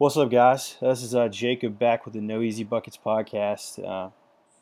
What's 0.00 0.16
up, 0.16 0.30
guys? 0.30 0.78
This 0.80 1.02
is 1.02 1.14
uh, 1.14 1.28
Jacob 1.28 1.78
back 1.78 2.06
with 2.06 2.14
the 2.14 2.22
No 2.22 2.40
Easy 2.40 2.64
Buckets 2.64 2.98
podcast. 3.04 3.86
Uh, 3.86 4.08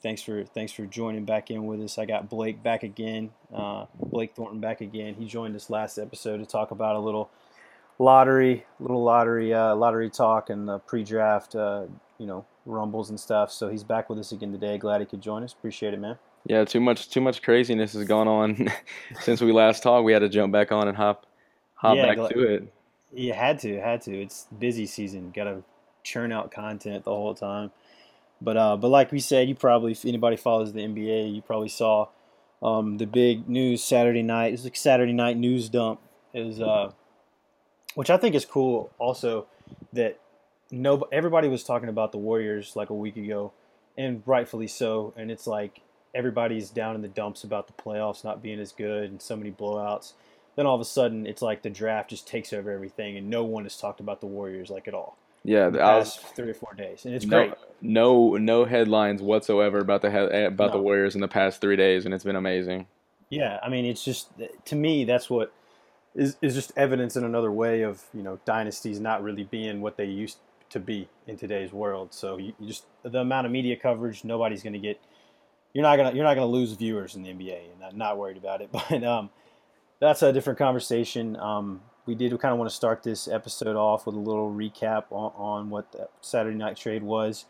thanks 0.03 0.21
for 0.21 0.43
thanks 0.43 0.73
for 0.73 0.85
joining 0.85 1.25
back 1.25 1.53
in 1.53 1.65
with 1.67 1.81
us. 1.81 1.97
I 1.97 2.07
got 2.07 2.29
Blake 2.29 2.61
back 2.61 2.83
again. 2.83 3.31
Uh, 3.55 3.87
Blake 4.03 4.35
Thornton 4.35 4.59
back 4.59 4.81
again. 4.81 5.15
He 5.15 5.27
joined 5.27 5.55
us 5.55 5.71
last 5.71 5.97
episode 5.97 6.39
to 6.39 6.45
talk 6.45 6.73
about 6.73 6.97
a 6.97 6.99
little 6.99 7.31
lottery, 8.01 8.67
little 8.81 9.05
lottery, 9.05 9.55
uh, 9.55 9.77
lottery 9.77 10.11
talk 10.11 10.51
and 10.51 10.67
the 10.67 10.81
pre-draft, 10.81 11.55
uh, 11.55 11.85
you 12.19 12.27
know, 12.27 12.45
rumbles 12.67 13.09
and 13.11 13.21
stuff. 13.21 13.53
So 13.53 13.69
he's 13.69 13.85
back 13.85 14.11
with 14.11 14.19
us 14.19 14.33
again 14.33 14.51
today. 14.51 14.77
Glad 14.77 15.03
he 15.03 15.07
could 15.07 15.21
join 15.21 15.45
us. 15.45 15.53
Appreciate 15.53 15.95
it, 15.95 16.01
man. 16.01 16.19
Yeah, 16.47 16.65
too 16.65 16.81
much 16.81 17.11
too 17.11 17.21
much 17.21 17.43
craziness 17.43 17.93
has 17.93 18.03
gone 18.09 18.27
on 18.27 18.73
since 19.21 19.41
we 19.41 19.53
last 19.53 19.85
talked. 19.85 20.05
We 20.05 20.13
had 20.13 20.19
to 20.23 20.29
jump 20.29 20.53
back 20.53 20.73
on 20.73 20.89
and 20.89 20.97
hop 20.97 21.27
hop 21.75 21.95
Yeah, 21.95 22.07
back 22.07 22.19
gl- 22.19 22.29
to 22.31 22.43
it. 22.55 22.73
You 23.13 23.33
had 23.33 23.59
to, 23.61 23.81
had 23.81 24.03
to. 24.03 24.23
It's 24.23 24.47
busy 24.59 24.87
season. 24.87 25.31
Got 25.35 25.45
to 25.45 25.63
churn 26.03 26.33
out 26.33 26.51
content 26.51 27.05
the 27.05 27.11
whole 27.11 27.35
time. 27.35 27.71
But 28.41 28.57
uh, 28.57 28.77
but 28.77 28.89
like 28.89 29.11
we 29.11 29.21
said, 29.21 29.49
you 29.49 29.55
probably 29.55 29.93
if 29.93 30.05
anybody 30.05 30.37
follows 30.37 30.73
the 30.73 30.81
NBA, 30.81 31.35
you 31.35 31.43
probably 31.43 31.69
saw 31.69 32.09
um, 32.63 32.99
the 32.99 33.07
big 33.07 33.49
news 33.49 33.83
Saturday 33.83 34.23
night. 34.23 34.53
It's 34.53 34.65
like 34.65 34.77
Saturday 34.77 35.13
night 35.13 35.37
news 35.37 35.69
dump 35.69 36.01
is 36.33 36.61
uh, 36.61 36.93
which 37.95 38.11
I 38.11 38.17
think 38.17 38.35
is 38.35 38.45
cool. 38.45 38.91
Also, 38.99 39.47
that 39.93 40.21
no 40.71 41.09
everybody 41.11 41.49
was 41.49 41.65
talking 41.65 41.89
about 41.89 42.13
the 42.13 42.19
Warriors 42.19 42.77
like 42.77 42.91
a 42.91 42.95
week 42.95 43.17
ago, 43.17 43.53
and 43.97 44.23
rightfully 44.25 44.69
so. 44.69 45.13
And 45.17 45.31
it's 45.31 45.47
like 45.47 45.81
everybody's 46.15 46.71
down 46.71 46.95
in 46.95 47.03
the 47.03 47.09
dumps 47.09 47.45
about 47.45 47.67
the 47.67 47.73
playoffs 47.73 48.25
not 48.25 48.43
being 48.43 48.61
as 48.61 48.73
good 48.73 49.11
and 49.11 49.21
so 49.21 49.37
many 49.37 49.51
blowouts 49.51 50.13
then 50.59 50.67
all 50.67 50.75
of 50.75 50.81
a 50.81 50.85
sudden 50.85 51.25
it's 51.25 51.41
like 51.41 51.63
the 51.63 51.71
draft 51.71 52.11
just 52.11 52.27
takes 52.27 52.53
over 52.53 52.73
everything 52.73 53.17
and 53.17 53.31
no 53.31 53.45
one 53.45 53.63
has 53.63 53.77
talked 53.77 54.01
about 54.01 54.21
the 54.21 54.27
Warriors 54.27 54.71
like 54.71 54.89
at 54.89 54.95
all. 54.95 55.17
Yeah, 55.45 55.71
the 55.71 55.81
I 55.81 55.99
was 55.99 56.17
past 56.17 56.35
three 56.35 56.51
or 56.51 56.55
four 56.55 56.75
days, 56.75 57.05
and 57.05 57.15
it's 57.15 57.25
no, 57.25 57.47
great. 57.47 57.55
no 57.81 58.37
no 58.37 58.65
headlines 58.65 59.23
whatsoever 59.23 59.79
about 59.79 60.03
the 60.03 60.11
he- 60.11 60.45
about 60.45 60.73
the 60.73 60.81
Warriors 60.81 61.15
in 61.15 61.21
the 61.21 61.29
past 61.29 61.61
three 61.61 61.77
days, 61.77 62.05
and 62.05 62.13
it's 62.13 62.25
been 62.25 62.35
amazing. 62.35 62.89
Yeah, 63.31 63.61
I 63.63 63.69
mean 63.69 63.85
it's 63.85 64.05
just 64.05 64.31
to 64.65 64.75
me 64.75 65.05
that's 65.05 65.31
what 65.31 65.53
is 66.17 66.37
is 66.43 66.57
just 66.57 66.73
evidence 66.77 67.15
in 67.15 67.23
another 67.23 67.53
way 67.53 67.83
of 67.83 68.03
you 68.13 68.25
know 68.25 68.41
dynasties 68.45 68.99
not 68.99 69.23
really 69.23 69.45
being 69.45 69.81
what 69.81 69.97
they 69.97 70.07
used 70.07 70.39
to 70.71 70.81
be 70.81 71.09
in 71.29 71.37
today's 71.37 71.73
world. 71.73 72.13
So 72.13 72.37
you, 72.37 72.53
you 72.59 72.67
just 72.67 72.85
the 73.05 73.21
amount 73.21 73.47
of 73.47 73.53
media 73.53 73.77
coverage, 73.77 74.25
nobody's 74.25 74.65
going 74.65 74.73
to 74.73 74.81
get. 74.81 75.01
You're 75.73 75.85
not 75.85 75.97
gonna 75.97 76.17
you're 76.17 76.25
not 76.25 76.35
gonna 76.35 76.47
lose 76.47 76.73
viewers 76.73 77.15
in 77.15 77.23
the 77.23 77.29
NBA, 77.29 77.75
and 77.75 77.85
I'm 77.85 77.97
not 77.97 78.19
worried 78.19 78.39
about 78.39 78.61
it. 78.61 78.71
But 78.91 79.05
um, 79.05 79.31
that's 80.01 80.23
a 80.23 80.33
different 80.33 80.59
conversation. 80.59 81.37
Um, 81.37 81.81
we 82.07 82.15
did 82.15 82.31
kind 82.41 82.53
of 82.53 82.59
want 82.59 82.71
to 82.71 82.77
start 82.77 83.03
this 83.03 83.29
episode 83.29 83.77
off 83.77 84.07
with 84.07 84.15
a 84.15 84.19
little 84.19 84.51
recap 84.51 85.05
on, 85.11 85.33
on 85.37 85.71
what 85.71 85.93
the 85.93 86.09
Saturday 86.21 86.57
night 86.57 86.77
trade 86.77 87.03
was. 87.03 87.45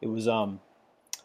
It 0.00 0.06
was 0.08 0.28
um, 0.28 0.60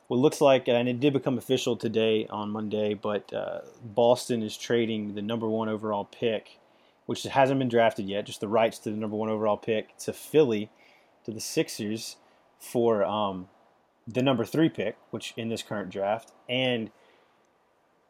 what 0.08 0.17
looks 0.17 0.41
like, 0.41 0.67
and 0.67 0.89
it 0.89 0.99
did 0.99 1.13
become 1.13 1.38
official 1.38 1.75
today 1.75 2.25
on 2.31 2.49
Monday, 2.49 2.95
but 2.95 3.31
uh, 3.31 3.59
Boston 3.83 4.41
is 4.41 4.58
trading 4.58 5.13
the 5.13 5.21
number 5.21 5.47
one 5.47 5.69
overall 5.69 6.05
pick, 6.05 6.58
which 7.05 7.23
hasn't 7.23 7.59
been 7.59 7.69
drafted 7.69 8.08
yet, 8.08 8.25
just 8.25 8.39
the 8.39 8.47
rights 8.47 8.80
to 8.80 8.89
the 8.89 8.97
number 8.97 9.16
one 9.16 9.30
overall 9.30 9.58
pick 9.58 9.95
to 9.97 10.14
Philly, 10.14 10.71
to 11.25 11.31
the 11.31 11.39
Sixers 11.39 12.16
for 12.58 13.03
um, 13.03 13.49
the 14.08 14.23
number 14.23 14.45
three 14.45 14.69
pick, 14.69 14.97
which 15.11 15.33
in 15.38 15.49
this 15.49 15.61
current 15.61 15.91
draft, 15.91 16.31
and 16.47 16.89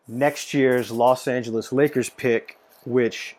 next 0.07 0.53
year's 0.53 0.91
Los 0.91 1.27
Angeles 1.27 1.73
Lakers 1.73 2.09
pick, 2.09 2.58
which 2.85 3.35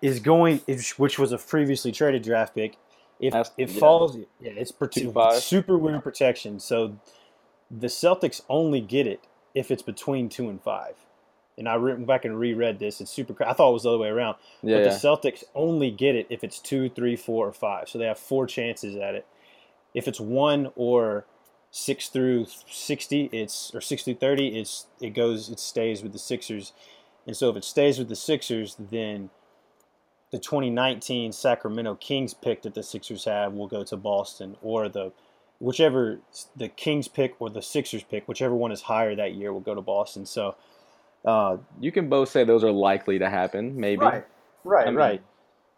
is 0.00 0.20
going, 0.20 0.60
which 0.96 1.18
was 1.18 1.32
a 1.32 1.38
previously 1.38 1.92
traded 1.92 2.22
draft 2.22 2.54
pick. 2.54 2.76
If 3.20 3.32
That's- 3.32 3.52
it 3.58 3.70
yeah. 3.70 3.80
falls, 3.80 4.16
yeah, 4.40 4.52
it's 4.54 4.70
prote- 4.70 4.92
Two 4.92 5.10
five. 5.12 5.42
super 5.42 5.76
weird 5.76 6.02
protection. 6.04 6.60
So 6.60 6.98
the 7.70 7.88
Celtics 7.88 8.42
only 8.48 8.80
get 8.80 9.06
it 9.06 9.20
if 9.54 9.70
it's 9.70 9.82
between 9.82 10.28
two 10.28 10.48
and 10.48 10.62
five. 10.62 10.94
And 11.56 11.68
I 11.68 11.76
went 11.76 12.06
back 12.06 12.24
and 12.24 12.38
reread 12.38 12.78
this. 12.78 13.00
It's 13.00 13.10
super. 13.10 13.34
I 13.44 13.52
thought 13.52 13.70
it 13.70 13.72
was 13.72 13.82
the 13.82 13.88
other 13.88 13.98
way 13.98 14.08
around. 14.08 14.36
Yeah, 14.62 14.76
but 14.76 14.84
yeah. 14.84 14.88
the 14.90 14.94
Celtics 14.94 15.42
only 15.56 15.90
get 15.90 16.14
it 16.14 16.28
if 16.30 16.44
it's 16.44 16.60
two, 16.60 16.88
three, 16.88 17.16
four, 17.16 17.48
or 17.48 17.52
five. 17.52 17.88
So 17.88 17.98
they 17.98 18.04
have 18.04 18.18
four 18.18 18.46
chances 18.46 18.94
at 18.94 19.16
it. 19.16 19.26
If 19.92 20.06
it's 20.06 20.20
one 20.20 20.70
or 20.76 21.24
six 21.72 22.08
through 22.08 22.46
sixty, 22.70 23.28
it's 23.32 23.74
or 23.74 23.80
six 23.80 24.04
through 24.04 24.14
thirty, 24.14 24.56
it's 24.60 24.86
it 25.00 25.10
goes 25.10 25.48
it 25.48 25.58
stays 25.58 26.00
with 26.00 26.12
the 26.12 26.18
Sixers. 26.20 26.72
And 27.28 27.36
so 27.36 27.50
if 27.50 27.56
it 27.56 27.64
stays 27.64 27.98
with 27.98 28.08
the 28.08 28.16
Sixers, 28.16 28.74
then 28.90 29.28
the 30.30 30.38
2019 30.38 31.30
Sacramento 31.30 31.94
Kings 31.96 32.32
pick 32.32 32.62
that 32.62 32.74
the 32.74 32.82
Sixers 32.82 33.26
have 33.26 33.52
will 33.52 33.68
go 33.68 33.84
to 33.84 33.96
Boston, 33.98 34.56
or 34.62 34.88
the 34.88 35.12
whichever 35.60 36.18
the 36.56 36.68
Kings 36.68 37.06
pick 37.06 37.34
or 37.38 37.50
the 37.50 37.60
Sixers 37.62 38.02
pick, 38.02 38.26
whichever 38.26 38.54
one 38.54 38.72
is 38.72 38.80
higher 38.80 39.14
that 39.14 39.34
year, 39.34 39.52
will 39.52 39.60
go 39.60 39.74
to 39.76 39.82
Boston. 39.82 40.26
So. 40.26 40.56
Uh, 41.24 41.58
you 41.80 41.90
can 41.92 42.08
both 42.08 42.28
say 42.30 42.44
those 42.44 42.62
are 42.64 42.70
likely 42.70 43.18
to 43.18 43.28
happen. 43.28 43.78
Maybe. 43.78 44.00
Right, 44.00 44.24
right, 44.64 44.86
I 44.86 44.90
mean- 44.90 44.96
right. 44.96 45.22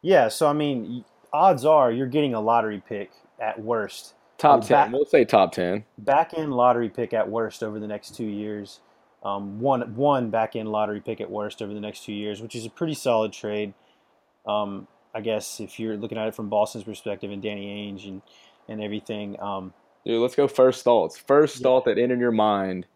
Yeah, 0.02 0.28
so 0.28 0.46
I 0.46 0.52
mean, 0.52 1.04
odds 1.32 1.64
are 1.64 1.90
you're 1.90 2.06
getting 2.06 2.34
a 2.34 2.40
lottery 2.40 2.80
pick 2.86 3.10
at 3.40 3.58
worst, 3.60 4.14
Top 4.38 4.68
back- 4.68 4.92
We'll 4.92 5.04
say 5.06 5.24
top 5.24 5.52
ten. 5.52 5.84
back 5.98 6.32
end 6.36 6.54
lottery 6.54 6.88
pick 6.90 7.12
at 7.12 7.28
worst 7.28 7.62
over 7.62 7.80
the 7.80 7.86
next 7.88 8.14
two 8.14 8.24
years. 8.26 8.80
Um, 9.22 9.60
one 9.60 9.94
one 9.94 10.30
back 10.30 10.56
end 10.56 10.70
lottery 10.70 11.00
pick 11.00 11.20
at 11.20 11.30
worst 11.30 11.60
over 11.60 11.74
the 11.74 11.80
next 11.80 12.04
two 12.04 12.12
years, 12.12 12.40
which 12.40 12.54
is 12.54 12.64
a 12.64 12.70
pretty 12.70 12.94
solid 12.94 13.32
trade. 13.32 13.74
Um, 14.46 14.86
I 15.14 15.20
guess 15.20 15.60
if 15.60 15.78
you're 15.78 15.96
looking 15.96 16.16
at 16.16 16.28
it 16.28 16.34
from 16.34 16.48
Boston's 16.48 16.84
perspective 16.84 17.30
and 17.30 17.42
Danny 17.42 17.66
Ainge 17.66 18.08
and 18.08 18.22
and 18.68 18.82
everything. 18.82 19.38
Um, 19.40 19.74
Dude, 20.06 20.20
let's 20.22 20.34
go 20.34 20.48
first 20.48 20.84
thoughts. 20.84 21.18
First 21.18 21.60
Yeah. 21.60 21.64
thought 21.64 21.84
that 21.84 21.98
entered 21.98 22.20
your 22.20 22.32
mind 22.32 22.86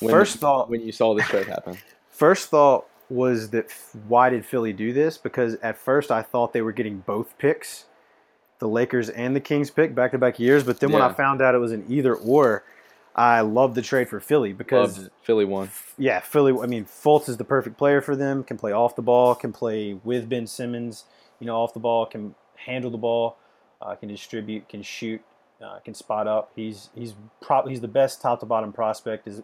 when 0.00 0.10
first 0.10 0.38
thought, 0.38 0.68
when 0.68 0.80
you 0.80 0.92
saw 0.92 1.14
this 1.14 1.26
trade 1.26 1.46
happen. 1.46 1.78
First 2.08 2.50
thought 2.50 2.86
was 3.08 3.50
that 3.50 3.70
why 4.06 4.30
did 4.30 4.44
Philly 4.44 4.72
do 4.72 4.92
this? 4.92 5.18
Because 5.18 5.54
at 5.56 5.76
first 5.76 6.10
I 6.10 6.22
thought 6.22 6.52
they 6.52 6.62
were 6.62 6.72
getting 6.72 6.98
both 6.98 7.36
picks, 7.38 7.86
the 8.58 8.68
Lakers 8.68 9.08
and 9.08 9.34
the 9.34 9.40
Kings 9.40 9.70
pick 9.70 9.94
back 9.94 10.12
to 10.12 10.18
back 10.18 10.38
years. 10.38 10.62
But 10.62 10.78
then 10.78 10.92
when 10.92 11.02
I 11.02 11.12
found 11.12 11.42
out 11.42 11.54
it 11.54 11.58
was 11.58 11.72
an 11.72 11.84
either 11.88 12.14
or, 12.14 12.64
I 13.14 13.40
loved 13.42 13.74
the 13.74 13.82
trade 13.82 14.08
for 14.08 14.20
Philly 14.20 14.52
because 14.52 14.98
Loved. 14.98 15.10
Philly 15.22 15.44
won. 15.44 15.70
yeah, 15.98 16.20
Philly. 16.20 16.52
I 16.62 16.66
mean, 16.66 16.84
Fultz 16.86 17.28
is 17.28 17.36
the 17.36 17.44
perfect 17.44 17.76
player 17.76 18.00
for 18.00 18.16
them. 18.16 18.42
Can 18.42 18.56
play 18.56 18.72
off 18.72 18.96
the 18.96 19.02
ball. 19.02 19.34
Can 19.34 19.52
play 19.52 19.94
with 20.02 20.28
Ben 20.28 20.46
Simmons. 20.46 21.04
You 21.38 21.46
know, 21.46 21.56
off 21.56 21.74
the 21.74 21.80
ball. 21.80 22.06
Can 22.06 22.34
handle 22.56 22.90
the 22.90 22.98
ball. 22.98 23.36
Uh, 23.80 23.94
can 23.96 24.08
distribute. 24.08 24.68
Can 24.68 24.82
shoot. 24.82 25.20
Uh, 25.62 25.78
can 25.80 25.94
spot 25.94 26.26
up. 26.26 26.50
He's 26.56 26.88
he's 26.94 27.14
probably 27.40 27.72
he's 27.72 27.80
the 27.80 27.88
best 27.88 28.22
top 28.22 28.40
to 28.40 28.46
bottom 28.46 28.72
prospect. 28.72 29.28
Is 29.28 29.42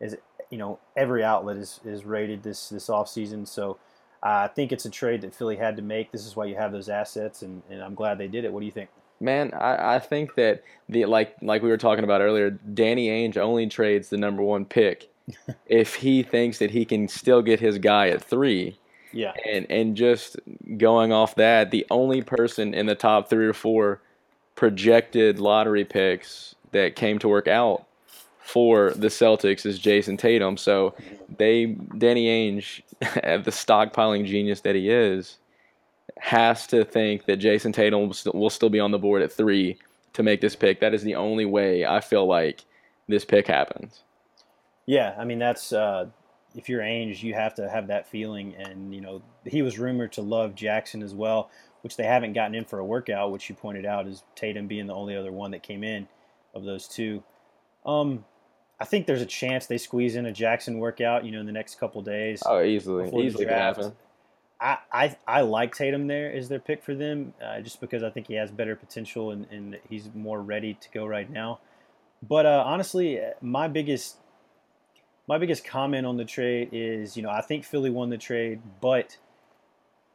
is 0.00 0.16
you 0.50 0.58
know 0.58 0.78
every 0.96 1.24
outlet 1.24 1.56
is 1.56 1.80
is 1.84 2.04
rated 2.04 2.42
this 2.42 2.68
this 2.68 2.86
offseason. 2.88 3.48
So 3.48 3.78
uh, 4.22 4.46
I 4.46 4.48
think 4.48 4.70
it's 4.70 4.84
a 4.84 4.90
trade 4.90 5.22
that 5.22 5.34
Philly 5.34 5.56
had 5.56 5.76
to 5.76 5.82
make. 5.82 6.12
This 6.12 6.24
is 6.24 6.36
why 6.36 6.44
you 6.44 6.54
have 6.54 6.70
those 6.72 6.88
assets, 6.88 7.42
and, 7.42 7.62
and 7.68 7.82
I'm 7.82 7.94
glad 7.94 8.18
they 8.18 8.28
did 8.28 8.44
it. 8.44 8.52
What 8.52 8.60
do 8.60 8.66
you 8.66 8.72
think? 8.72 8.90
Man, 9.22 9.52
I, 9.54 9.94
I 9.94 9.98
think 9.98 10.34
that 10.34 10.62
the 10.88 11.06
like 11.06 11.36
like 11.40 11.62
we 11.62 11.68
were 11.68 11.76
talking 11.76 12.04
about 12.04 12.20
earlier, 12.20 12.50
Danny 12.50 13.08
Ainge 13.08 13.36
only 13.36 13.66
trades 13.68 14.08
the 14.08 14.16
number 14.16 14.42
one 14.42 14.64
pick 14.64 15.08
if 15.66 15.94
he 15.94 16.22
thinks 16.22 16.58
that 16.58 16.70
he 16.70 16.84
can 16.84 17.08
still 17.08 17.40
get 17.40 17.60
his 17.60 17.78
guy 17.78 18.08
at 18.08 18.22
three. 18.22 18.78
Yeah, 19.14 19.32
And 19.50 19.66
and 19.70 19.96
just 19.96 20.38
going 20.76 21.12
off 21.12 21.34
that, 21.36 21.70
the 21.70 21.86
only 21.90 22.22
person 22.22 22.74
in 22.74 22.86
the 22.86 22.94
top 22.94 23.28
three 23.28 23.46
or 23.46 23.52
four 23.52 24.00
projected 24.54 25.38
lottery 25.38 25.84
picks 25.84 26.54
that 26.72 26.96
came 26.96 27.18
to 27.18 27.28
work 27.28 27.46
out 27.46 27.86
for 28.40 28.90
the 28.92 29.08
Celtics 29.08 29.64
is 29.64 29.78
Jayson 29.78 30.18
Tatum. 30.18 30.56
So 30.56 30.94
they 31.38 31.66
Danny 31.66 32.26
Ainge, 32.26 32.82
the 33.00 33.50
stockpiling 33.50 34.26
genius 34.26 34.60
that 34.62 34.74
he 34.74 34.90
is, 34.90 35.38
has 36.18 36.66
to 36.68 36.84
think 36.84 37.24
that 37.26 37.38
Jayson 37.38 37.72
Tatum 37.72 38.06
will 38.06 38.14
still, 38.14 38.32
will 38.32 38.50
still 38.50 38.70
be 38.70 38.80
on 38.80 38.90
the 38.90 38.98
board 38.98 39.22
at 39.22 39.32
three 39.32 39.78
to 40.12 40.22
make 40.22 40.40
this 40.40 40.56
pick. 40.56 40.80
That 40.80 40.94
is 40.94 41.02
the 41.02 41.14
only 41.14 41.44
way 41.44 41.84
I 41.86 42.00
feel 42.00 42.26
like 42.26 42.64
this 43.08 43.24
pick 43.24 43.46
happens. 43.46 44.02
Yeah, 44.86 45.14
I 45.18 45.24
mean 45.24 45.38
that's 45.38 45.72
uh, 45.72 46.06
if 46.54 46.68
you're 46.68 46.82
Ainge, 46.82 47.22
you 47.22 47.34
have 47.34 47.54
to 47.54 47.68
have 47.68 47.86
that 47.88 48.06
feeling, 48.06 48.54
and 48.56 48.94
you 48.94 49.00
know 49.00 49.22
he 49.44 49.62
was 49.62 49.78
rumored 49.78 50.12
to 50.12 50.22
love 50.22 50.54
Jackson 50.54 51.02
as 51.02 51.14
well, 51.14 51.50
which 51.82 51.96
they 51.96 52.04
haven't 52.04 52.32
gotten 52.32 52.54
in 52.54 52.64
for 52.64 52.78
a 52.78 52.84
workout, 52.84 53.32
which 53.32 53.48
you 53.48 53.54
pointed 53.54 53.86
out 53.86 54.06
is 54.06 54.22
Tatum 54.34 54.66
being 54.66 54.86
the 54.86 54.94
only 54.94 55.16
other 55.16 55.32
one 55.32 55.52
that 55.52 55.62
came 55.62 55.84
in 55.84 56.08
of 56.54 56.64
those 56.64 56.88
two. 56.88 57.22
Um, 57.86 58.24
I 58.80 58.84
think 58.84 59.06
there's 59.06 59.22
a 59.22 59.26
chance 59.26 59.66
they 59.66 59.78
squeeze 59.78 60.16
in 60.16 60.26
a 60.26 60.32
Jackson 60.32 60.78
workout, 60.78 61.24
you 61.24 61.30
know, 61.30 61.40
in 61.40 61.46
the 61.46 61.52
next 61.52 61.78
couple 61.78 62.02
days. 62.02 62.42
Oh, 62.44 62.62
easily, 62.62 63.06
easily 63.24 63.44
could 63.44 63.54
happen. 63.54 63.92
I, 64.92 65.16
I, 65.26 65.40
like 65.40 65.74
Tatum 65.74 66.06
there 66.06 66.32
as 66.32 66.48
their 66.48 66.60
pick 66.60 66.84
for 66.84 66.94
them, 66.94 67.34
uh, 67.44 67.60
just 67.60 67.80
because 67.80 68.04
I 68.04 68.10
think 68.10 68.28
he 68.28 68.34
has 68.34 68.52
better 68.52 68.76
potential 68.76 69.32
and, 69.32 69.46
and 69.50 69.78
he's 69.88 70.08
more 70.14 70.40
ready 70.40 70.74
to 70.74 70.88
go 70.90 71.04
right 71.04 71.28
now. 71.28 71.58
But 72.22 72.46
uh, 72.46 72.62
honestly, 72.64 73.20
my 73.40 73.66
biggest 73.66 74.18
my 75.28 75.38
biggest 75.38 75.64
comment 75.64 76.06
on 76.06 76.16
the 76.16 76.24
trade 76.24 76.70
is, 76.72 77.16
you 77.16 77.22
know, 77.22 77.30
I 77.30 77.40
think 77.40 77.64
Philly 77.64 77.90
won 77.90 78.10
the 78.10 78.18
trade, 78.18 78.60
but 78.80 79.16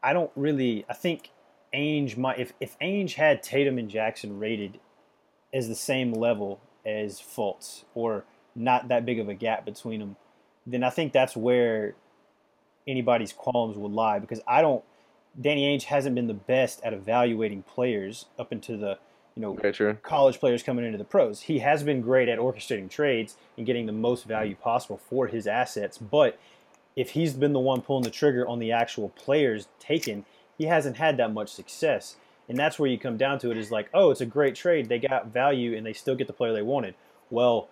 I 0.04 0.14
don't 0.14 0.32
really. 0.36 0.86
I 0.90 0.94
think 0.94 1.32
Ainge 1.74 2.18
might 2.18 2.40
if 2.40 2.54
if 2.60 2.78
Ainge 2.80 3.14
had 3.16 3.44
Tatum 3.44 3.78
and 3.78 3.90
Jackson 3.90 4.40
rated 4.40 4.80
as 5.54 5.68
the 5.68 5.76
same 5.76 6.14
level 6.14 6.60
as 6.86 7.20
Fultz 7.20 7.84
or 7.94 8.26
not 8.56 8.88
that 8.88 9.06
big 9.06 9.20
of 9.20 9.28
a 9.28 9.34
gap 9.34 9.66
between 9.66 10.00
them, 10.00 10.16
then 10.66 10.84
I 10.84 10.90
think 10.90 11.14
that's 11.14 11.36
where 11.36 11.96
anybody's 12.88 13.34
qualms 13.34 13.78
would 13.78 13.92
lie 13.92 14.20
because 14.20 14.42
I 14.48 14.62
don't. 14.62 14.84
Danny 15.40 15.66
Ainge 15.66 15.84
hasn't 15.84 16.16
been 16.16 16.28
the 16.28 16.34
best 16.34 16.82
at 16.84 16.94
evaluating 16.94 17.64
players 17.64 18.26
up 18.40 18.52
into 18.52 18.76
the 18.76 18.98
you 19.36 19.42
know 19.42 19.56
true. 19.72 19.98
college 20.02 20.40
players 20.40 20.64
coming 20.64 20.86
into 20.86 20.98
the 20.98 21.04
pros. 21.04 21.42
He 21.42 21.60
has 21.60 21.84
been 21.84 22.02
great 22.02 22.28
at 22.28 22.40
orchestrating 22.40 22.90
trades 22.90 23.36
and 23.56 23.66
getting 23.66 23.86
the 23.86 23.92
most 23.92 24.26
value 24.26 24.56
possible 24.56 25.00
for 25.10 25.28
his 25.28 25.46
assets, 25.46 25.98
but 25.98 26.40
if 26.98 27.12
he's 27.12 27.34
been 27.34 27.54
the 27.54 27.60
one 27.60 27.82
pulling 27.82 28.04
the 28.04 28.10
trigger 28.10 28.46
on 28.48 28.58
the 28.58 28.72
actual 28.72 29.10
players 29.10 29.68
taken, 29.80 30.26
he 30.58 30.66
hasn't 30.66 30.98
had 30.98 31.16
that 31.18 31.32
much 31.32 31.50
success. 31.50 32.16
And 32.50 32.58
that's 32.58 32.80
where 32.80 32.90
you 32.90 32.98
come 32.98 33.18
down 33.18 33.38
to 33.40 33.52
it 33.52 33.58
is 33.58 33.70
like, 33.70 33.88
oh, 33.94 34.10
it's 34.10 34.22
a 34.22 34.26
great 34.26 34.56
trade. 34.56 34.90
They 34.90 34.98
got 34.98 35.28
value 35.28 35.78
and 35.78 35.86
they 35.86 35.94
still 35.94 36.16
get 36.16 36.26
the 36.26 36.34
player 36.34 36.54
they 36.54 36.64
wanted. 36.64 36.96
Well, 37.30 37.70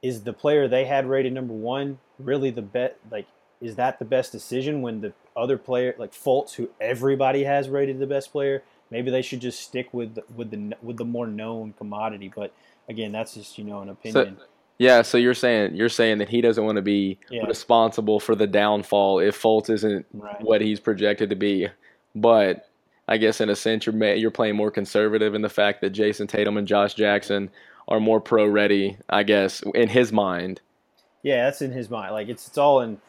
is 0.00 0.22
the 0.22 0.32
player 0.32 0.68
they 0.68 0.86
had 0.86 1.06
rated 1.06 1.34
number 1.34 1.52
one 1.52 1.98
really 2.18 2.50
the 2.50 2.62
bet? 2.62 2.98
Like, 3.10 3.26
is 3.62 3.76
that 3.76 3.98
the 3.98 4.04
best 4.04 4.32
decision 4.32 4.82
when 4.82 5.00
the 5.00 5.12
other 5.36 5.56
player, 5.56 5.94
like 5.96 6.12
Fultz, 6.12 6.54
who 6.54 6.68
everybody 6.80 7.44
has 7.44 7.68
rated 7.68 7.98
the 7.98 8.06
best 8.06 8.32
player, 8.32 8.62
maybe 8.90 9.10
they 9.10 9.22
should 9.22 9.40
just 9.40 9.60
stick 9.60 9.94
with 9.94 10.18
with 10.34 10.50
the 10.50 10.76
with 10.82 10.98
the 10.98 11.04
more 11.04 11.26
known 11.26 11.72
commodity. 11.78 12.30
But 12.34 12.52
again, 12.88 13.12
that's 13.12 13.34
just 13.34 13.56
you 13.56 13.64
know 13.64 13.80
an 13.80 13.88
opinion. 13.88 14.36
Yeah, 14.78 15.02
so 15.02 15.16
you're 15.16 15.34
saying 15.34 15.76
you're 15.76 15.88
saying 15.88 16.18
that 16.18 16.28
he 16.28 16.40
doesn't 16.40 16.64
want 16.64 16.76
to 16.76 16.82
be 16.82 17.18
Yeah. 17.30 17.44
responsible 17.46 18.18
for 18.18 18.34
the 18.34 18.46
downfall 18.46 19.20
if 19.20 19.40
Fultz 19.40 19.70
isn't 19.70 20.06
right. 20.12 20.40
what 20.42 20.60
he's 20.60 20.80
projected 20.80 21.30
to 21.30 21.36
be. 21.36 21.68
But 22.14 22.68
I 23.06 23.16
guess 23.16 23.40
in 23.40 23.48
a 23.48 23.56
sense 23.56 23.86
you're 23.86 24.14
you're 24.14 24.30
playing 24.30 24.56
more 24.56 24.70
conservative 24.70 25.34
in 25.34 25.42
the 25.42 25.48
fact 25.48 25.80
that 25.82 25.90
Jayson 25.90 26.26
Tatum 26.26 26.56
and 26.56 26.66
Josh 26.66 26.94
Jackson 26.94 27.50
are 27.88 28.00
more 28.00 28.20
pro 28.20 28.46
ready, 28.46 28.96
I 29.08 29.22
guess, 29.22 29.62
in 29.74 29.88
his 29.88 30.12
mind. 30.12 30.60
Yeah, 31.22 31.44
that's 31.44 31.62
in 31.62 31.70
his 31.72 31.88
mind. 31.88 32.12
Like 32.12 32.28
it's 32.28 32.48
it's 32.48 32.58
all 32.58 32.80
in. 32.80 33.00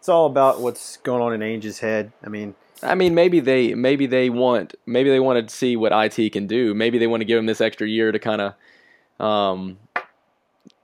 It's 0.00 0.08
all 0.08 0.24
about 0.24 0.62
what's 0.62 0.96
going 0.96 1.22
on 1.22 1.34
in 1.34 1.42
Ainge's 1.42 1.78
head. 1.80 2.10
I 2.24 2.30
mean, 2.30 2.54
I 2.82 2.94
mean, 2.94 3.14
maybe 3.14 3.40
they 3.40 3.74
maybe 3.74 4.06
they 4.06 4.30
want 4.30 4.74
maybe 4.86 5.10
they 5.10 5.20
want 5.20 5.46
to 5.46 5.54
see 5.54 5.76
what 5.76 5.92
IT 5.92 6.32
can 6.32 6.46
do. 6.46 6.72
Maybe 6.72 6.96
they 6.96 7.06
want 7.06 7.20
to 7.20 7.26
give 7.26 7.38
him 7.38 7.44
this 7.44 7.60
extra 7.60 7.86
year 7.86 8.10
to 8.10 8.18
kind 8.18 8.40
of, 8.40 9.24
um, 9.24 9.78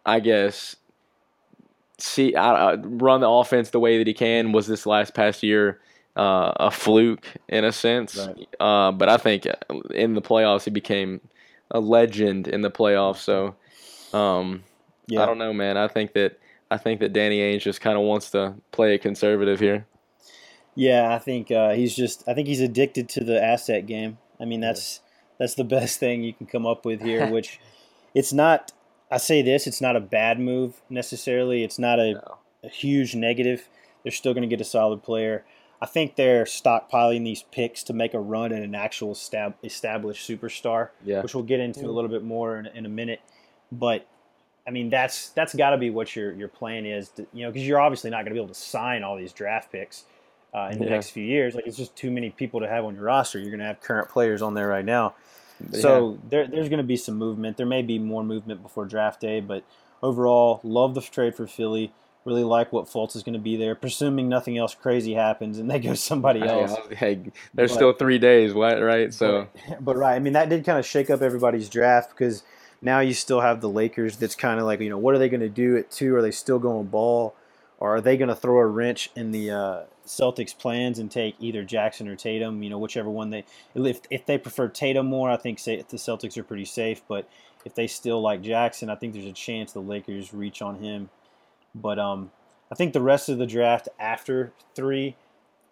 I 0.05 0.21
guess, 0.21 0.77
see 1.97 2.35
uh, 2.35 2.43
uh, 2.43 2.77
run 2.83 3.23
the 3.23 3.29
offense 3.29 3.71
the 3.71 3.81
way 3.81 3.97
that 3.97 4.07
he 4.07 4.13
can. 4.13 4.53
Was 4.53 4.67
this 4.67 4.85
last 4.85 5.15
past 5.15 5.43
year 5.43 5.81
uh, 6.15 6.53
a 6.57 6.71
fluke 6.71 7.27
in 7.49 7.65
a 7.65 7.73
sense? 7.73 8.19
Right. 8.19 8.47
Uh, 8.61 8.93
but 8.93 9.09
I 9.09 9.17
think 9.17 9.47
in 9.95 10.13
the 10.13 10.23
playoffs 10.23 10.65
he 10.65 10.71
became 10.71 11.23
a 11.71 11.81
legend 11.81 12.49
in 12.49 12.61
the 12.61 12.71
playoffs. 12.71 13.21
So 13.21 13.57
um, 14.13 14.65
yeah, 15.07 15.23
I 15.23 15.27
don't 15.27 15.39
know, 15.39 15.55
man. 15.55 15.79
I 15.79 15.89
think 15.89 16.13
that 16.13 16.39
I 16.71 16.77
think 16.79 17.01
that 17.01 17.13
Danny 17.13 17.39
Ainge 17.39 17.63
just 17.63 17.81
kind 17.81 17.97
of 17.97 18.05
wants 18.05 18.31
to 18.31 18.55
play 18.73 18.95
it 18.95 18.99
conservative 19.03 19.61
here. 19.61 19.87
yeah. 20.75 21.15
I 21.15 21.19
think 21.19 21.51
uh, 21.51 21.71
he's 21.75 21.95
just. 21.95 22.25
I 22.29 22.35
think 22.35 22.49
he's 22.49 22.61
addicted 22.61 23.09
to 23.11 23.25
the 23.25 23.43
asset 23.43 23.87
game. 23.87 24.19
I 24.41 24.45
mean, 24.45 24.61
that's 24.61 25.01
that's 25.39 25.55
the 25.55 25.65
best 25.77 25.99
thing 26.01 26.23
you 26.23 26.33
can 26.33 26.47
come 26.47 26.67
up 26.67 26.85
with 26.85 27.01
here. 27.03 27.27
Which 27.31 27.61
it's 28.15 28.33
not. 28.33 28.73
I 29.11 29.19
say 29.19 29.41
this. 29.43 29.67
It's 29.69 29.81
not 29.81 29.95
a 29.95 30.01
bad 30.01 30.41
move 30.41 30.81
necessarily. 30.91 31.63
It's 31.63 31.79
not 31.79 32.01
a, 32.01 32.15
No. 32.15 32.39
a 32.65 32.69
huge 32.69 33.15
negative. 33.15 33.69
They're 34.03 34.11
still 34.13 34.35
going 34.35 34.43
to 34.43 34.49
get 34.49 34.61
a 34.61 34.65
solid 34.69 35.03
player. 35.05 35.45
I 35.81 35.87
think 35.87 36.17
they're 36.17 36.45
stockpiling 36.45 37.23
these 37.23 37.43
picks 37.53 37.85
to 37.85 37.93
make 37.93 38.15
a 38.15 38.19
run 38.19 38.53
at 38.53 38.63
an 38.63 38.75
actual 38.75 39.15
stab, 39.15 39.55
established 39.63 40.29
superstar. 40.29 40.89
Yeah. 41.05 41.23
which 41.23 41.35
we'll 41.37 41.45
get 41.45 41.61
into 41.61 41.85
a 41.87 41.93
little 41.93 42.09
bit 42.11 42.25
more 42.25 42.57
in, 42.59 42.67
in 42.67 42.85
a 42.87 42.89
minute. 42.89 43.21
But 43.71 44.07
I 44.67 44.71
mean, 44.73 44.91
that's 44.91 45.29
that's 45.31 45.55
got 45.55 45.71
to 45.71 45.77
be 45.79 45.91
what 45.91 46.15
your 46.17 46.33
your 46.33 46.49
plan 46.49 46.87
is, 46.87 47.09
to, 47.11 47.27
you 47.33 47.45
know, 47.45 47.53
because 47.53 47.67
you're 47.67 47.81
obviously 47.81 48.11
not 48.11 48.19
going 48.19 48.27
to 48.27 48.33
be 48.35 48.39
able 48.39 48.49
to 48.49 48.55
sign 48.61 49.03
all 49.05 49.17
these 49.17 49.33
draft 49.33 49.71
picks 49.71 50.05
uh, 50.55 50.69
in 50.73 50.79
the 50.79 50.85
Yeah. 50.85 50.91
next 50.91 51.11
few 51.11 51.25
years. 51.25 51.55
Like 51.55 51.67
it's 51.67 51.77
just 51.77 51.95
too 51.95 52.11
many 52.11 52.31
people 52.31 52.61
to 52.61 52.69
have 52.69 52.85
on 52.85 52.95
your 52.95 53.05
roster. 53.05 53.39
You're 53.39 53.51
going 53.51 53.61
to 53.61 53.67
have 53.67 53.81
current 53.81 54.09
players 54.09 54.43
on 54.43 54.55
there 54.55 54.67
right 54.69 54.85
now. 54.85 55.15
So 55.73 56.19
there, 56.29 56.47
there's 56.47 56.69
going 56.69 56.79
to 56.79 56.85
be 56.85 56.97
some 56.99 57.15
movement. 57.17 57.57
There 57.57 57.65
may 57.67 57.81
be 57.83 57.99
more 57.99 58.23
movement 58.23 58.63
before 58.63 58.85
draft 58.85 59.21
day, 59.21 59.41
but 59.41 59.65
overall, 60.03 60.61
love 60.63 60.95
the 60.95 61.01
trade 61.01 61.35
for 61.35 61.47
Philly. 61.47 61.93
Really 62.27 62.45
like 62.45 62.73
what 62.73 62.87
Fultz 62.87 63.15
is 63.17 63.23
going 63.23 63.35
to 63.35 63.39
be 63.39 63.57
there, 63.57 63.75
presuming 63.77 64.29
nothing 64.29 64.59
else 64.59 64.75
crazy 64.75 65.15
happens 65.15 65.59
and 65.59 65.71
they 65.71 65.79
go 65.79 65.95
somebody 66.11 66.43
else. 66.43 66.75
hey, 66.91 67.21
there's 67.55 67.71
But- 67.71 67.75
still 67.77 67.93
three 67.93 68.19
days, 68.19 68.53
right? 68.53 69.15
So 69.15 69.47
but, 69.69 69.85
but 69.85 69.97
right, 69.97 70.15
I 70.17 70.19
mean 70.19 70.33
that 70.33 70.49
did 70.49 70.65
kind 70.65 70.79
of 70.79 70.85
shake 70.85 71.09
up 71.09 71.23
everybody's 71.23 71.69
draft 71.69 72.11
because 72.11 72.43
now 72.87 73.01
you 73.01 73.13
still 73.13 73.41
have 73.41 73.61
the 73.61 73.69
Lakers. 73.69 74.17
That's 74.17 74.37
kind 74.37 74.59
of 74.61 74.65
like 74.65 74.81
you 74.81 74.89
know 74.89 74.97
what 74.97 75.15
are 75.15 75.19
they 75.19 75.29
going 75.29 75.41
to 75.41 75.49
do 75.49 75.77
at 75.77 75.91
two? 75.91 76.15
Are 76.15 76.23
they 76.23 76.31
still 76.31 76.59
going 76.59 76.87
ball, 76.87 77.35
or 77.79 77.97
are 77.97 78.01
they 78.01 78.17
going 78.17 78.29
to 78.29 78.37
throw 78.37 78.59
a 78.59 78.67
wrench 78.67 79.11
in 79.15 79.33
the 79.33 79.51
uh, 79.51 79.81
Celtics' 80.07 80.57
plans 80.57 80.99
and 80.99 81.11
take 81.11 81.35
either 81.41 81.65
Jackson 81.65 82.09
or 82.09 82.15
Tatum? 82.17 82.63
You 82.63 82.71
know, 82.71 82.79
whichever 82.79 83.11
one 83.11 83.31
they 83.31 83.45
if 83.75 84.01
if 84.09 84.25
they 84.25 84.39
prefer 84.39 84.69
Tatum 84.69 85.07
more, 85.07 85.29
I 85.29 85.37
think 85.37 85.59
say 85.59 85.77
the 85.77 85.97
Celtics 85.97 86.39
are 86.39 86.45
pretty 86.45 86.65
safe. 86.65 87.03
But 87.07 87.29
if 87.67 87.75
they 87.75 87.89
still 87.89 88.23
like 88.23 88.41
Jackson, 88.41 88.89
I 88.89 88.95
think 88.95 89.13
there's 89.13 89.27
a 89.27 89.33
chance 89.33 89.73
the 89.73 89.81
Lakers 89.81 90.33
reach 90.33 90.63
on 90.63 90.79
him. 90.79 91.11
But 91.75 91.99
um, 91.99 92.31
I 92.71 92.77
think 92.77 92.93
the 92.93 93.03
rest 93.03 93.29
of 93.29 93.39
the 93.39 93.47
draft 93.47 93.89
after 93.99 94.53
three 94.75 95.17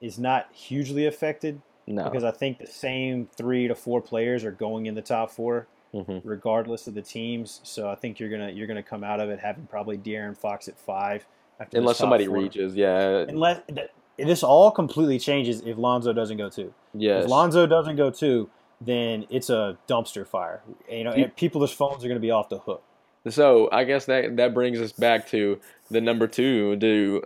is 0.01 0.19
not 0.19 0.49
hugely 0.53 1.07
affected 1.07 1.63
no. 1.87 2.05
because 2.05 2.25
I 2.25 2.33
think 2.33 2.59
the 2.59 2.67
same 2.67 3.29
three 3.37 3.69
to 3.69 3.75
four 3.75 4.03
players 4.03 4.45
are 4.45 4.51
going 4.51 4.87
in 4.87 4.97
the 4.97 5.03
top 5.03 5.31
four, 5.31 5.69
hmm 6.03 6.19
regardless 6.25 6.87
of 6.87 6.95
the 6.95 7.03
teams. 7.03 7.61
So 7.63 7.89
I 7.89 7.95
think 7.95 8.19
you're 8.19 8.31
gonna 8.31 8.51
you're 8.51 8.67
gonna 8.67 8.83
come 8.83 9.05
out 9.05 9.21
of 9.21 9.31
it 9.31 9.39
having 9.39 9.67
probably 9.67 9.97
De'Aaron 9.99 10.37
Fox 10.37 10.69
at 10.69 10.79
five. 10.79 11.27
Unless 11.73 11.99
somebody 11.99 12.27
four. 12.27 12.37
reaches, 12.39 12.75
yeah, 12.75 13.25
Unless 13.29 13.61
th- 13.69 13.89
this 14.19 14.43
all 14.43 14.71
completely 14.71 15.19
changes 15.19 15.61
if 15.61 15.79
Lonzo 15.79 16.13
doesn't 16.13 16.37
go 16.37 16.49
two. 16.51 16.75
yes. 16.95 17.25
If 17.25 17.31
Lonzo 17.31 17.67
doesn't 17.67 17.97
go 17.97 18.11
two, 18.11 18.51
then 18.81 19.25
it's 19.31 19.51
a 19.51 19.79
dumpster 19.89 20.27
fire. 20.27 20.63
You 20.91 21.05
know, 21.05 21.31
people's 21.37 21.73
phones 21.73 22.05
are 22.05 22.09
gonna 22.09 22.21
be 22.21 22.31
off 22.33 22.49
the 22.49 22.59
hook. 22.59 22.83
So 23.29 23.69
I 23.73 23.85
guess 23.85 24.05
that 24.07 24.37
that 24.37 24.53
brings 24.53 24.81
us 24.81 24.93
back 24.93 25.29
to 25.29 25.61
the 25.91 26.01
number 26.01 26.27
two. 26.27 26.77
Do 26.77 27.23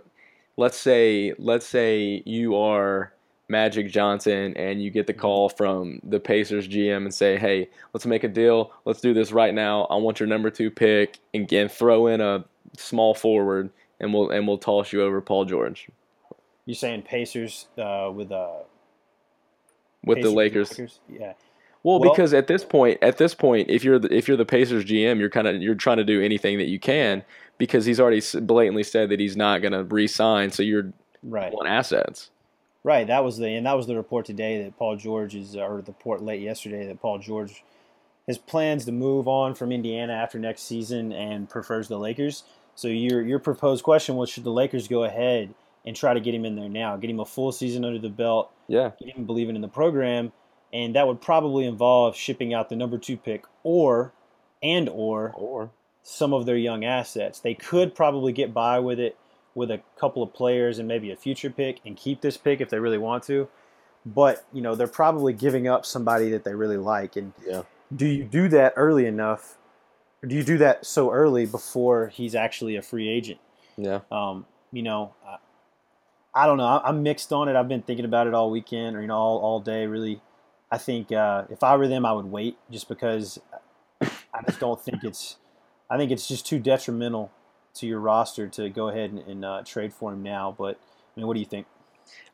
let's 0.57 0.77
say 0.77 1.33
let's 1.37 1.65
say 1.65 2.21
you 2.25 2.55
are 2.55 3.13
Magic 3.49 3.89
Johnson 3.89 4.55
and 4.55 4.81
you 4.81 4.91
get 4.91 5.07
the 5.07 5.13
call 5.13 5.49
from 5.49 5.99
the 6.03 6.19
Pacers 6.19 6.67
GM 6.67 6.97
and 7.03 7.13
say, 7.13 7.37
"Hey, 7.37 7.69
let's 7.93 8.05
make 8.05 8.23
a 8.23 8.27
deal. 8.27 8.71
Let's 8.85 9.01
do 9.01 9.13
this 9.13 9.31
right 9.31 9.53
now. 9.53 9.83
I 9.85 9.95
want 9.95 10.19
your 10.19 10.27
number 10.27 10.49
two 10.49 10.69
pick 10.69 11.17
and, 11.33 11.51
and 11.51 11.71
throw 11.71 12.07
in 12.07 12.21
a 12.21 12.45
small 12.77 13.13
forward, 13.13 13.71
and 13.99 14.13
we'll 14.13 14.29
and 14.29 14.47
we'll 14.47 14.59
toss 14.59 14.93
you 14.93 15.01
over 15.01 15.19
Paul 15.19 15.45
George 15.45 15.89
You're 16.65 16.75
saying 16.75 17.01
Pacers 17.01 17.67
uh, 17.77 18.11
with 18.13 18.31
uh, 18.31 18.49
with 20.05 20.17
Pacers 20.17 20.31
the 20.31 20.35
Lakers." 20.35 20.99
Yeah. 21.09 21.33
Well, 21.81 21.99
Well- 21.99 22.11
because 22.11 22.33
at 22.33 22.47
this 22.47 22.63
point, 22.63 22.99
at 23.01 23.17
this 23.17 23.33
point, 23.33 23.69
if 23.69 23.83
you're 23.83 23.99
the, 23.99 24.13
if 24.13 24.27
you're 24.27 24.37
the 24.37 24.45
Pacers 24.45 24.85
GM, 24.85 25.19
you're 25.19 25.29
kind 25.29 25.47
of 25.47 25.61
you're 25.61 25.75
trying 25.75 25.97
to 25.97 26.03
do 26.03 26.21
anything 26.21 26.57
that 26.59 26.67
you 26.67 26.79
can 26.79 27.23
because 27.57 27.85
he's 27.85 27.99
already 27.99 28.21
blatantly 28.41 28.83
said 28.83 29.09
that 29.09 29.19
he's 29.19 29.35
not 29.35 29.61
going 29.61 29.71
to 29.71 29.83
re-sign. 29.83 30.51
So 30.51 30.61
you're 30.63 30.93
Right. 31.23 31.51
want 31.51 31.67
assets. 31.67 32.29
Right, 32.83 33.07
that 33.07 33.25
was 33.25 33.37
the 33.37 33.47
and 33.47 33.65
that 33.65 33.75
was 33.75 33.87
the 33.87 33.95
report 33.95 34.25
today 34.25 34.63
that 34.63 34.77
Paul 34.77 34.95
George 34.95 35.35
is, 35.35 35.55
or 35.55 35.81
the 35.81 35.91
report 35.91 36.21
late 36.21 36.41
yesterday 36.41 36.87
that 36.87 37.01
Paul 37.01 37.19
George 37.19 37.63
has 38.25 38.37
plans 38.37 38.85
to 38.85 38.91
move 38.93 39.27
on 39.27 39.53
from 39.53 39.71
Indiana 39.71 40.13
after 40.13 40.39
next 40.39 40.61
season 40.61 41.11
and 41.11 41.49
prefers 41.49 41.89
the 41.89 41.99
Lakers. 41.99 42.43
So 42.75 42.87
your 42.87 43.21
your 43.21 43.39
proposed 43.39 43.83
question 43.83 44.15
was 44.15 44.29
should 44.29 44.45
the 44.45 44.51
Lakers 44.51 44.87
go 44.87 45.03
ahead 45.03 45.53
and 45.85 45.93
try 45.93 46.13
to 46.13 46.21
get 46.21 46.33
him 46.33 46.45
in 46.45 46.55
there 46.55 46.69
now, 46.69 46.95
get 46.95 47.09
him 47.09 47.19
a 47.19 47.25
full 47.25 47.51
season 47.51 47.83
under 47.83 47.99
the 47.99 48.09
belt, 48.09 48.49
Yeah, 48.67 48.91
get 48.97 49.15
him 49.15 49.25
believing 49.25 49.55
in 49.55 49.61
the 49.61 49.67
program, 49.67 50.31
and 50.71 50.95
that 50.95 51.05
would 51.05 51.19
probably 51.19 51.65
involve 51.65 52.15
shipping 52.15 52.53
out 52.53 52.69
the 52.69 52.77
number 52.77 52.97
two 52.97 53.17
pick 53.17 53.43
or 53.63 54.13
and 54.63 54.87
or 54.87 55.33
or 55.35 55.71
some 56.01 56.33
of 56.33 56.45
their 56.45 56.57
young 56.57 56.85
assets. 56.85 57.41
They 57.41 57.55
could 57.55 57.93
probably 57.93 58.31
get 58.31 58.53
by 58.53 58.79
with 58.79 59.01
it 59.01 59.17
with 59.59 59.69
a 59.69 59.81
couple 59.99 60.23
of 60.23 60.33
players 60.33 60.79
and 60.79 60.87
maybe 60.87 61.11
a 61.11 61.15
future 61.15 61.49
pick 61.49 61.79
and 61.85 61.95
keep 61.95 62.21
this 62.21 62.37
pick 62.37 62.61
if 62.61 62.69
they 62.69 62.79
really 62.79 62.97
want 62.97 63.23
to. 63.25 63.47
But, 64.05 64.45
you 64.53 64.61
know, 64.61 64.73
they're 64.75 64.87
probably 64.87 65.33
giving 65.33 65.67
up 65.67 65.85
somebody 65.85 66.31
that 66.31 66.43
they 66.45 66.55
really 66.55 66.77
like. 66.77 67.15
And 67.17 67.33
Yeah. 67.45 67.63
do 67.95 68.07
you 68.07 68.23
do 68.23 68.47
that 68.47 68.73
early 68.75 69.05
enough? 69.05 69.57
Or 70.23 70.27
do 70.27 70.35
you 70.35 70.43
do 70.43 70.57
that 70.59 70.85
so 70.85 71.11
early 71.11 71.45
before 71.45 72.07
he's 72.07 72.33
actually 72.33 72.75
a 72.75 72.81
free 72.81 73.09
agent? 73.09 73.39
yeah, 73.77 73.99
Um, 74.11 74.45
you 74.71 74.81
know, 74.83 75.13
I, 75.25 75.37
I 76.33 76.45
don't 76.47 76.57
know. 76.57 76.65
I- 76.65 76.87
I'm 76.87 77.03
mixed 77.03 77.31
on 77.33 77.47
it. 77.49 77.55
I've 77.55 77.67
been 77.67 77.81
thinking 77.81 78.05
about 78.05 78.27
it 78.27 78.33
all 78.33 78.49
weekend 78.49 78.95
or, 78.95 79.01
you 79.01 79.07
know, 79.07 79.15
all, 79.17 79.37
all 79.39 79.59
day, 79.59 79.85
really. 79.85 80.21
I 80.71 80.77
think 80.77 81.11
uh, 81.11 81.43
if 81.49 81.63
I 81.63 81.75
were 81.77 81.87
them, 81.87 82.05
I 82.05 82.11
would 82.13 82.25
wait 82.25 82.57
just 82.71 82.87
because 82.87 83.39
I 84.01 84.41
just 84.47 84.59
don't 84.59 84.79
think 84.79 85.03
it's. 85.03 85.37
I 85.89 85.97
think 85.97 86.11
it's 86.11 86.27
just 86.27 86.45
too 86.45 86.59
detrimental 86.59 87.31
to 87.75 87.87
your 87.87 87.99
roster 87.99 88.47
to 88.47 88.69
go 88.69 88.89
ahead 88.89 89.11
and, 89.11 89.19
and 89.19 89.45
uh, 89.45 89.61
trade 89.63 89.93
for 89.93 90.13
him 90.13 90.23
now. 90.23 90.55
But 90.57 90.77
I 90.77 91.19
mean, 91.19 91.27
what 91.27 91.33
do 91.33 91.39
you 91.39 91.45
think? 91.45 91.67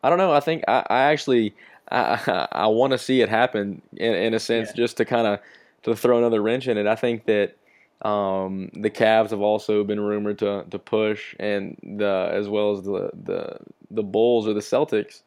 I 0.03 0.09
don't 0.09 0.17
know. 0.17 0.31
I 0.31 0.39
think 0.39 0.63
I, 0.67 0.85
I 0.89 0.99
actually 1.03 1.55
I 1.89 2.19
I, 2.27 2.47
I 2.63 2.67
want 2.67 2.91
to 2.91 2.97
see 2.97 3.21
it 3.21 3.29
happen 3.29 3.81
in, 3.97 4.13
in 4.13 4.33
a 4.33 4.39
sense, 4.39 4.69
Yeah. 4.69 4.75
just 4.83 4.97
to 4.97 5.05
kind 5.05 5.27
of 5.27 5.39
to 5.83 5.95
throw 5.95 6.17
another 6.17 6.41
wrench 6.41 6.67
in 6.67 6.77
it. 6.77 6.87
I 6.87 6.95
think 6.95 7.25
that 7.25 7.55
um, 8.01 8.69
the 8.73 8.89
Cavs 8.89 9.29
have 9.31 9.41
also 9.41 9.83
been 9.83 9.99
rumored 9.99 10.39
to 10.39 10.65
to 10.69 10.79
push, 10.79 11.35
and 11.39 11.77
the 11.83 12.29
as 12.31 12.47
well 12.47 12.71
as 12.71 12.83
the 12.83 13.11
the 13.13 13.57
the 13.91 14.03
Bulls 14.03 14.47
or 14.47 14.53
the 14.53 14.59
Celtics. 14.61 15.21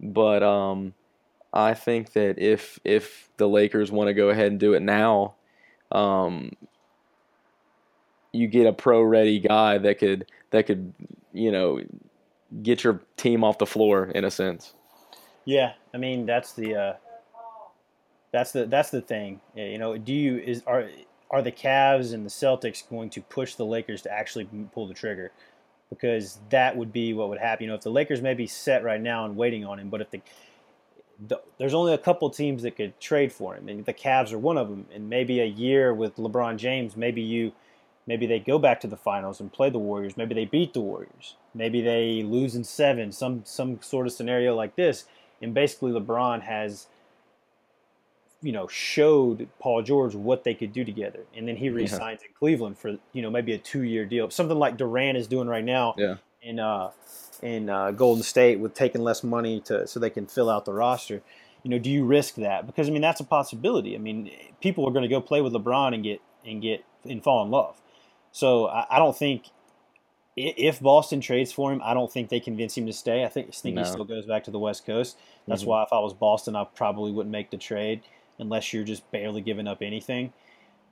But 0.00 0.42
um, 0.42 0.94
I 1.52 1.74
think 1.74 2.12
that 2.12 2.38
if 2.38 2.78
if 2.84 3.28
the 3.36 3.48
Lakers 3.48 3.90
want 3.90 4.08
to 4.08 4.14
go 4.14 4.30
ahead 4.30 4.52
and 4.52 4.60
do 4.60 4.74
it 4.74 4.82
now, 4.82 5.34
um, 5.90 6.52
you 8.32 8.46
get 8.46 8.66
a 8.66 8.72
pro 8.72 9.02
ready 9.02 9.38
guy 9.38 9.78
that 9.78 9.98
could 9.98 10.26
that 10.50 10.66
could 10.66 10.92
you 11.32 11.52
know 11.52 11.80
get 12.62 12.84
your 12.84 13.00
team 13.16 13.44
off 13.44 13.58
the 13.58 13.66
floor 13.66 14.06
in 14.06 14.24
a 14.24 14.30
sense. 14.30 14.74
Yeah, 15.44 15.72
I 15.92 15.98
mean 15.98 16.26
that's 16.26 16.52
the 16.52 16.74
uh, 16.74 16.92
that's 18.32 18.52
the 18.52 18.66
that's 18.66 18.90
the 18.90 19.00
thing. 19.00 19.40
You 19.54 19.78
know, 19.78 19.96
do 19.96 20.12
you 20.12 20.38
is 20.38 20.62
are 20.66 20.88
are 21.30 21.42
the 21.42 21.52
Cavs 21.52 22.12
and 22.12 22.24
the 22.24 22.30
Celtics 22.30 22.88
going 22.88 23.10
to 23.10 23.20
push 23.22 23.54
the 23.54 23.64
Lakers 23.64 24.02
to 24.02 24.12
actually 24.12 24.48
pull 24.72 24.86
the 24.86 24.94
trigger? 24.94 25.32
Because 25.90 26.38
that 26.50 26.76
would 26.76 26.92
be 26.92 27.12
what 27.12 27.28
would 27.28 27.38
happen. 27.38 27.64
You 27.64 27.68
know, 27.70 27.74
if 27.74 27.82
the 27.82 27.90
Lakers 27.90 28.22
may 28.22 28.34
be 28.34 28.46
set 28.46 28.82
right 28.82 29.00
now 29.00 29.26
and 29.26 29.36
waiting 29.36 29.64
on 29.64 29.78
him, 29.78 29.90
but 29.90 30.00
if 30.00 30.10
the, 30.10 30.22
the 31.28 31.40
there's 31.58 31.74
only 31.74 31.92
a 31.92 31.98
couple 31.98 32.30
teams 32.30 32.62
that 32.62 32.76
could 32.76 32.98
trade 32.98 33.32
for 33.32 33.54
him, 33.54 33.68
and 33.68 33.84
the 33.84 33.92
Cavs 33.92 34.32
are 34.32 34.38
one 34.38 34.56
of 34.56 34.70
them. 34.70 34.86
And 34.94 35.10
maybe 35.10 35.40
a 35.40 35.46
year 35.46 35.92
with 35.92 36.16
LeBron 36.16 36.56
James, 36.56 36.96
maybe 36.96 37.20
you, 37.20 37.52
maybe 38.06 38.26
they 38.26 38.38
go 38.38 38.58
back 38.58 38.80
to 38.80 38.86
the 38.86 38.96
finals 38.96 39.40
and 39.40 39.52
play 39.52 39.70
the 39.70 39.78
Warriors. 39.78 40.16
Maybe 40.16 40.34
they 40.34 40.44
beat 40.44 40.72
the 40.74 40.80
Warriors. 40.80 41.36
Maybe 41.54 41.80
they 41.80 42.22
lose 42.22 42.54
in 42.54 42.64
seven. 42.64 43.12
Some 43.12 43.42
some 43.44 43.80
sort 43.82 44.06
of 44.06 44.12
scenario 44.12 44.54
like 44.54 44.76
this 44.76 45.04
and 45.42 45.52
basically 45.52 45.90
LeBron 45.92 46.42
has 46.42 46.86
you 48.42 48.52
know 48.52 48.66
showed 48.68 49.48
Paul 49.58 49.82
George 49.82 50.14
what 50.14 50.44
they 50.44 50.54
could 50.54 50.72
do 50.72 50.84
together 50.84 51.20
and 51.36 51.46
then 51.46 51.56
he 51.56 51.68
resigns 51.70 52.22
in 52.22 52.28
Cleveland 52.38 52.78
for 52.78 52.96
you 53.12 53.22
know 53.22 53.30
maybe 53.30 53.52
a 53.52 53.58
2-year 53.58 54.04
deal 54.04 54.30
something 54.30 54.58
like 54.58 54.76
Durant 54.76 55.16
is 55.18 55.26
doing 55.26 55.48
right 55.48 55.64
now 55.64 55.94
Yeah. 55.98 56.16
in 56.42 56.58
uh 56.58 56.90
in 57.42 57.68
uh, 57.68 57.90
Golden 57.90 58.22
State 58.22 58.60
with 58.60 58.72
taking 58.74 59.00
less 59.02 59.24
money 59.24 59.60
to 59.62 59.86
so 59.86 59.98
they 60.00 60.10
can 60.10 60.26
fill 60.26 60.48
out 60.48 60.64
the 60.64 60.72
roster 60.72 61.22
you 61.62 61.70
know 61.70 61.78
do 61.78 61.90
you 61.90 62.04
risk 62.04 62.34
that 62.36 62.66
because 62.66 62.88
I 62.88 62.92
mean 62.92 63.02
that's 63.02 63.20
a 63.20 63.24
possibility 63.24 63.94
I 63.94 63.98
mean 63.98 64.30
people 64.60 64.86
are 64.86 64.92
going 64.92 65.02
to 65.02 65.08
go 65.08 65.20
play 65.20 65.40
with 65.40 65.52
LeBron 65.52 65.94
and 65.94 66.02
get 66.02 66.20
and 66.44 66.60
get 66.62 66.84
and 67.04 67.22
fall 67.22 67.44
in 67.44 67.50
love 67.50 67.76
so 68.32 68.66
I, 68.66 68.86
I 68.90 68.98
don't 68.98 69.16
think 69.16 69.44
if 70.36 70.80
Boston 70.80 71.20
trades 71.20 71.52
for 71.52 71.70
him, 71.72 71.80
I 71.84 71.92
don't 71.94 72.10
think 72.10 72.30
they 72.30 72.40
convince 72.40 72.76
him 72.76 72.86
to 72.86 72.92
stay. 72.92 73.24
I 73.24 73.28
think, 73.28 73.48
I 73.48 73.50
think 73.52 73.74
No. 73.76 73.82
he 73.82 73.88
still 73.90 74.04
goes 74.04 74.24
back 74.26 74.44
to 74.44 74.50
the 74.50 74.58
West 74.58 74.86
Coast. 74.86 75.18
That's 75.46 75.62
Mhm. 75.62 75.66
why 75.66 75.82
if 75.82 75.92
I 75.92 75.98
was 75.98 76.14
Boston, 76.14 76.56
I 76.56 76.64
probably 76.64 77.12
wouldn't 77.12 77.30
make 77.32 77.50
the 77.50 77.58
trade 77.58 78.00
unless 78.38 78.72
you're 78.72 78.84
just 78.84 79.08
barely 79.10 79.42
giving 79.42 79.66
up 79.68 79.82
anything. 79.82 80.32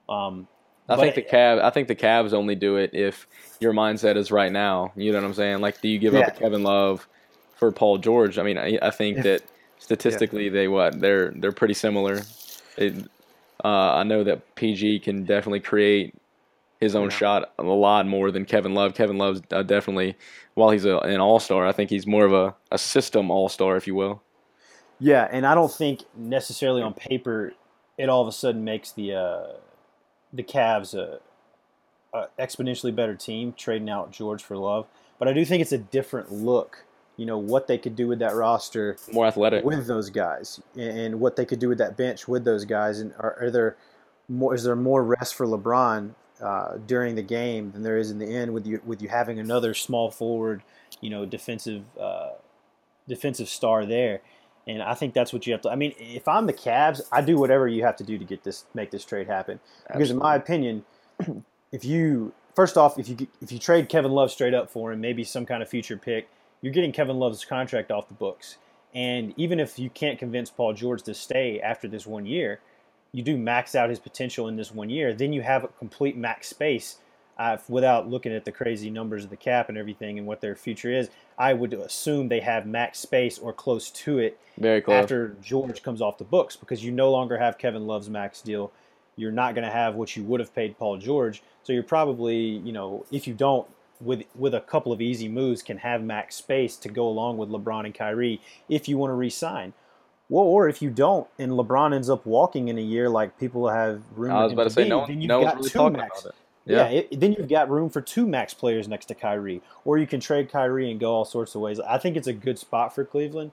Um, 0.08 0.46
I 0.88 0.96
But 0.96 1.00
think 1.02 1.14
the 1.14 1.22
Cavs. 1.22 1.62
I 1.62 1.70
think 1.70 1.88
the 1.88 1.94
Cavs 1.96 2.32
only 2.34 2.54
do 2.54 2.76
it 2.76 2.90
if 2.92 3.26
your 3.60 3.72
mindset 3.72 4.16
is 4.16 4.30
right 4.30 4.52
now. 4.52 4.92
You 4.96 5.12
know 5.12 5.18
what 5.18 5.24
I'm 5.26 5.34
saying? 5.34 5.60
Like, 5.60 5.80
do 5.80 5.88
you 5.88 5.98
give 5.98 6.14
up 6.14 6.20
Yeah. 6.20 6.30
Kevin 6.30 6.62
Love 6.64 7.08
for 7.54 7.70
Paul 7.72 7.96
George? 7.98 8.38
I 8.38 8.42
mean, 8.42 8.58
I, 8.58 8.78
I 8.82 8.90
think 8.90 9.18
If- 9.18 9.24
that 9.24 9.42
statistically 9.78 10.48
they 10.50 10.68
what 10.68 11.00
they're 11.00 11.30
they're 11.30 11.52
pretty 11.52 11.74
similar. 11.74 12.20
It, 12.76 12.94
uh, 13.64 13.68
I 13.94 14.02
know 14.02 14.22
that 14.24 14.54
PG 14.56 14.98
can 15.00 15.24
definitely 15.24 15.60
create 15.60 16.14
his 16.80 16.94
own 16.96 17.04
Yeah. 17.10 17.16
shot 17.16 17.52
a 17.58 17.62
lot 17.62 18.06
more 18.06 18.30
than 18.30 18.44
Kevin 18.44 18.74
Love. 18.74 18.94
Kevin 18.94 19.18
Love's 19.18 19.42
uh, 19.50 19.62
definitely, 19.62 20.16
while 20.54 20.70
he's 20.70 20.84
a, 20.84 20.98
an 20.98 21.20
all 21.20 21.38
star, 21.40 21.66
I 21.66 21.72
think 21.72 21.90
he's 21.90 22.06
more 22.06 22.24
of 22.24 22.32
a, 22.32 22.54
a 22.72 22.78
system 22.78 23.30
all 23.30 23.48
star, 23.48 23.76
if 23.76 23.86
you 23.86 23.94
will. 23.94 24.22
yeah, 24.98 25.28
and 25.30 25.46
I 25.46 25.54
don't 25.54 25.72
think 25.72 26.00
necessarily 26.16 26.82
on 26.82 26.94
paper 26.94 27.52
it 27.98 28.08
all 28.08 28.22
of 28.22 28.28
a 28.28 28.32
sudden 28.32 28.64
makes 28.64 28.92
the 28.92 29.14
uh, 29.14 29.46
the 30.32 30.42
Cavs 30.42 30.94
a, 30.94 31.20
a 32.16 32.28
exponentially 32.38 32.94
better 32.94 33.14
team 33.14 33.52
trading 33.56 33.90
out 33.90 34.10
George 34.10 34.42
for 34.42 34.56
Love. 34.56 34.86
But 35.18 35.28
I 35.28 35.32
do 35.34 35.44
think 35.44 35.60
it's 35.60 35.72
a 35.72 35.78
different 35.78 36.32
look. 36.32 36.84
You 37.18 37.26
know 37.26 37.36
what 37.36 37.66
they 37.66 37.76
could 37.76 37.94
do 37.96 38.08
with 38.08 38.20
that 38.20 38.34
roster 38.34 38.96
More 39.12 39.26
athletic. 39.26 39.62
with 39.62 39.86
those 39.86 40.08
guys 40.08 40.58
and 40.78 41.20
what 41.20 41.36
they 41.36 41.44
could 41.44 41.58
do 41.58 41.68
with 41.68 41.76
that 41.76 41.94
bench 41.94 42.26
with 42.26 42.44
those 42.46 42.64
guys 42.64 42.98
and 43.00 43.12
are, 43.18 43.36
are 43.38 43.50
there 43.50 43.76
more 44.30 44.54
is 44.54 44.64
there 44.64 44.74
more 44.74 45.04
rest 45.04 45.34
for 45.34 45.44
LeBron 45.46 46.14
uh, 46.42 46.78
during 46.86 47.14
the 47.14 47.22
game 47.22 47.72
than 47.72 47.82
there 47.82 47.98
is 47.98 48.10
in 48.10 48.18
the 48.18 48.26
end 48.26 48.52
with 48.52 48.66
you 48.66 48.80
with 48.84 49.02
you 49.02 49.08
having 49.08 49.38
another 49.38 49.74
small 49.74 50.10
forward 50.10 50.62
you 51.00 51.10
know 51.10 51.24
defensive 51.24 51.84
uh, 51.98 52.30
defensive 53.08 53.48
star 53.48 53.86
there. 53.86 54.20
And 54.66 54.82
I 54.82 54.94
think 54.94 55.14
that's 55.14 55.32
what 55.32 55.46
you 55.46 55.52
have 55.52 55.62
to 55.62 55.70
I 55.70 55.74
mean 55.74 55.94
if 55.98 56.28
I'm 56.28 56.46
the 56.46 56.52
Cavs 56.52 57.00
I 57.10 57.22
do 57.22 57.36
whatever 57.36 57.66
you 57.66 57.82
have 57.84 57.96
to 57.96 58.04
do 58.04 58.18
to 58.18 58.24
get 58.24 58.44
this 58.44 58.64
make 58.74 58.90
this 58.90 59.04
trade 59.04 59.26
happen. 59.26 59.60
Because 59.86 60.10
in 60.10 60.18
my 60.18 60.36
opinion 60.36 60.84
if 61.72 61.84
you 61.84 62.32
first 62.54 62.76
off 62.76 62.98
if 62.98 63.08
you 63.08 63.26
if 63.40 63.50
you 63.50 63.58
trade 63.58 63.88
Kevin 63.88 64.12
Love 64.12 64.30
straight 64.30 64.54
up 64.54 64.70
for 64.70 64.92
him 64.92 65.00
maybe 65.00 65.24
some 65.24 65.46
kind 65.46 65.62
of 65.62 65.68
future 65.68 65.96
pick 65.96 66.28
you're 66.62 66.72
getting 66.72 66.92
Kevin 66.92 67.18
Love's 67.18 67.44
contract 67.44 67.90
off 67.90 68.08
the 68.08 68.14
books. 68.14 68.56
And 68.94 69.32
even 69.36 69.60
if 69.60 69.78
you 69.78 69.88
can't 69.88 70.18
convince 70.18 70.50
Paul 70.50 70.74
George 70.74 71.02
to 71.04 71.14
stay 71.14 71.60
after 71.60 71.88
this 71.88 72.06
one 72.06 72.26
year, 72.26 72.60
you 73.12 73.22
do 73.22 73.36
max 73.36 73.74
out 73.74 73.90
his 73.90 73.98
potential 73.98 74.48
in 74.48 74.56
this 74.56 74.72
one 74.72 74.90
year. 74.90 75.12
Then 75.12 75.32
you 75.32 75.42
have 75.42 75.64
a 75.64 75.68
complete 75.68 76.16
max 76.16 76.48
space 76.48 76.98
uh, 77.38 77.56
without 77.68 78.08
looking 78.08 78.32
at 78.34 78.44
the 78.44 78.52
crazy 78.52 78.90
numbers 78.90 79.24
of 79.24 79.30
the 79.30 79.36
cap 79.36 79.68
and 79.68 79.78
everything 79.78 80.18
and 80.18 80.26
what 80.26 80.40
their 80.40 80.54
future 80.54 80.92
is. 80.92 81.08
I 81.38 81.54
would 81.54 81.72
assume 81.72 82.28
they 82.28 82.40
have 82.40 82.66
max 82.66 82.98
space 82.98 83.38
or 83.38 83.52
close 83.52 83.90
to 83.90 84.18
it 84.18 84.38
Very 84.58 84.82
close. 84.82 85.02
after 85.02 85.36
George 85.42 85.82
comes 85.82 86.02
off 86.02 86.18
the 86.18 86.24
books 86.24 86.54
because 86.54 86.84
you 86.84 86.92
no 86.92 87.10
longer 87.10 87.38
have 87.38 87.56
Kevin 87.56 87.86
Love's 87.86 88.10
max 88.10 88.42
deal. 88.42 88.72
You're 89.16 89.32
not 89.32 89.54
going 89.54 89.64
to 89.64 89.72
have 89.72 89.94
what 89.94 90.14
you 90.16 90.22
would 90.24 90.40
have 90.40 90.54
paid 90.54 90.78
Paul 90.78 90.98
George. 90.98 91.42
So 91.62 91.72
you're 91.72 91.82
probably, 91.82 92.36
you 92.36 92.72
know, 92.72 93.06
if 93.10 93.26
you 93.26 93.34
don't, 93.34 93.66
with 94.00 94.22
with 94.34 94.54
a 94.54 94.60
couple 94.60 94.92
of 94.92 95.00
easy 95.02 95.28
moves, 95.28 95.62
can 95.62 95.76
have 95.78 96.02
max 96.02 96.36
space 96.36 96.76
to 96.76 96.88
go 96.88 97.06
along 97.06 97.36
with 97.36 97.50
LeBron 97.50 97.84
and 97.84 97.94
Kyrie 97.94 98.40
if 98.68 98.88
you 98.88 98.96
want 98.96 99.10
to 99.10 99.14
re-sign. 99.14 99.74
Well, 100.30 100.44
or 100.44 100.68
if 100.68 100.80
you 100.80 100.88
don't, 100.90 101.26
and 101.38 101.52
LeBron 101.52 101.94
ends 101.94 102.08
up 102.08 102.24
walking 102.24 102.68
in 102.68 102.78
a 102.78 102.82
year 102.82 103.10
like 103.10 103.38
people 103.38 103.68
have 103.68 104.00
room. 104.16 104.30
I 104.32 104.44
was 104.44 104.52
about 104.54 104.64
to 104.64 104.70
say 104.70 104.88
no, 104.88 105.00
one- 105.00 105.18
no 105.18 105.40
one's 105.40 105.56
really 105.56 105.70
talking 105.70 105.98
max. 105.98 106.20
about 106.22 106.30
it. 106.30 106.36
Yeah, 106.66 106.84
it, 106.86 107.18
then 107.20 107.32
you've 107.32 107.48
got 107.48 107.68
room 107.68 107.90
for 107.90 108.00
two 108.00 108.26
max 108.28 108.54
players 108.54 108.86
next 108.86 109.06
to 109.06 109.14
Kyrie, 109.14 109.60
or 109.84 109.98
you 109.98 110.06
can 110.06 110.20
trade 110.20 110.50
Kyrie 110.50 110.90
and 110.90 111.00
go 111.00 111.10
all 111.12 111.24
sorts 111.24 111.54
of 111.56 111.60
ways. 111.60 111.80
I 111.80 111.98
think 111.98 112.16
it's 112.16 112.28
a 112.28 112.32
good 112.32 112.58
spot 112.60 112.94
for 112.94 113.04
Cleveland. 113.04 113.50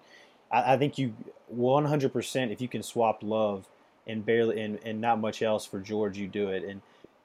I, 0.51 0.73
I 0.73 0.77
think 0.77 0.97
you 0.99 1.13
100% 1.55 2.51
if 2.51 2.61
you 2.61 2.67
can 2.67 2.83
swap 2.83 3.19
Love 3.23 3.67
and 4.05 4.25
barely 4.25 4.61
and, 4.61 4.77
and 4.85 5.01
not 5.01 5.19
much 5.19 5.41
else 5.41 5.65
for 5.65 5.79
George, 5.79 6.17
you 6.17 6.27
do 6.27 6.49
it. 6.49 6.63
And 6.63 6.81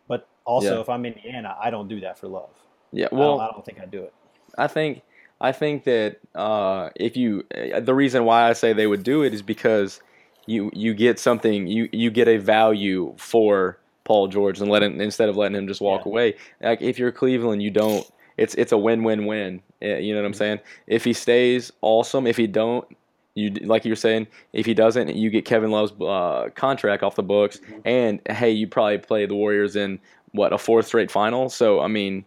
but 0.09 0.27
also 0.45 0.77
Yeah. 0.77 0.81
if 0.81 0.89
I'm 0.89 1.05
Indiana, 1.05 1.57
I 1.61 1.71
don't 1.71 1.89
do 1.89 2.01
that 2.01 2.19
for 2.19 2.27
Love. 2.29 2.51
Yeah. 2.93 3.09
I, 3.13 3.15
Well, 3.15 3.39
don't, 3.39 3.49
I 3.49 3.51
don't 3.53 3.65
think 3.65 3.81
I 3.81 3.85
do 3.87 4.03
it. 4.03 4.15
I 4.57 4.67
think 4.69 5.03
I 5.43 5.53
think 5.53 5.85
that 5.85 6.19
uh, 6.35 6.91
if 6.97 7.17
you 7.17 7.45
uh, 7.55 7.81
the 7.81 7.95
reason 7.95 8.25
why 8.25 8.49
I 8.49 8.53
say 8.55 8.73
they 8.73 8.87
would 8.87 9.03
do 9.03 9.23
it 9.25 9.35
is 9.35 9.43
because 9.43 10.01
you 10.47 10.71
you 10.73 10.95
get 10.95 11.19
something 11.19 11.67
you 11.67 11.89
you 11.93 12.11
get 12.11 12.29
a 12.29 12.37
value 12.39 13.13
for 13.19 13.77
Paul 14.05 14.29
George 14.29 14.61
and 14.61 14.71
let 14.71 14.83
him 14.83 15.01
instead 15.01 15.29
of 15.29 15.37
letting 15.37 15.57
him 15.59 15.67
just 15.69 15.81
walk 15.81 16.03
Yeah. 16.07 16.11
away. 16.11 16.37
Like 16.63 16.81
if 16.81 16.99
you're 16.99 17.13
Cleveland, 17.13 17.63
you 17.63 17.71
don't. 17.71 18.07
It's 18.37 18.55
it's 18.55 18.73
a 18.73 18.79
win 18.79 19.03
win 19.05 19.27
win. 19.27 19.61
You 19.81 20.15
know 20.15 20.21
what 20.23 20.27
I'm 20.27 20.33
Mhm. 20.33 20.37
saying? 20.37 20.61
If 20.87 21.05
he 21.05 21.13
stays, 21.13 21.73
awesome. 21.83 22.27
If 22.27 22.37
he 22.37 22.47
don't. 22.47 22.87
You 23.35 23.51
like 23.51 23.85
you're 23.87 23.97
saying, 23.97 24.27
if 24.53 24.67
he 24.67 24.75
doesn't, 24.75 25.09
you 25.17 25.31
get 25.31 25.45
Kevin 25.47 25.71
Love's 25.71 25.93
uh, 26.03 26.51
contract 26.55 27.03
off 27.03 27.15
the 27.17 27.23
books, 27.23 27.59
Mhm. 27.59 27.81
and 27.87 28.21
hey, 28.37 28.51
you 28.51 28.67
probably 28.69 28.99
play 28.99 29.25
the 29.27 29.35
Warriors 29.35 29.75
in 29.75 29.99
what 30.33 30.53
a 30.53 30.59
fourth 30.59 30.87
straight 30.87 31.11
final. 31.11 31.49
So 31.49 31.81
I 31.81 31.89
mean, 31.89 32.25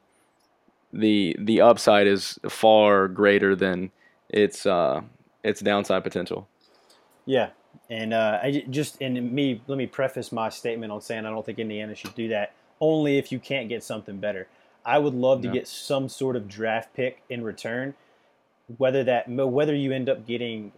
the 0.96 1.36
the 1.40 1.62
upside 1.62 2.08
is 2.08 2.40
far 2.50 3.08
greater 3.08 3.56
than 3.56 3.92
its 4.30 4.66
uh, 4.66 5.02
its 5.44 5.62
downside 5.62 6.04
potential. 6.04 6.48
Yeah, 7.26 7.50
and 7.90 8.14
uh, 8.14 8.40
I 8.42 8.66
just 8.70 9.02
and 9.02 9.32
me 9.32 9.62
let 9.68 9.78
me 9.78 9.88
preface 9.88 10.32
my 10.32 10.50
statement 10.50 10.92
on 10.92 11.02
saying 11.02 11.26
I 11.26 11.30
don't 11.30 11.46
think 11.46 11.60
Indiana 11.60 11.96
should 11.96 12.16
do 12.16 12.30
that 12.30 12.54
only 12.80 13.18
if 13.18 13.32
you 13.32 13.40
can't 13.40 13.70
get 13.70 13.84
something 13.84 14.18
better. 14.18 14.48
I 14.86 15.00
would 15.00 15.14
love 15.14 15.42
to 15.42 15.48
Yeah. 15.48 15.54
get 15.54 15.68
some 15.68 16.10
sort 16.10 16.36
of 16.36 16.48
draft 16.48 16.94
pick 16.94 17.24
in 17.30 17.44
return, 17.44 17.96
whether 18.78 19.04
that 19.04 19.28
whether 19.28 19.76
you 19.76 19.92
end 19.92 20.10
up 20.10 20.26
getting 20.26 20.72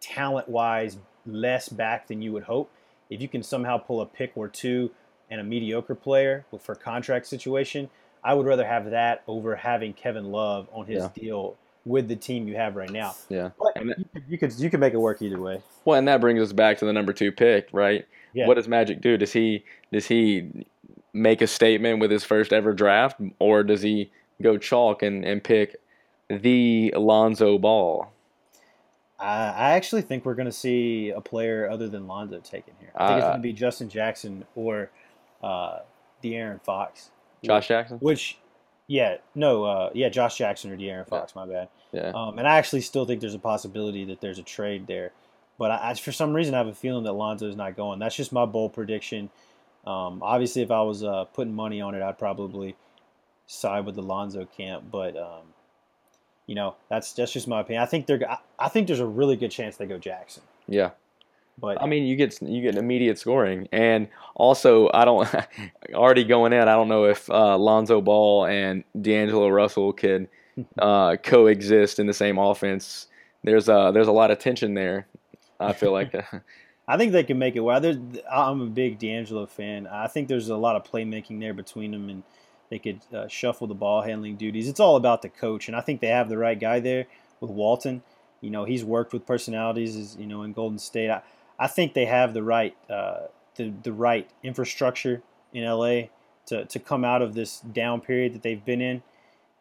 talent 0.00 0.48
wise 0.48 0.98
less 1.26 1.68
back 1.68 2.08
than 2.08 2.20
you 2.22 2.32
would 2.32 2.44
hope. 2.44 2.70
If 3.10 3.20
you 3.20 3.28
can 3.28 3.42
somehow 3.42 3.78
pull 3.78 4.00
a 4.00 4.06
pick 4.06 4.32
or 4.34 4.48
two 4.48 4.90
and 5.30 5.40
a 5.40 5.44
mediocre 5.44 5.94
player 5.94 6.44
for 6.60 6.74
contract 6.74 7.26
situation, 7.26 7.90
I 8.24 8.32
would 8.34 8.46
rather 8.46 8.66
have 8.66 8.90
that 8.90 9.22
over 9.28 9.54
having 9.54 9.92
Kevin 9.92 10.32
Love 10.32 10.68
on 10.72 10.86
his 10.86 11.02
Yeah. 11.02 11.08
deal 11.14 11.56
with 11.84 12.08
the 12.08 12.16
team 12.16 12.48
you 12.48 12.56
have 12.56 12.74
right 12.76 12.88
now. 12.90 13.14
Yeah. 13.28 13.50
But 13.58 13.76
And 13.76 13.90
that- 13.90 13.98
you 13.98 14.04
could, 14.12 14.22
you 14.28 14.38
could 14.38 14.52
you 14.58 14.70
could 14.70 14.80
make 14.80 14.94
it 14.94 14.98
work 14.98 15.20
either 15.20 15.38
way. 15.38 15.60
Well, 15.84 15.98
and 15.98 16.08
that 16.08 16.20
brings 16.22 16.40
us 16.40 16.52
back 16.52 16.78
to 16.78 16.86
the 16.86 16.92
number 16.92 17.12
two 17.12 17.30
pick, 17.30 17.68
right? 17.72 18.06
Yeah. 18.32 18.46
What 18.48 18.54
does 18.54 18.66
Magic 18.66 19.00
do? 19.02 19.16
Does 19.18 19.32
he 19.34 19.64
does 19.92 20.06
he 20.06 20.66
make 21.12 21.42
a 21.42 21.46
statement 21.46 22.00
with 22.00 22.10
his 22.10 22.24
first 22.24 22.52
ever 22.52 22.72
draft, 22.72 23.20
or 23.38 23.62
does 23.62 23.82
he 23.82 24.10
go 24.42 24.56
chalk 24.58 25.02
and, 25.02 25.24
and 25.24 25.44
pick 25.44 25.76
the 26.28 26.92
Alonzo 26.96 27.58
Ball? 27.58 28.08
I, 29.20 29.26
I 29.50 29.70
actually 29.72 30.02
think 30.02 30.24
we're 30.24 30.34
going 30.34 30.46
to 30.46 30.52
see 30.52 31.10
a 31.10 31.20
player 31.20 31.68
other 31.70 31.86
than 31.88 32.08
Lonzo 32.08 32.40
taken 32.40 32.74
here. 32.80 32.90
I 32.96 33.06
think 33.06 33.18
it's 33.18 33.24
Uh, 33.24 33.28
going 33.28 33.38
to 33.42 33.42
be 33.42 33.52
Justin 33.52 33.88
Jackson 33.88 34.44
or 34.56 34.90
uh, 35.42 35.80
De'Aaron 36.22 36.60
Fox. 36.62 37.10
Josh 37.46 37.68
Jackson. 37.68 37.98
Which, 37.98 38.38
yeah, 38.86 39.16
no, 39.34 39.64
uh, 39.64 39.90
yeah, 39.94 40.08
Josh 40.08 40.36
Jackson 40.36 40.70
or 40.70 40.76
De'Aaron 40.76 41.06
Fox. 41.06 41.34
My 41.34 41.46
bad. 41.46 41.68
Yeah. 41.92 42.12
Um, 42.14 42.38
and 42.38 42.48
I 42.48 42.58
actually 42.58 42.80
still 42.80 43.06
think 43.06 43.20
there's 43.20 43.34
a 43.34 43.38
possibility 43.38 44.04
that 44.06 44.20
there's 44.20 44.38
a 44.38 44.42
trade 44.42 44.86
there, 44.86 45.12
but 45.58 45.70
I, 45.70 45.90
I 45.90 45.94
for 45.94 46.12
some 46.12 46.32
reason 46.32 46.54
I 46.54 46.58
have 46.58 46.66
a 46.66 46.74
feeling 46.74 47.04
that 47.04 47.12
Lonzo's 47.12 47.56
not 47.56 47.76
going. 47.76 47.98
That's 47.98 48.16
just 48.16 48.32
my 48.32 48.46
bold 48.46 48.72
prediction. 48.72 49.30
Um, 49.86 50.22
obviously, 50.22 50.62
if 50.62 50.70
I 50.70 50.82
was 50.82 51.04
uh, 51.04 51.24
putting 51.26 51.54
money 51.54 51.80
on 51.80 51.94
it, 51.94 52.02
I'd 52.02 52.18
probably 52.18 52.74
side 53.46 53.86
with 53.86 53.94
the 53.94 54.02
Lonzo 54.02 54.46
camp. 54.56 54.84
But 54.90 55.16
um, 55.16 55.52
you 56.46 56.54
know, 56.54 56.74
that's 56.88 57.12
that's 57.12 57.32
just 57.32 57.46
my 57.46 57.60
opinion. 57.60 57.82
I 57.82 57.86
think 57.86 58.06
they're. 58.06 58.28
I, 58.28 58.38
I 58.58 58.68
think 58.68 58.86
there's 58.86 59.00
a 59.00 59.06
really 59.06 59.36
good 59.36 59.50
chance 59.50 59.76
they 59.76 59.86
go 59.86 59.98
Jackson. 59.98 60.42
Yeah. 60.66 60.90
But 61.58 61.80
I 61.80 61.86
mean, 61.86 62.04
you 62.04 62.16
get 62.16 62.40
you 62.42 62.62
get 62.62 62.76
immediate 62.76 63.18
scoring, 63.18 63.68
and 63.70 64.08
also 64.34 64.90
I 64.92 65.04
don't 65.04 65.28
already 65.94 66.24
going 66.24 66.52
in. 66.52 66.62
I 66.62 66.74
don't 66.74 66.88
know 66.88 67.04
if 67.04 67.30
uh, 67.30 67.56
Lonzo 67.56 68.00
Ball 68.00 68.46
and 68.46 68.84
D'Angelo 69.00 69.48
Russell 69.48 69.92
could 69.92 70.28
uh, 70.78 71.16
coexist 71.22 71.98
in 71.98 72.06
the 72.06 72.14
same 72.14 72.38
offense. 72.38 73.06
There's 73.44 73.68
a 73.68 73.90
there's 73.94 74.08
a 74.08 74.12
lot 74.12 74.30
of 74.30 74.38
tension 74.38 74.74
there. 74.74 75.06
I 75.60 75.72
feel 75.72 75.92
like 75.92 76.12
I 76.88 76.96
think 76.96 77.12
they 77.12 77.24
can 77.24 77.38
make 77.38 77.56
it. 77.56 77.60
Well, 77.60 77.80
there's, 77.80 77.96
I'm 78.30 78.60
a 78.60 78.66
big 78.66 78.98
D'Angelo 78.98 79.46
fan. 79.46 79.86
I 79.86 80.06
think 80.06 80.28
there's 80.28 80.48
a 80.48 80.56
lot 80.56 80.76
of 80.76 80.84
playmaking 80.84 81.40
there 81.40 81.54
between 81.54 81.92
them, 81.92 82.10
and 82.10 82.22
they 82.68 82.78
could 82.78 83.00
uh, 83.12 83.28
shuffle 83.28 83.66
the 83.66 83.74
ball 83.74 84.02
handling 84.02 84.36
duties. 84.36 84.68
It's 84.68 84.80
all 84.80 84.96
about 84.96 85.22
the 85.22 85.28
coach, 85.28 85.68
and 85.68 85.76
I 85.76 85.80
think 85.80 86.00
they 86.00 86.08
have 86.08 86.28
the 86.28 86.36
right 86.36 86.58
guy 86.58 86.80
there 86.80 87.06
with 87.40 87.50
Walton. 87.50 88.02
You 88.40 88.50
know, 88.50 88.64
he's 88.64 88.84
worked 88.84 89.14
with 89.14 89.24
personalities, 89.24 90.16
you 90.18 90.26
know, 90.26 90.42
in 90.42 90.52
Golden 90.52 90.78
State. 90.78 91.08
I, 91.08 91.22
I 91.58 91.66
think 91.66 91.94
they 91.94 92.06
have 92.06 92.34
the 92.34 92.42
right 92.42 92.76
uh, 92.90 93.26
the 93.56 93.72
the 93.82 93.92
right 93.92 94.28
infrastructure 94.42 95.22
in 95.52 95.64
LA 95.64 96.08
to 96.46 96.64
to 96.64 96.78
come 96.78 97.04
out 97.04 97.22
of 97.22 97.34
this 97.34 97.60
down 97.60 98.00
period 98.00 98.34
that 98.34 98.42
they've 98.42 98.64
been 98.64 98.80
in. 98.80 99.02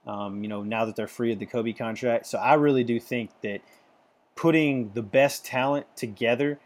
Um, 0.05 0.43
you 0.43 0.49
know, 0.49 0.63
now 0.63 0.83
that 0.85 0.95
they're 0.97 1.07
free 1.07 1.31
of 1.31 1.39
the 1.39 1.45
Kobe 1.45 1.71
contract, 1.71 2.27
so 2.27 2.37
I 2.37 2.55
really 2.55 2.83
do 2.83 2.99
think 2.99 3.29
that 3.41 3.61
putting 4.35 4.91
the 4.93 5.01
best 5.03 5.45
talent 5.45 5.85
together 5.95 6.59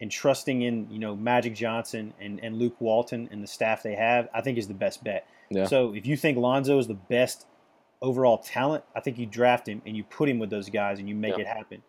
and 0.00 0.10
trusting 0.10 0.60
in 0.60 0.90
you 0.90 0.98
know 0.98 1.16
Magic 1.16 1.54
Johnson 1.54 2.12
and, 2.20 2.38
and 2.42 2.58
Luke 2.58 2.76
Walton 2.80 3.28
and 3.30 3.42
the 3.42 3.46
staff 3.46 3.82
they 3.82 3.94
have, 3.94 4.28
I 4.34 4.42
think 4.42 4.58
is 4.58 4.68
the 4.68 4.74
best 4.74 5.02
bet. 5.02 5.26
Yeah. 5.48 5.66
So 5.66 5.94
if 5.94 6.06
you 6.06 6.16
think 6.16 6.36
Lonzo 6.36 6.78
is 6.78 6.86
the 6.86 6.94
best 6.94 7.46
overall 8.02 8.38
talent, 8.38 8.84
I 8.94 9.00
think 9.00 9.16
you 9.18 9.24
draft 9.24 9.66
him 9.68 9.80
and 9.86 9.96
you 9.96 10.04
put 10.04 10.28
him 10.28 10.38
with 10.38 10.50
those 10.50 10.68
guys 10.68 10.98
and 10.98 11.08
you 11.08 11.14
make 11.14 11.36
Yeah. 11.38 11.42
it 11.42 11.46
happen. 11.46 11.82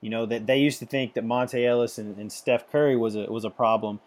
You 0.00 0.10
know 0.10 0.26
that 0.26 0.46
they 0.46 0.58
used 0.58 0.78
to 0.78 0.86
think 0.86 1.14
that 1.14 1.24
Monta 1.24 1.64
Ellis 1.66 1.98
and, 1.98 2.16
and 2.18 2.30
Steph 2.30 2.70
Curry 2.70 2.96
was 2.96 3.16
a 3.16 3.24
was 3.24 3.44
a 3.44 3.50
problem. 3.50 4.00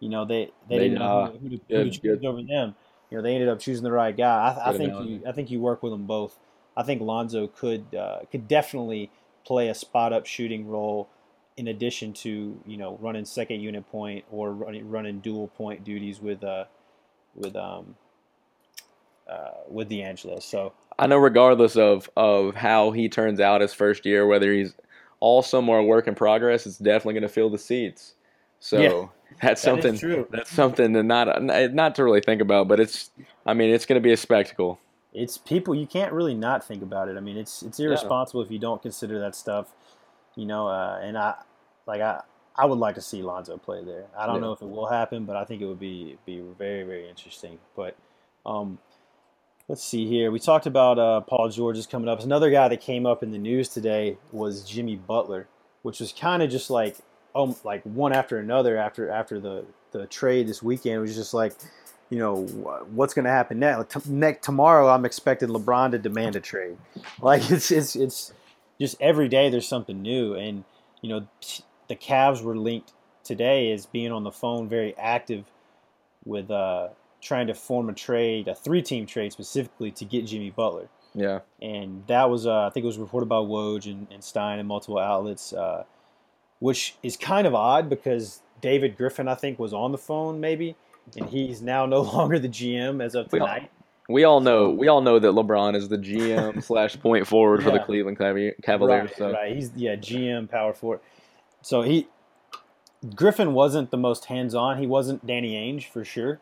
You 0.00 0.08
know 0.08 0.24
they 0.24 0.50
they, 0.68 0.78
They, 0.78 0.88
didn't 0.88 0.98
know 0.98 1.04
uh, 1.04 1.30
who, 1.30 1.32
to- 1.32 1.38
who 1.38 1.48
to, 1.48 1.60
who 1.68 1.84
to 1.84 1.90
choose 1.90 2.00
good. 2.00 2.24
over 2.24 2.42
them. 2.42 2.74
You 3.10 3.18
know 3.18 3.22
they 3.22 3.34
ended 3.34 3.48
up 3.48 3.58
choosing 3.58 3.84
the 3.84 3.92
right 3.92 4.16
guy. 4.16 4.54
I, 4.64 4.70
I 4.70 4.72
think 4.76 4.90
analogy. 4.92 5.12
you 5.12 5.22
I 5.26 5.32
think 5.32 5.50
you 5.50 5.60
work 5.60 5.82
with 5.82 5.92
them 5.92 6.06
both. 6.06 6.38
I 6.76 6.82
think 6.82 7.00
Lonzo 7.00 7.46
could 7.46 7.94
uh, 7.94 8.20
could 8.30 8.46
definitely 8.46 9.10
play 9.44 9.68
a 9.68 9.74
spot 9.74 10.12
up 10.12 10.26
shooting 10.26 10.68
role 10.68 11.08
in 11.56 11.66
addition 11.68 12.12
to 12.12 12.60
you 12.66 12.76
know 12.76 12.98
running 13.00 13.24
second 13.24 13.60
unit 13.60 13.88
point 13.90 14.24
or 14.30 14.52
running 14.52 14.88
running 14.88 15.20
dual 15.20 15.48
point 15.48 15.82
duties 15.84 16.20
with 16.20 16.44
uh 16.44 16.64
with 17.34 17.56
um 17.56 17.96
uh, 19.28 19.50
with 19.68 19.88
D'Angelo. 19.88 20.38
So 20.40 20.72
I 20.98 21.06
know 21.06 21.18
regardless 21.18 21.76
of 21.76 22.08
of 22.16 22.54
how 22.54 22.92
he 22.92 23.08
turns 23.08 23.40
out 23.40 23.60
his 23.60 23.74
first 23.74 24.06
year, 24.06 24.26
whether 24.26 24.52
he's 24.52 24.74
awesome 25.20 25.68
or 25.68 25.78
a 25.78 25.84
work 25.84 26.06
in 26.08 26.14
progress, 26.14 26.66
it's 26.66 26.78
definitely 26.78 27.14
going 27.14 27.22
to 27.22 27.28
fill 27.28 27.50
the 27.50 27.58
seats. 27.58 28.14
So 28.60 28.80
Yeah. 28.80 29.06
that's 29.42 29.62
that 29.62 29.78
is 29.78 29.84
something 29.84 29.98
true. 29.98 30.26
that's 30.30 30.50
something 30.50 30.92
to 30.94 31.02
not 31.02 31.42
not 31.42 31.94
to 31.96 32.04
really 32.04 32.20
think 32.20 32.40
about, 32.40 32.68
but 32.68 32.80
it's 32.80 33.10
I 33.46 33.54
mean 33.54 33.70
it's 33.70 33.86
going 33.86 34.00
to 34.00 34.04
be 34.04 34.12
a 34.12 34.16
spectacle. 34.16 34.80
It's 35.12 35.38
people 35.38 35.74
you 35.74 35.86
can't 35.86 36.12
really 36.12 36.34
not 36.34 36.64
think 36.64 36.82
about 36.82 37.08
it. 37.08 37.16
I 37.16 37.20
mean, 37.20 37.36
it's 37.36 37.62
it's 37.62 37.80
irresponsible 37.80 38.42
if 38.42 38.50
you 38.50 38.58
don't 38.58 38.80
consider 38.82 39.18
that 39.20 39.34
stuff. 39.34 39.68
You 40.36 40.46
know, 40.46 40.68
uh, 40.68 41.00
and 41.02 41.16
I 41.16 41.34
like 41.86 42.00
I 42.00 42.22
I 42.56 42.66
would 42.66 42.78
like 42.78 42.94
to 42.96 43.00
see 43.00 43.22
Lonzo 43.22 43.56
play 43.56 43.84
there. 43.84 44.06
I 44.16 44.26
don't 44.26 44.36
Yeah. 44.36 44.40
know 44.42 44.52
if 44.52 44.62
it 44.62 44.68
will 44.68 44.86
happen, 44.86 45.24
but 45.24 45.36
I 45.36 45.44
think 45.44 45.62
it 45.62 45.66
would 45.66 45.80
be 45.80 46.18
be 46.26 46.40
very 46.58 46.82
very 46.82 47.08
interesting. 47.08 47.58
But 47.76 47.96
um, 48.44 48.78
let's 49.68 49.84
see 49.84 50.06
here. 50.06 50.30
We 50.30 50.40
talked 50.40 50.66
about 50.66 50.98
uh, 50.98 51.20
Paul 51.20 51.48
George 51.50 51.78
is 51.78 51.86
coming 51.86 52.08
up. 52.08 52.20
Another 52.20 52.50
guy 52.50 52.68
that 52.68 52.80
came 52.80 53.06
up 53.06 53.22
in 53.22 53.30
the 53.30 53.38
news 53.38 53.68
today 53.68 54.16
was 54.32 54.64
Jimmy 54.64 54.96
Butler, 54.96 55.46
which 55.82 56.00
was 56.00 56.12
kind 56.12 56.42
of 56.42 56.50
just 56.50 56.70
like 56.70 56.96
um 57.34 57.54
like 57.64 57.82
one 57.82 58.12
after 58.12 58.38
another 58.38 58.76
after 58.76 59.10
after 59.10 59.38
the 59.38 59.64
the 59.92 60.06
trade 60.06 60.48
this 60.48 60.62
weekend. 60.62 60.96
It 60.96 61.00
was 61.00 61.14
just 61.14 61.34
like 61.34 61.54
you 62.10 62.18
know 62.18 62.44
what's 62.92 63.14
going 63.14 63.26
to 63.26 63.30
happen 63.30 63.58
next. 63.58 63.92
T- 63.92 64.10
next 64.10 64.44
tomorrow, 64.44 64.88
I'm 64.88 65.04
expecting 65.04 65.50
LeBron 65.50 65.90
to 65.92 65.98
demand 65.98 66.36
a 66.36 66.40
trade. 66.40 66.78
Like 67.20 67.50
it's 67.50 67.70
it's 67.70 67.96
it's 67.96 68.32
just 68.80 68.96
every 69.00 69.28
day 69.28 69.50
there's 69.50 69.66
something 69.66 70.00
new, 70.00 70.34
and 70.34 70.64
you 71.02 71.08
know 71.08 71.26
the 71.88 71.96
Cavs 71.96 72.42
were 72.42 72.56
linked 72.56 72.92
today 73.24 73.72
as 73.72 73.86
being 73.86 74.12
on 74.12 74.22
the 74.22 74.30
phone, 74.30 74.68
very 74.68 74.96
active 74.96 75.44
with 76.24 76.50
uh, 76.50 76.88
trying 77.20 77.46
to 77.48 77.54
form 77.54 77.88
a 77.88 77.92
trade, 77.92 78.48
a 78.48 78.54
three-team 78.54 79.06
trade 79.06 79.32
specifically 79.32 79.90
to 79.90 80.04
get 80.04 80.24
Jimmy 80.26 80.50
Butler 80.50 80.88
Yeah. 81.14 81.40
and 81.60 82.04
that 82.06 82.30
was 82.30 82.46
uh, 82.46 82.66
I 82.66 82.70
think 82.70 82.84
it 82.84 82.86
was 82.86 82.98
reported 82.98 83.26
by 83.26 83.36
Woj 83.36 83.86
and, 83.90 84.06
and 84.10 84.22
Stein 84.22 84.58
and 84.58 84.68
multiple 84.68 84.98
outlets, 84.98 85.52
uh, 85.52 85.84
which 86.60 86.96
is 87.02 87.16
kind 87.16 87.46
of 87.46 87.54
odd 87.54 87.88
because 87.88 88.40
David 88.60 88.96
Griffin 88.96 89.28
I 89.28 89.34
think 89.34 89.58
was 89.58 89.72
on 89.72 89.92
the 89.92 89.98
phone 89.98 90.40
maybe, 90.40 90.76
and 91.16 91.28
he's 91.28 91.60
now 91.62 91.86
no 91.86 92.00
longer 92.14 92.38
the 92.38 92.48
GM 92.48 93.02
as 93.02 93.14
of 93.14 93.32
We 93.32 93.40
all- 93.40 93.46
tonight. 93.46 93.70
We 94.10 94.24
all 94.24 94.40
know 94.40 94.70
we 94.70 94.88
all 94.88 95.02
know 95.02 95.18
that 95.18 95.28
LeBron 95.32 95.74
is 95.76 95.88
the 95.88 95.98
GM 95.98 96.62
slash 96.64 96.98
point 96.98 97.26
forward 97.26 97.62
for 97.62 97.70
the 97.72 97.78
Cleveland 97.80 98.16
Cavaliers. 98.16 98.54
right, 99.10 99.16
so 99.18 99.32
right, 99.32 99.54
he's 99.54 99.70
yeah 99.76 99.96
GM 99.96 100.48
power 100.50 100.72
forward. 100.72 101.00
So 101.60 101.82
he 101.82 102.08
Griffin 103.14 103.52
wasn't 103.52 103.90
the 103.90 103.96
most 103.98 104.24
hands 104.26 104.54
on. 104.54 104.78
He 104.78 104.86
wasn't 104.86 105.26
Danny 105.26 105.52
Ainge 105.54 105.88
for 105.88 106.04
sure, 106.06 106.40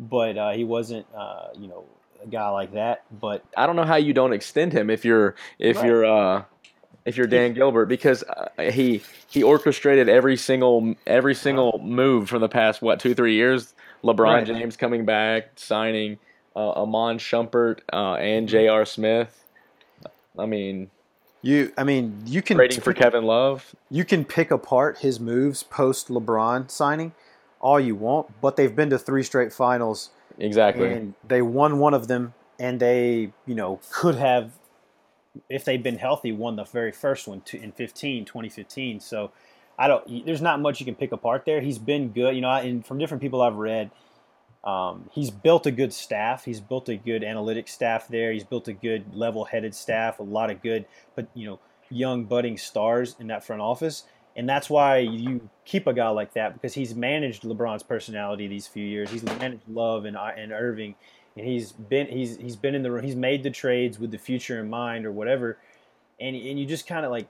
but 0.00 0.36
uh, 0.36 0.50
he 0.52 0.64
wasn't 0.64 1.06
uh, 1.14 1.48
you 1.56 1.68
know 1.68 1.84
a 2.24 2.26
guy 2.26 2.48
like 2.48 2.72
that. 2.72 3.04
But 3.20 3.44
I 3.56 3.66
don't 3.66 3.76
know 3.76 3.84
how 3.84 3.96
you 3.96 4.12
don't 4.12 4.32
extend 4.32 4.72
him 4.72 4.90
if 4.90 5.04
you're 5.04 5.36
if 5.60 5.76
Right. 5.76 5.86
you're 5.86 6.04
uh 6.06 6.44
if 7.04 7.16
you're 7.16 7.26
Dan 7.28 7.54
Gilbert 7.54 7.86
because 7.86 8.24
uh, 8.24 8.48
he 8.70 9.02
he 9.28 9.42
orchestrated 9.42 10.08
every 10.08 10.36
single 10.36 10.94
every 11.06 11.34
single 11.34 11.78
move 11.84 12.28
from 12.28 12.40
the 12.40 12.48
past 12.48 12.82
what 12.82 12.98
two 13.00 13.14
three 13.14 13.34
years. 13.34 13.74
LeBron 14.02 14.18
Right. 14.18 14.46
James 14.46 14.76
coming 14.78 15.04
back, 15.04 15.50
signing 15.56 16.18
uh, 16.56 16.82
Iman 16.82 17.18
Shumpert 17.18 17.80
uh, 17.92 18.14
and 18.14 18.46
Mm-hmm. 18.46 18.52
J.R. 18.52 18.84
Smith. 18.86 19.44
I 20.38 20.46
mean, 20.46 20.90
you, 21.42 21.72
I 21.76 21.84
mean, 21.84 22.22
you 22.26 22.40
can 22.40 22.56
trading 22.56 22.80
for 22.80 22.94
Kevin 22.94 23.24
Love. 23.24 23.74
you 23.90 24.04
can 24.06 24.24
pick 24.24 24.50
apart 24.50 24.98
his 24.98 25.20
moves 25.20 25.62
post 25.62 26.08
LeBron 26.08 26.70
signing 26.70 27.12
all 27.60 27.78
you 27.78 27.94
want, 27.94 28.40
but 28.40 28.56
they've 28.56 28.74
been 28.74 28.90
to 28.90 28.98
three 28.98 29.22
straight 29.22 29.52
finals 29.52 30.10
Exactly. 30.38 30.92
and 30.92 31.14
they 31.26 31.42
won 31.42 31.78
one 31.78 31.94
of 31.94 32.08
them 32.08 32.34
and 32.58 32.80
they, 32.80 33.32
you 33.46 33.54
know, 33.54 33.80
could 33.90 34.16
have 34.16 34.52
if 35.48 35.64
they'd 35.64 35.82
been 35.82 35.98
healthy 35.98 36.32
won 36.32 36.56
the 36.56 36.64
very 36.64 36.90
first 36.92 37.28
one 37.28 37.42
in 37.52 37.72
15, 37.72 38.24
2015. 38.24 39.00
So 39.00 39.30
I 39.78 39.88
don't 39.88 40.26
there's 40.26 40.42
not 40.42 40.60
much 40.60 40.80
you 40.80 40.86
can 40.86 40.94
pick 40.94 41.12
apart 41.12 41.44
there. 41.44 41.60
He's 41.60 41.78
been 41.78 42.08
good, 42.08 42.34
you 42.34 42.40
know, 42.40 42.50
and 42.50 42.84
from 42.84 42.98
different 42.98 43.22
people 43.22 43.42
I've 43.42 43.56
read 43.56 43.90
um, 44.62 45.08
he's 45.12 45.30
built 45.30 45.66
a 45.66 45.70
good 45.70 45.92
staff. 45.92 46.44
He's 46.44 46.60
built 46.60 46.88
a 46.88 46.96
good 46.96 47.22
analytics 47.22 47.70
staff 47.70 48.08
there. 48.08 48.32
He's 48.32 48.44
built 48.44 48.68
a 48.68 48.72
good 48.72 49.14
level-headed 49.14 49.74
staff. 49.74 50.18
A 50.18 50.22
lot 50.22 50.50
of 50.50 50.62
good, 50.62 50.84
but 51.16 51.28
you 51.34 51.46
know, 51.46 51.60
young 51.88 52.24
budding 52.24 52.58
stars 52.58 53.16
in 53.18 53.28
that 53.28 53.42
front 53.42 53.62
office, 53.62 54.04
and 54.36 54.48
that's 54.48 54.70
why 54.70 54.98
you 54.98 55.48
keep 55.64 55.86
a 55.86 55.92
guy 55.92 56.08
like 56.08 56.34
that 56.34 56.54
because 56.54 56.74
he's 56.74 56.94
managed 56.94 57.42
LeBron's 57.42 57.82
personality 57.82 58.46
these 58.46 58.66
few 58.66 58.84
years. 58.84 59.10
He's 59.10 59.22
managed 59.22 59.62
Love 59.68 60.04
and 60.04 60.16
uh, 60.16 60.30
and 60.36 60.52
Irving, 60.52 60.94
and 61.36 61.46
he's 61.46 61.72
been 61.72 62.06
he's 62.06 62.36
he's 62.36 62.56
been 62.56 62.74
in 62.74 62.82
the 62.82 62.90
room. 62.90 63.04
he's 63.04 63.16
made 63.16 63.42
the 63.42 63.50
trades 63.50 63.98
with 63.98 64.10
the 64.10 64.18
future 64.18 64.60
in 64.60 64.70
mind 64.70 65.06
or 65.06 65.12
whatever, 65.12 65.58
and 66.20 66.36
and 66.36 66.58
you 66.58 66.66
just 66.66 66.86
kind 66.86 67.04
of 67.04 67.10
like 67.10 67.28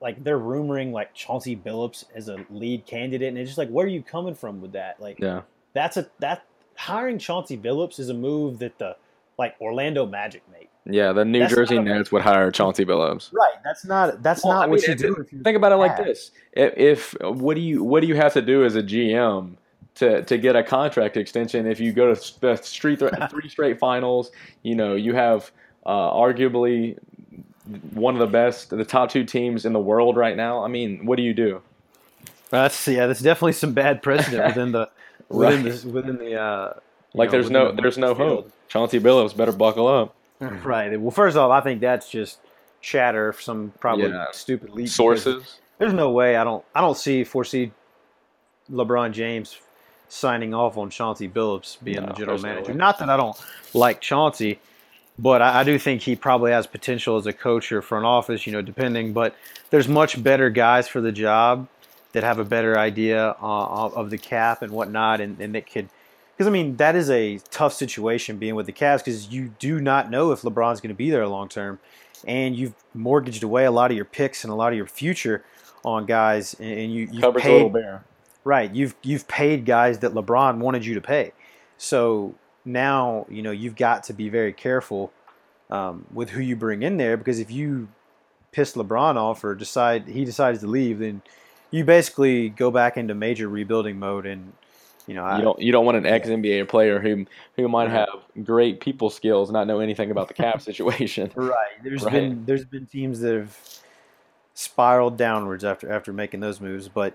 like 0.00 0.22
they're 0.22 0.38
rumoring 0.38 0.92
like 0.92 1.14
Chauncey 1.14 1.56
Billups 1.56 2.04
as 2.14 2.28
a 2.28 2.44
lead 2.50 2.86
candidate, 2.86 3.28
and 3.28 3.38
it's 3.38 3.48
just 3.48 3.58
like 3.58 3.70
where 3.70 3.86
are 3.86 3.90
you 3.90 4.02
coming 4.02 4.34
from 4.34 4.60
with 4.60 4.72
that? 4.72 5.00
Like 5.00 5.18
yeah. 5.20 5.42
that's 5.72 5.96
a 5.96 6.08
that 6.18 6.44
hiring 6.76 7.18
Chauncey 7.18 7.56
Billups 7.56 7.98
is 7.98 8.08
a 8.08 8.14
move 8.14 8.58
that 8.58 8.78
the 8.78 8.96
like 9.38 9.54
Orlando 9.60 10.06
Magic 10.06 10.42
made. 10.52 10.65
Yeah, 10.88 11.12
the 11.12 11.24
New 11.24 11.40
That's 11.40 11.54
Jersey 11.54 11.78
Nets 11.80 12.12
would 12.12 12.22
hire 12.22 12.50
Chauncey 12.52 12.84
Billups. 12.84 13.32
Right. 13.32 13.54
That's 13.64 13.84
not 13.84 14.22
that's 14.22 14.44
Well, 14.44 14.54
not 14.54 14.64
I 14.64 14.66
what 14.68 14.80
mean, 14.80 14.90
you 14.90 14.94
do. 14.94 15.16
If 15.16 15.32
you're 15.32 15.42
Think 15.42 15.56
about 15.56 15.72
it 15.72 15.76
like 15.76 15.96
this: 15.96 16.30
if, 16.52 16.74
if 16.76 17.16
what 17.20 17.54
do 17.54 17.60
you 17.60 17.82
what 17.82 18.02
do 18.02 18.06
you 18.06 18.14
have 18.14 18.32
to 18.34 18.42
do 18.42 18.64
as 18.64 18.76
a 18.76 18.82
GM 18.82 19.56
to 19.96 20.22
to 20.22 20.38
get 20.38 20.54
a 20.54 20.62
contract 20.62 21.16
extension 21.16 21.66
if 21.66 21.80
you 21.80 21.92
go 21.92 22.14
to 22.14 22.40
the 22.40 22.56
street 22.56 23.00
three 23.30 23.48
straight 23.48 23.78
finals? 23.80 24.30
You 24.62 24.76
know, 24.76 24.94
you 24.94 25.14
have 25.14 25.50
uh, 25.84 26.10
arguably 26.12 26.98
one 27.92 28.14
of 28.14 28.20
the 28.20 28.26
best, 28.26 28.70
the 28.70 28.84
top 28.84 29.10
two 29.10 29.24
teams 29.24 29.64
in 29.66 29.72
the 29.72 29.80
world 29.80 30.16
right 30.16 30.36
now. 30.36 30.62
I 30.64 30.68
mean, 30.68 31.04
what 31.04 31.16
do 31.16 31.22
you 31.22 31.34
do? 31.34 31.62
That's 32.50 32.86
yeah. 32.86 33.06
That's 33.06 33.20
definitely 33.20 33.52
some 33.52 33.72
bad 33.72 34.02
precedent 34.02 34.44
within 34.46 34.72
the 34.72 34.88
within 35.28 35.62
the 35.64 35.88
within 35.88 36.18
the. 36.18 36.40
Uh, 36.40 36.72
like, 37.14 37.28
know, 37.28 37.32
there's 37.32 37.50
no 37.50 37.72
the 37.72 37.82
there's 37.82 37.98
no 37.98 38.14
field. 38.14 38.28
hope. 38.44 38.52
Chauncey 38.68 39.00
Billups 39.00 39.36
better 39.36 39.52
buckle 39.52 39.88
up. 39.88 40.15
Right. 40.40 40.98
Well, 41.00 41.10
first 41.10 41.36
off, 41.36 41.50
I 41.50 41.60
think 41.60 41.80
that's 41.80 42.10
just 42.10 42.38
chatter. 42.80 43.32
From 43.32 43.42
some 43.42 43.72
probably 43.80 44.08
Yeah. 44.08 44.26
stupid 44.32 44.70
leak. 44.70 44.88
Sources. 44.88 45.58
There's 45.78 45.92
no 45.92 46.10
way. 46.10 46.36
I 46.36 46.44
don't. 46.44 46.64
I 46.74 46.80
don't 46.80 46.96
see 46.96 47.24
foresee 47.24 47.72
LeBron 48.70 49.12
James 49.12 49.58
signing 50.08 50.54
off 50.54 50.76
on 50.78 50.88
Chauncey 50.90 51.28
Billups 51.28 51.82
being 51.82 52.00
No, 52.02 52.06
the 52.06 52.12
general 52.14 52.26
there's 52.36 52.42
no 52.42 52.48
manager. 52.50 52.74
Not 52.74 52.98
that 52.98 53.10
I 53.10 53.16
don't 53.16 53.36
like 53.74 54.00
Chauncey, 54.00 54.60
but 55.18 55.42
I, 55.42 55.60
I 55.60 55.64
do 55.64 55.78
think 55.78 56.02
he 56.02 56.14
probably 56.16 56.52
has 56.52 56.66
potential 56.66 57.16
as 57.16 57.26
a 57.26 57.32
coach 57.32 57.72
or 57.72 57.82
front 57.82 58.04
office. 58.04 58.46
You 58.46 58.52
know, 58.52 58.62
depending. 58.62 59.12
But 59.12 59.34
there's 59.70 59.88
much 59.88 60.22
better 60.22 60.50
guys 60.50 60.86
for 60.88 61.00
the 61.00 61.12
job 61.12 61.68
that 62.12 62.22
have 62.24 62.38
a 62.38 62.44
better 62.44 62.78
idea 62.78 63.30
uh, 63.42 63.66
of 63.66 63.94
of 63.94 64.10
the 64.10 64.18
cap 64.18 64.62
and 64.62 64.72
whatnot, 64.72 65.20
and, 65.20 65.40
and 65.40 65.54
that 65.54 65.70
could. 65.70 65.88
Because 66.36 66.48
I 66.48 66.50
mean, 66.50 66.76
that 66.76 66.94
is 66.94 67.08
a 67.08 67.38
tough 67.50 67.72
situation 67.72 68.36
being 68.36 68.54
with 68.54 68.66
the 68.66 68.72
Cavs 68.72 68.98
because 68.98 69.28
you 69.28 69.54
do 69.58 69.80
not 69.80 70.10
know 70.10 70.32
if 70.32 70.42
LeBron's 70.42 70.80
going 70.80 70.90
to 70.90 70.94
be 70.94 71.08
there 71.08 71.26
long 71.26 71.48
term, 71.48 71.78
and 72.26 72.54
you've 72.54 72.74
mortgaged 72.92 73.42
away 73.42 73.64
a 73.64 73.70
lot 73.70 73.90
of 73.90 73.96
your 73.96 74.04
picks 74.04 74.44
and 74.44 74.52
a 74.52 74.56
lot 74.56 74.72
of 74.72 74.76
your 74.76 74.86
future 74.86 75.44
on 75.84 76.04
guys, 76.04 76.54
and 76.60 76.92
you 76.92 77.08
you've 77.10 77.24
a 77.24 77.32
paid 77.32 77.72
bear. 77.72 78.04
right. 78.44 78.74
You've 78.74 78.94
you've 79.02 79.26
paid 79.28 79.64
guys 79.64 80.00
that 80.00 80.12
LeBron 80.12 80.58
wanted 80.58 80.84
you 80.84 80.94
to 80.94 81.00
pay, 81.00 81.32
so 81.78 82.34
now 82.64 83.24
you 83.30 83.40
know 83.42 83.52
you've 83.52 83.76
got 83.76 84.04
to 84.04 84.12
be 84.12 84.28
very 84.28 84.52
careful 84.52 85.12
um, 85.70 86.04
with 86.12 86.30
who 86.30 86.40
you 86.40 86.54
bring 86.54 86.82
in 86.82 86.98
there 86.98 87.16
because 87.16 87.38
if 87.38 87.50
you 87.50 87.88
piss 88.52 88.74
LeBron 88.74 89.16
off 89.16 89.42
or 89.42 89.54
decide 89.54 90.06
he 90.08 90.24
decides 90.24 90.60
to 90.60 90.66
leave, 90.66 90.98
then 90.98 91.22
you 91.70 91.84
basically 91.84 92.48
go 92.48 92.70
back 92.70 92.96
into 92.96 93.14
major 93.14 93.48
rebuilding 93.48 93.98
mode, 93.98 94.26
and 94.26 94.52
you 95.06 95.14
know 95.14 95.24
I, 95.24 95.38
You 95.38 95.42
don't 95.44 95.58
you 95.60 95.72
don't 95.72 95.84
want 95.84 95.96
an 95.98 96.06
ex 96.06 96.28
NBA 96.28 96.68
player 96.68 96.98
who 97.00 97.26
who 97.56 97.68
might 97.68 97.90
have 97.90 98.08
great 98.44 98.80
people 98.80 99.10
skills, 99.10 99.50
not 99.50 99.66
know 99.66 99.80
anything 99.80 100.10
about 100.10 100.28
the 100.28 100.34
cap 100.44 100.60
situation. 100.60 101.30
Right. 101.34 101.54
There's 101.82 102.02
Right. 102.04 102.12
been 102.12 102.44
there's 102.46 102.64
been 102.64 102.86
teams 102.86 103.20
that 103.20 103.34
have 103.34 103.56
spiraled 104.54 105.16
downwards 105.16 105.64
after 105.64 105.90
after 105.92 106.12
making 106.12 106.40
those 106.40 106.60
moves, 106.60 106.88
but 106.88 107.14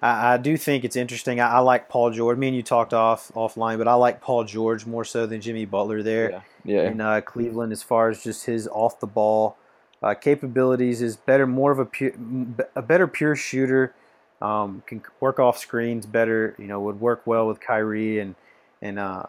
I, 0.00 0.34
I 0.34 0.36
do 0.36 0.56
think 0.56 0.84
it's 0.84 0.96
interesting. 0.96 1.40
I, 1.40 1.52
I 1.52 1.58
like 1.60 1.88
Paul 1.88 2.10
George. 2.10 2.36
Me 2.38 2.48
and 2.48 2.56
you 2.56 2.62
talked 2.62 2.92
off 2.92 3.30
offline, 3.34 3.78
but 3.78 3.88
I 3.88 3.94
like 3.94 4.20
Paul 4.20 4.44
George 4.44 4.84
more 4.86 5.04
so 5.04 5.26
than 5.26 5.40
Jimmy 5.40 5.64
Butler 5.64 6.02
there 6.02 6.30
Yeah, 6.30 6.40
yeah. 6.64 6.90
in 6.90 7.00
uh, 7.00 7.20
Cleveland 7.22 7.72
as 7.72 7.82
far 7.82 8.08
as 8.10 8.22
just 8.22 8.44
his 8.46 8.68
off 8.68 9.00
the 9.00 9.06
ball 9.06 9.56
uh, 10.02 10.14
capabilities. 10.14 11.00
Is 11.02 11.16
better, 11.16 11.46
more 11.46 11.70
of 11.72 11.78
a 11.78 11.86
pu- 11.86 12.54
a 12.76 12.82
better 12.82 13.06
pure 13.06 13.36
shooter. 13.36 13.94
Um, 14.42 14.82
can 14.86 15.02
work 15.20 15.38
off 15.38 15.56
screens 15.58 16.04
better. 16.04 16.54
You 16.58 16.66
know, 16.66 16.80
would 16.80 17.00
work 17.00 17.22
well 17.26 17.46
with 17.46 17.60
Kyrie 17.60 18.18
and 18.18 18.34
and 18.82 18.98
uh, 18.98 19.24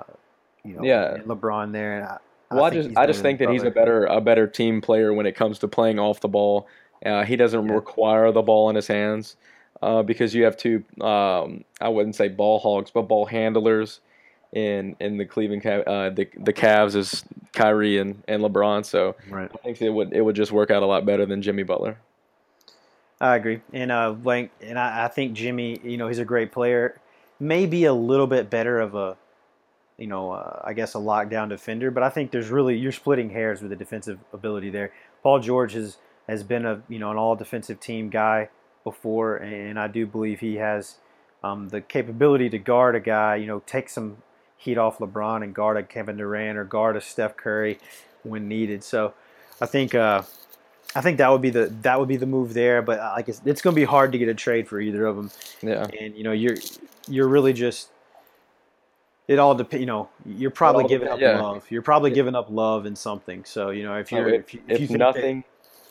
you 0.64 0.74
know 0.76 0.84
Yeah. 0.84 1.18
LeBron 1.26 1.72
there. 1.72 2.00
And 2.00 2.06
I, 2.08 2.18
Well, 2.52 2.64
I, 2.66 2.70
think 2.72 2.84
just 2.86 2.98
I 2.98 3.06
just 3.06 3.22
think 3.22 3.40
that 3.40 3.50
he's 3.50 3.64
a 3.64 3.72
better 3.72 4.06
a 4.06 4.20
better 4.20 4.48
team 4.48 4.82
player 4.82 5.14
when 5.14 5.26
it 5.26 5.36
comes 5.36 5.60
to 5.60 5.68
playing 5.68 6.00
off 6.00 6.20
the 6.20 6.28
ball. 6.28 6.68
Uh, 7.06 7.24
he 7.24 7.36
doesn't 7.36 7.68
Yeah. 7.68 7.74
require 7.74 8.32
the 8.32 8.42
ball 8.42 8.70
in 8.70 8.76
his 8.76 8.88
hands 8.88 9.36
uh, 9.82 10.02
because 10.02 10.34
you 10.34 10.46
have 10.46 10.58
two 10.58 10.84
um, 11.02 11.64
I 11.80 11.90
wouldn't 11.90 12.16
say 12.16 12.28
ball 12.30 12.60
hogs, 12.60 12.92
but 12.92 13.04
ball 13.04 13.26
handlers 13.26 14.00
in 14.54 14.96
in 15.00 15.18
the 15.18 15.26
Cleveland 15.26 15.66
uh, 15.66 16.10
the 16.10 16.28
the 16.38 16.54
Cavs 16.54 16.96
is 16.96 17.24
Kyrie 17.54 17.98
and, 17.98 18.24
and 18.28 18.42
LeBron. 18.42 18.86
So 18.86 19.16
right. 19.30 19.52
I 19.54 19.58
think 19.58 19.82
it 19.82 19.90
would 19.90 20.14
it 20.14 20.22
would 20.22 20.36
just 20.36 20.52
work 20.52 20.72
out 20.72 20.82
a 20.84 20.86
lot 20.86 21.06
better 21.06 21.26
than 21.26 21.42
Jimmy 21.42 21.64
Butler. 21.64 21.98
I 23.24 23.38
agree, 23.38 23.62
and 23.72 23.90
uh, 23.90 24.16
like, 24.22 24.52
and 24.60 24.78
I, 24.78 25.06
I 25.06 25.08
think 25.08 25.32
Jimmy, 25.32 25.80
you 25.82 25.96
know, 25.96 26.10
he's 26.10 26.20
a 26.20 26.26
great 26.26 26.52
player. 26.52 27.00
Maybe 27.40 27.86
a 27.86 27.94
little 27.94 28.28
bit 28.28 28.50
better 28.50 28.82
of 28.82 28.96
a, 28.96 29.16
you 29.98 30.08
know, 30.08 30.32
uh, 30.32 30.62
I 30.62 30.74
guess 30.74 30.94
a 30.94 30.98
lockdown 30.98 31.48
defender, 31.48 31.90
but 31.90 32.04
I 32.04 32.10
think 32.10 32.32
there's 32.32 32.50
really 32.50 32.76
you're 32.76 32.92
splitting 32.92 33.30
hairs 33.30 33.62
with 33.62 33.70
the 33.70 33.78
defensive 33.78 34.20
ability 34.34 34.72
there. 34.72 34.92
Paul 35.22 35.40
George 35.40 35.72
has 35.72 36.00
has 36.28 36.44
been 36.44 36.66
a 36.66 36.82
you 36.90 37.00
know 37.00 37.12
an 37.12 37.18
all 37.18 37.38
defensive 37.38 37.80
team 37.80 38.10
guy 38.10 38.50
before, 38.84 39.38
and 39.38 39.80
I 39.80 39.88
do 39.88 40.06
believe 40.06 40.42
he 40.42 40.58
has 40.58 40.98
um, 41.46 41.70
the 41.70 41.80
capability 41.80 42.50
to 42.50 42.60
guard 42.60 42.94
a 42.94 43.00
guy, 43.00 43.38
you 43.38 43.48
know, 43.48 43.62
take 43.66 43.88
some 43.88 44.18
heat 44.58 44.78
off 44.78 44.98
LeBron 44.98 45.46
and 45.46 45.56
guard 45.56 45.78
a 45.78 45.84
Kevin 45.84 46.18
Durant 46.18 46.58
or 46.58 46.66
guard 46.66 46.98
a 46.98 47.02
Steph 47.02 47.38
Curry 47.38 47.80
when 48.24 48.50
needed. 48.50 48.84
So 48.84 49.14
I 49.62 49.66
think. 49.66 49.96
Uh, 49.96 50.24
I 50.96 51.02
think 51.02 51.18
that 51.18 51.30
would 51.32 51.42
be 51.42 51.50
the 51.50 51.74
that 51.82 52.00
would 52.00 52.08
be 52.10 52.18
the 52.18 52.26
move 52.28 52.54
there, 52.54 52.82
but 52.82 53.00
uh, 53.00 53.14
like 53.16 53.28
it's, 53.30 53.42
it's 53.46 53.62
going 53.62 53.74
to 53.76 53.80
be 53.80 53.86
hard 53.86 54.12
to 54.12 54.18
get 54.18 54.30
a 54.30 54.34
trade 54.34 54.68
for 54.68 54.80
either 54.80 55.06
of 55.06 55.16
them, 55.16 55.32
Yeah. 55.62 55.88
and 56.00 56.16
you 56.16 56.24
know 56.24 56.32
you're 56.32 56.58
you're 57.08 57.28
really 57.28 57.54
just 57.54 57.90
it 59.28 59.40
all 59.40 59.56
depends. 59.56 59.80
You 59.82 59.88
know 59.88 60.10
you're 60.26 60.52
probably 60.52 60.86
giving 60.86 61.08
dep- 61.08 61.16
up 61.16 61.20
yeah. 61.22 61.42
love. 61.42 61.66
You're 61.72 61.82
probably 61.82 62.12
Yeah. 62.12 62.16
giving 62.16 62.36
up 62.36 62.48
love 62.50 62.86
in 62.86 62.96
something. 62.96 63.44
So 63.46 63.70
you 63.72 63.84
know 63.84 63.96
if 63.96 64.12
you're 64.12 64.30
if, 64.30 64.42
if, 64.46 64.54
you, 64.54 64.62
if 64.68 64.82
you 64.82 64.88
that- 64.90 64.98
nothing 65.00 65.44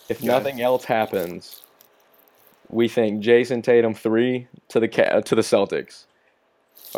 if 0.09 0.19
ahead. 0.21 0.29
nothing 0.29 0.61
else 0.61 0.85
happens, 0.85 1.63
we 2.69 2.87
think 2.89 3.23
Jayson 3.25 3.63
Tatum 3.63 3.95
three 3.95 4.47
to 4.69 4.79
the 4.79 4.89
to 4.89 5.35
the 5.35 5.43
Celtics, 5.43 6.05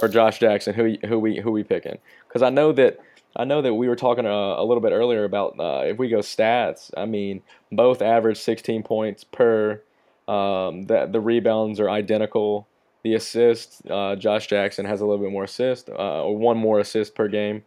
or 0.03 0.09
Josh 0.09 0.41
Jackson. 0.41 0.75
Who 0.75 0.97
who 1.07 1.19
we 1.19 1.41
who 1.41 1.51
we 1.53 1.63
picking? 1.65 1.99
Because 2.29 2.43
I 2.43 2.51
know 2.51 2.71
that 2.73 2.99
I 3.37 3.45
know 3.45 3.63
that 3.63 3.75
we 3.75 3.89
were 3.89 3.97
talking 3.97 4.27
uh, 4.27 4.31
a 4.31 4.65
little 4.65 4.81
bit 4.81 4.93
earlier 4.93 5.25
about 5.25 5.59
uh, 5.59 5.83
if 5.85 5.99
we 5.99 6.09
go 6.09 6.19
stats. 6.19 6.91
I 6.97 7.05
mean, 7.05 7.43
both 7.73 8.03
average 8.03 8.39
sixteen 8.39 8.83
points 8.83 9.25
per. 9.25 9.83
Um, 10.27 10.87
the 10.87 11.07
the 11.11 11.21
rebounds 11.21 11.81
are 11.81 11.91
identical. 11.91 12.67
The 13.03 13.15
assists, 13.15 13.83
uh, 13.91 14.17
Josh 14.17 14.47
Jackson 14.47 14.87
has 14.87 15.03
a 15.03 15.07
little 15.07 15.23
bit 15.23 15.31
more 15.31 15.45
assist, 15.45 15.91
uh, 15.91 16.23
or 16.23 16.39
one 16.39 16.57
more 16.57 16.81
assist 16.81 17.15
per 17.15 17.29
game. 17.29 17.63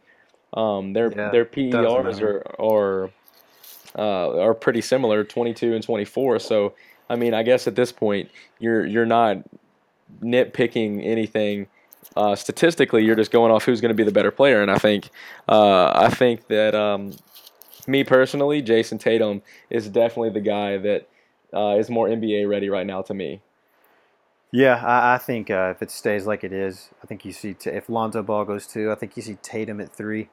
Um, 0.53 0.93
their 0.93 1.11
Yeah, 1.11 1.29
their 1.29 1.45
PERs 1.45 2.21
are 2.21 2.43
are 2.59 3.11
uh, 3.97 4.39
are 4.39 4.53
pretty 4.53 4.81
similar, 4.81 5.23
22 5.23 5.73
and 5.73 5.83
24. 5.83 6.39
So, 6.39 6.73
I 7.09 7.15
mean, 7.15 7.33
I 7.33 7.43
guess 7.43 7.67
at 7.67 7.75
this 7.75 7.91
point, 7.91 8.31
you're 8.59 8.85
you're 8.85 9.05
not 9.05 9.37
nitpicking 10.21 11.05
anything 11.05 11.67
uh, 12.15 12.35
statistically. 12.35 13.03
You're 13.03 13.15
just 13.15 13.31
going 13.31 13.51
off 13.51 13.65
who's 13.65 13.81
going 13.81 13.89
to 13.89 13.95
be 13.95 14.03
the 14.03 14.11
better 14.11 14.31
player. 14.31 14.61
And 14.61 14.71
I 14.71 14.77
think 14.77 15.09
uh, 15.47 15.91
I 15.93 16.09
think 16.09 16.47
that 16.47 16.75
um, 16.75 17.15
me 17.87 18.03
personally, 18.03 18.61
Jayson 18.61 18.99
Tatum 18.99 19.41
is 19.69 19.89
definitely 19.89 20.31
the 20.31 20.41
guy 20.41 20.77
that 20.77 21.07
uh, 21.53 21.77
is 21.77 21.89
more 21.89 22.07
NBA 22.07 22.47
ready 22.49 22.69
right 22.69 22.85
now 22.85 23.01
to 23.03 23.13
me. 23.13 23.41
Yeah, 24.51 24.75
I, 24.75 25.15
I 25.15 25.17
think 25.17 25.49
uh, 25.49 25.73
if 25.75 25.81
it 25.81 25.91
stays 25.91 26.25
like 26.25 26.43
it 26.43 26.53
is, 26.53 26.89
I 27.03 27.07
think 27.07 27.25
you 27.25 27.33
see 27.33 27.53
t- 27.53 27.69
if 27.69 27.89
Lonzo 27.89 28.23
Ball 28.23 28.45
goes 28.45 28.65
two, 28.65 28.91
I 28.91 28.95
think 28.95 29.17
you 29.17 29.23
see 29.23 29.35
Tatum 29.41 29.81
at 29.81 29.91
three. 29.91 30.29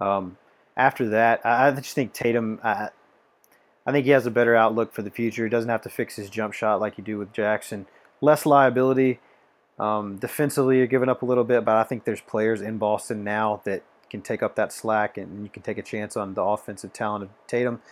Um, 0.00 0.36
after 0.76 1.08
that, 1.10 1.40
I, 1.44 1.68
I 1.68 1.70
just 1.72 1.94
think 1.94 2.12
Tatum. 2.12 2.60
I, 2.64 2.88
I 3.86 3.90
think 3.90 4.04
he 4.04 4.12
has 4.12 4.26
a 4.26 4.30
better 4.30 4.54
outlook 4.54 4.92
for 4.92 5.02
the 5.02 5.10
future. 5.10 5.44
He 5.44 5.50
doesn't 5.50 5.70
have 5.70 5.82
to 5.82 5.88
fix 5.88 6.16
his 6.16 6.30
jump 6.30 6.54
shot 6.54 6.80
like 6.80 6.98
you 6.98 7.04
do 7.04 7.18
with 7.18 7.32
Jackson. 7.32 7.86
Less 8.20 8.46
liability. 8.46 9.20
Um, 9.82 10.16
defensively, 10.18 10.78
you're 10.78 10.86
giving 10.86 11.08
up 11.08 11.22
a 11.22 11.26
little 11.26 11.42
bit, 11.42 11.64
but 11.64 11.74
I 11.74 11.82
think 11.82 12.04
there's 12.04 12.20
players 12.20 12.60
in 12.60 12.78
Boston 12.78 13.24
now 13.24 13.62
that 13.64 13.82
can 14.08 14.22
take 14.22 14.40
up 14.40 14.54
that 14.54 14.72
slack, 14.72 15.18
and 15.18 15.42
you 15.42 15.50
can 15.50 15.64
take 15.64 15.76
a 15.76 15.82
chance 15.82 16.16
on 16.16 16.34
the 16.34 16.42
offensive 16.42 16.92
talent 16.92 17.24
of 17.24 17.30
Tatum. 17.48 17.82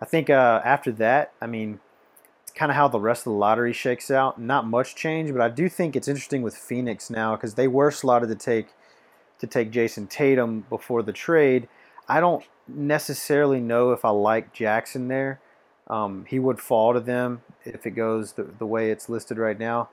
I 0.00 0.04
think 0.04 0.30
uh, 0.30 0.62
after 0.64 0.92
that, 0.92 1.32
I 1.40 1.48
mean, 1.48 1.80
it's 2.44 2.52
kind 2.52 2.70
of 2.70 2.76
how 2.76 2.86
the 2.86 3.00
rest 3.00 3.22
of 3.22 3.32
the 3.32 3.38
lottery 3.38 3.72
shakes 3.72 4.12
out. 4.12 4.40
Not 4.40 4.64
much 4.64 4.94
change, 4.94 5.32
but 5.32 5.40
I 5.40 5.48
do 5.48 5.68
think 5.68 5.96
it's 5.96 6.06
interesting 6.06 6.42
with 6.42 6.56
Phoenix 6.56 7.10
now 7.10 7.34
because 7.34 7.54
they 7.54 7.66
were 7.66 7.90
slotted 7.90 8.28
to 8.28 8.36
take 8.36 8.68
to 9.40 9.48
take 9.48 9.72
Jayson 9.72 10.06
Tatum 10.06 10.66
before 10.68 11.02
the 11.02 11.12
trade. 11.12 11.66
I 12.06 12.20
don't 12.20 12.44
necessarily 12.68 13.58
know 13.58 13.90
if 13.90 14.04
I 14.04 14.10
like 14.10 14.52
Jackson 14.52 15.08
there. 15.08 15.40
Um, 15.88 16.26
he 16.28 16.38
would 16.38 16.60
fall 16.60 16.92
to 16.92 17.00
them 17.00 17.42
if 17.64 17.86
it 17.86 17.92
goes 17.92 18.34
the, 18.34 18.44
the 18.44 18.66
way 18.66 18.92
it's 18.92 19.08
listed 19.08 19.38
right 19.38 19.58
now. 19.58 19.88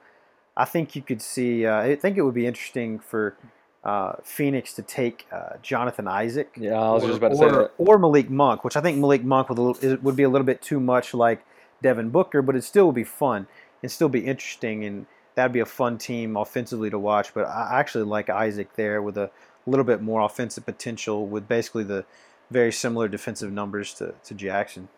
I 0.57 0.65
think 0.65 0.95
you 0.95 1.03
could 1.03 1.21
see. 1.21 1.65
Uh, 1.65 1.79
I 1.79 1.95
think 1.95 2.17
it 2.17 2.23
would 2.23 2.33
be 2.33 2.47
interesting 2.47 2.97
for 2.97 3.37
uh, 3.83 4.13
Phoenix 4.23 4.73
to 4.73 4.81
take 4.81 5.27
uh, 5.31 5.57
Jonathan 5.61 6.07
Isaac. 6.07 6.51
Yeah, 6.57 6.73
I 6.73 6.91
was 6.91 7.03
or, 7.03 7.07
just 7.07 7.19
about 7.19 7.29
to 7.29 7.35
or, 7.35 7.49
say 7.49 7.55
that. 7.55 7.71
or 7.77 7.99
Malik 7.99 8.29
Monk, 8.29 8.63
which 8.63 8.75
I 8.75 8.81
think 8.81 8.97
Malik 8.97 9.23
Monk 9.23 9.49
would, 9.49 9.59
little- 9.59 9.97
would 10.01 10.15
be 10.15 10.23
a 10.23 10.29
little 10.29 10.45
bit 10.45 10.61
too 10.61 10.79
much 10.79 11.13
like 11.13 11.45
Devin 11.81 12.09
Booker, 12.09 12.41
but 12.41 12.55
it 12.55 12.63
still 12.63 12.87
would 12.87 12.95
be 12.95 13.03
fun 13.03 13.47
and 13.83 13.91
still 13.91 14.09
be 14.09 14.25
interesting, 14.25 14.83
and 14.83 15.05
that'd 15.35 15.53
be 15.53 15.59
a 15.59 15.65
fun 15.65 15.99
team 15.99 16.35
offensively 16.35 16.89
to 16.89 16.97
watch. 16.97 17.33
But 17.35 17.45
I 17.45 17.79
actually 17.79 18.05
like 18.05 18.27
Isaac 18.29 18.73
there 18.75 19.01
with 19.01 19.17
a 19.17 19.29
little 19.67 19.85
bit 19.85 20.01
more 20.01 20.21
offensive 20.21 20.65
potential, 20.65 21.27
with 21.27 21.47
basically 21.47 21.83
the 21.83 22.03
very 22.49 22.71
similar 22.71 23.07
defensive 23.07 23.51
numbers 23.51 23.93
to, 23.95 24.15
to 24.23 24.33
Jackson. 24.33 24.89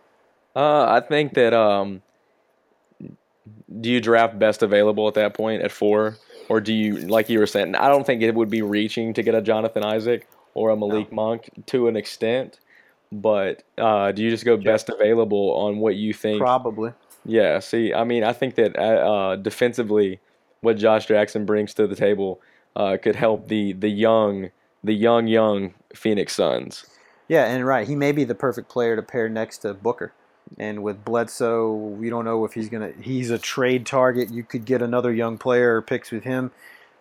Uh, 0.55 0.85
I 0.85 1.01
think 1.05 1.33
that 1.33 1.53
um, 1.53 2.01
do 3.79 3.89
you 3.89 4.01
draft 4.01 4.39
best 4.39 4.63
available 4.63 5.07
at 5.07 5.13
that 5.15 5.33
point 5.33 5.61
at 5.61 5.71
four, 5.71 6.17
or 6.49 6.59
do 6.61 6.73
you 6.73 6.97
like 6.97 7.29
you 7.29 7.39
were 7.39 7.47
saying? 7.47 7.75
I 7.75 7.89
don't 7.89 8.05
think 8.05 8.21
it 8.21 8.35
would 8.35 8.49
be 8.49 8.61
reaching 8.61 9.13
to 9.13 9.23
get 9.23 9.35
a 9.35 9.41
Jonathan 9.41 9.83
Isaac 9.83 10.27
or 10.53 10.69
a 10.69 10.77
Malik 10.77 11.11
Monk 11.11 11.49
to 11.67 11.87
an 11.87 11.95
extent, 11.95 12.59
but 13.11 13.63
uh, 13.77 14.11
do 14.11 14.23
you 14.23 14.29
just 14.29 14.45
go 14.45 14.57
best 14.57 14.89
available 14.89 15.51
on 15.53 15.77
what 15.77 15.95
you 15.95 16.13
think? 16.13 16.39
Probably. 16.39 16.93
Yeah. 17.25 17.59
See, 17.59 17.93
I 17.93 18.03
mean, 18.03 18.23
I 18.23 18.33
think 18.33 18.55
that 18.55 18.77
uh, 18.77 18.81
uh, 18.81 19.35
defensively, 19.35 20.19
what 20.61 20.77
Josh 20.77 21.05
Jackson 21.05 21.45
brings 21.45 21.73
to 21.75 21.87
the 21.87 21.95
table 21.95 22.41
uh, 22.75 22.97
could 23.01 23.15
help 23.15 23.47
the 23.47 23.73
the 23.73 23.89
young, 23.89 24.49
the 24.83 24.93
young, 24.93 25.27
young 25.27 25.73
Phoenix 25.93 26.35
Suns. 26.35 26.85
Yeah, 27.27 27.45
and 27.45 27.65
right, 27.65 27.87
he 27.87 27.95
may 27.95 28.11
be 28.11 28.23
the 28.23 28.35
perfect 28.35 28.69
player 28.69 28.95
to 28.95 29.03
pair 29.03 29.29
next 29.29 29.59
to 29.59 29.73
Booker. 29.75 30.13
And 30.57 30.81
with 30.83 31.05
Bledsoe, 31.05 31.73
we 31.73 32.09
don't 32.09 32.25
know 32.25 32.43
if 32.45 32.53
he's 32.53 32.69
gonna. 32.69 32.91
He's 32.99 33.29
a 33.29 33.37
trade 33.37 33.85
target. 33.85 34.29
You 34.31 34.43
could 34.43 34.65
get 34.65 34.81
another 34.81 35.13
young 35.13 35.37
player 35.37 35.75
or 35.75 35.81
picks 35.81 36.11
with 36.11 36.23
him. 36.23 36.51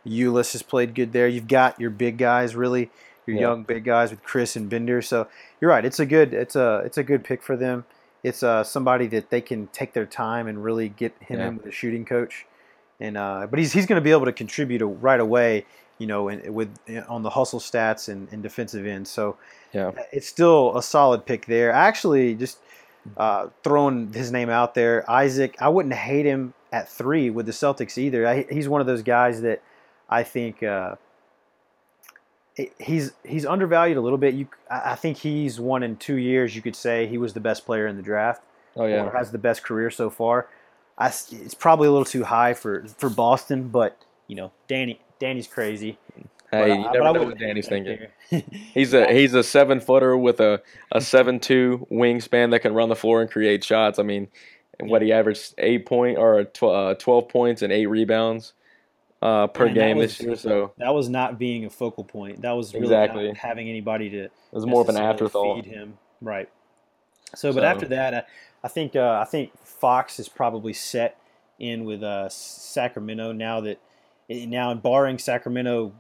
Ulysses 0.05 0.53
has 0.55 0.63
played 0.63 0.95
good 0.95 1.13
there. 1.13 1.27
You've 1.29 1.49
got 1.49 1.81
your 1.81 1.91
big 1.91 2.19
guys, 2.19 2.55
really, 2.55 2.91
your 3.27 3.37
Yeah. 3.37 3.43
young 3.43 3.63
big 3.65 3.85
guys 3.85 4.11
with 4.11 4.23
Chriss 4.23 4.57
and 4.57 4.69
Bender. 4.69 5.01
So 5.03 5.29
you're 5.61 5.71
right. 5.71 5.85
It's 5.85 5.99
a 5.99 6.07
good. 6.07 6.35
It's 6.35 6.57
a. 6.57 6.83
It's 6.85 6.99
a 6.99 7.03
good 7.03 7.25
pick 7.25 7.43
for 7.43 7.57
them. 7.57 7.85
It's 8.23 8.43
uh, 8.43 8.65
somebody 8.65 9.07
that 9.09 9.31
they 9.31 9.41
can 9.41 9.69
take 9.69 9.93
their 9.93 10.07
time 10.07 10.47
and 10.47 10.63
really 10.63 10.89
get 10.91 11.15
him 11.21 11.39
Yeah. 11.39 11.49
in 11.49 11.57
with 11.57 11.67
a 11.67 11.71
shooting 11.73 12.05
coach. 12.05 12.47
And 13.01 13.17
uh, 13.17 13.47
but 13.49 13.59
he's 13.59 13.73
he's 13.73 13.87
going 13.87 14.01
to 14.01 14.05
be 14.05 14.11
able 14.11 14.27
to 14.27 14.33
contribute 14.33 14.85
right 14.85 15.21
away. 15.21 15.65
You 15.99 16.07
know, 16.07 16.29
and 16.29 16.55
with 16.55 16.69
on 17.09 17.23
the 17.25 17.31
hustle 17.31 17.59
stats 17.61 18.09
and, 18.09 18.29
and 18.33 18.41
defensive 18.43 18.87
end. 18.87 19.09
So 19.09 19.37
Yeah. 19.73 19.93
it's 20.13 20.29
still 20.29 20.77
a 20.77 20.83
solid 20.83 21.27
pick 21.27 21.47
there. 21.47 21.73
Actually, 21.73 22.35
just 22.35 22.59
uh, 23.17 23.49
throwing 23.65 24.13
his 24.13 24.31
name 24.33 24.51
out 24.51 24.75
there, 24.75 25.09
Isaac. 25.11 25.57
I 25.61 25.69
wouldn't 25.69 25.95
hate 25.95 26.27
him 26.27 26.55
at 26.73 26.89
three 26.89 27.31
with 27.31 27.47
the 27.47 27.53
Celtics 27.53 27.97
either. 27.99 28.27
I, 28.27 28.47
he's 28.51 28.69
one 28.69 28.81
of 28.81 28.87
those 28.87 29.03
guys 29.03 29.41
that 29.43 29.63
I 30.09 30.23
think 30.23 30.63
uh, 30.63 30.97
he's 32.79 33.13
he's 33.25 33.47
undervalued 33.47 33.97
a 33.97 34.01
little 34.01 34.19
bit. 34.19 34.35
You, 34.35 34.49
I 34.71 34.95
think 34.95 35.19
he's 35.19 35.61
one 35.61 35.83
in 35.83 35.97
two 35.97 36.17
years. 36.17 36.57
You 36.57 36.63
could 36.63 36.77
say 36.77 37.07
he 37.07 37.19
was 37.19 37.33
the 37.35 37.41
best 37.41 37.65
player 37.65 37.87
in 37.87 37.97
the 37.97 38.03
draft 38.03 38.43
Oh 38.77 38.87
yeah. 38.87 39.05
or 39.05 39.11
has 39.17 39.31
the 39.31 39.39
best 39.39 39.63
career 39.63 39.91
so 39.91 40.11
far. 40.11 40.49
I 40.97 41.07
it's 41.09 41.55
probably 41.55 41.89
a 41.89 41.91
little 41.91 42.05
too 42.05 42.25
high 42.25 42.55
for 42.55 42.85
for 42.99 43.09
Boston, 43.09 43.69
but 43.69 43.97
you 44.27 44.37
know, 44.37 44.53
Danny 44.67 45.01
Danny's 45.19 45.47
crazy. 45.47 45.99
Hey, 46.51 46.75
you 46.79 46.87
I- 46.87 46.93
never 46.93 47.13
know 47.13 47.23
what 47.25 47.39
Danny's 47.39 47.69
thinking. 47.69 48.07
He's 48.75 48.95
a 48.95 49.13
he's 49.13 49.35
a 49.35 49.43
seven 49.43 49.81
footer 49.81 50.17
with 50.17 50.41
a 50.41 50.63
a 50.93 51.01
seven 51.01 51.41
two 51.41 51.87
wingspan 51.91 52.51
that 52.53 52.61
can 52.61 52.73
run 52.75 52.89
the 52.89 52.97
floor 52.97 53.21
and 53.21 53.31
create 53.31 53.63
shots. 53.65 53.99
I 53.99 54.03
mean, 54.03 54.29
what 54.81 55.03
he 55.03 55.13
averaged 55.13 55.55
eight 55.59 55.85
point 55.87 56.17
or 56.19 56.45
tw- 56.45 56.63
uh, 56.65 56.95
twelve 56.95 57.29
points 57.29 57.61
and 57.63 57.73
eight 57.73 57.87
rebounds 57.87 58.53
uh, 59.23 59.47
per 59.49 59.67
that 59.69 59.75
game 59.75 59.97
was- 59.99 60.17
this 60.19 60.27
year. 60.27 60.37
So 60.37 60.73
That 60.79 60.95
was 60.95 61.09
not 61.09 61.39
being 61.39 61.65
a 61.65 61.71
focal 61.71 62.05
point. 62.05 62.41
That 62.43 62.53
was 62.53 62.73
really 62.73 62.87
Exactly. 62.87 63.27
not 63.29 63.37
having 63.39 63.69
anybody 63.69 64.09
to 64.11 64.25
it 64.25 64.33
was 64.53 64.65
more 64.67 64.81
of 64.83 64.89
an 64.89 64.97
afterthought. 64.97 65.65
Feed 65.65 65.73
him, 65.73 65.99
right? 66.23 66.49
So, 67.35 67.53
but 67.53 67.61
So- 67.61 67.67
after 67.67 67.87
that, 67.89 68.15
uh, 68.15 68.23
I 68.65 68.69
think 68.69 68.97
uh, 68.97 69.19
I 69.21 69.25
think 69.25 69.53
Fox 69.65 70.19
is 70.19 70.29
probably 70.29 70.73
set 70.73 71.19
in 71.59 71.85
with 71.85 72.03
uh, 72.03 72.29
Sacramento 72.29 73.33
now 73.33 73.61
that 73.63 73.81
eh, 74.31 74.47
now, 74.47 74.73
barring 74.75 75.19
Sacramento 75.19 75.93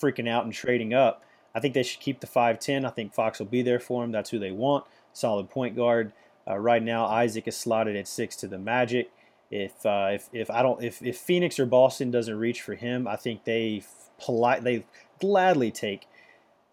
freaking 0.00 0.28
out 0.28 0.44
and 0.44 0.52
trading 0.52 0.94
up, 0.94 1.22
I 1.54 1.60
think 1.60 1.74
they 1.74 1.82
should 1.82 2.00
keep 2.00 2.20
the 2.20 2.26
five 2.26 2.58
ten. 2.58 2.84
I 2.84 2.90
think 2.90 3.14
Fox 3.14 3.38
will 3.38 3.46
be 3.46 3.62
there 3.62 3.80
for 3.80 4.04
him. 4.04 4.12
That's 4.12 4.30
who 4.30 4.38
they 4.38 4.52
want. 4.52 4.84
Solid 5.12 5.50
point 5.50 5.76
guard. 5.76 6.12
Uh, 6.48 6.56
right 6.56 6.82
now, 6.82 7.06
Isaac 7.06 7.46
is 7.46 7.56
slotted 7.56 7.96
at 7.96 8.08
six 8.08 8.36
to 8.36 8.48
the 8.48 8.58
Magic. 8.58 9.10
If 9.50 9.84
uh, 9.84 10.10
if 10.12 10.28
if 10.32 10.50
I 10.50 10.62
don't 10.62 10.82
if, 10.82 11.02
if 11.02 11.18
Phoenix 11.18 11.58
or 11.58 11.66
Boston 11.66 12.10
doesn't 12.10 12.38
reach 12.38 12.60
for 12.62 12.74
him, 12.74 13.08
I 13.08 13.16
think 13.16 13.44
they 13.44 13.82
polite 14.18 14.62
they 14.62 14.84
gladly 15.20 15.70
take 15.70 16.06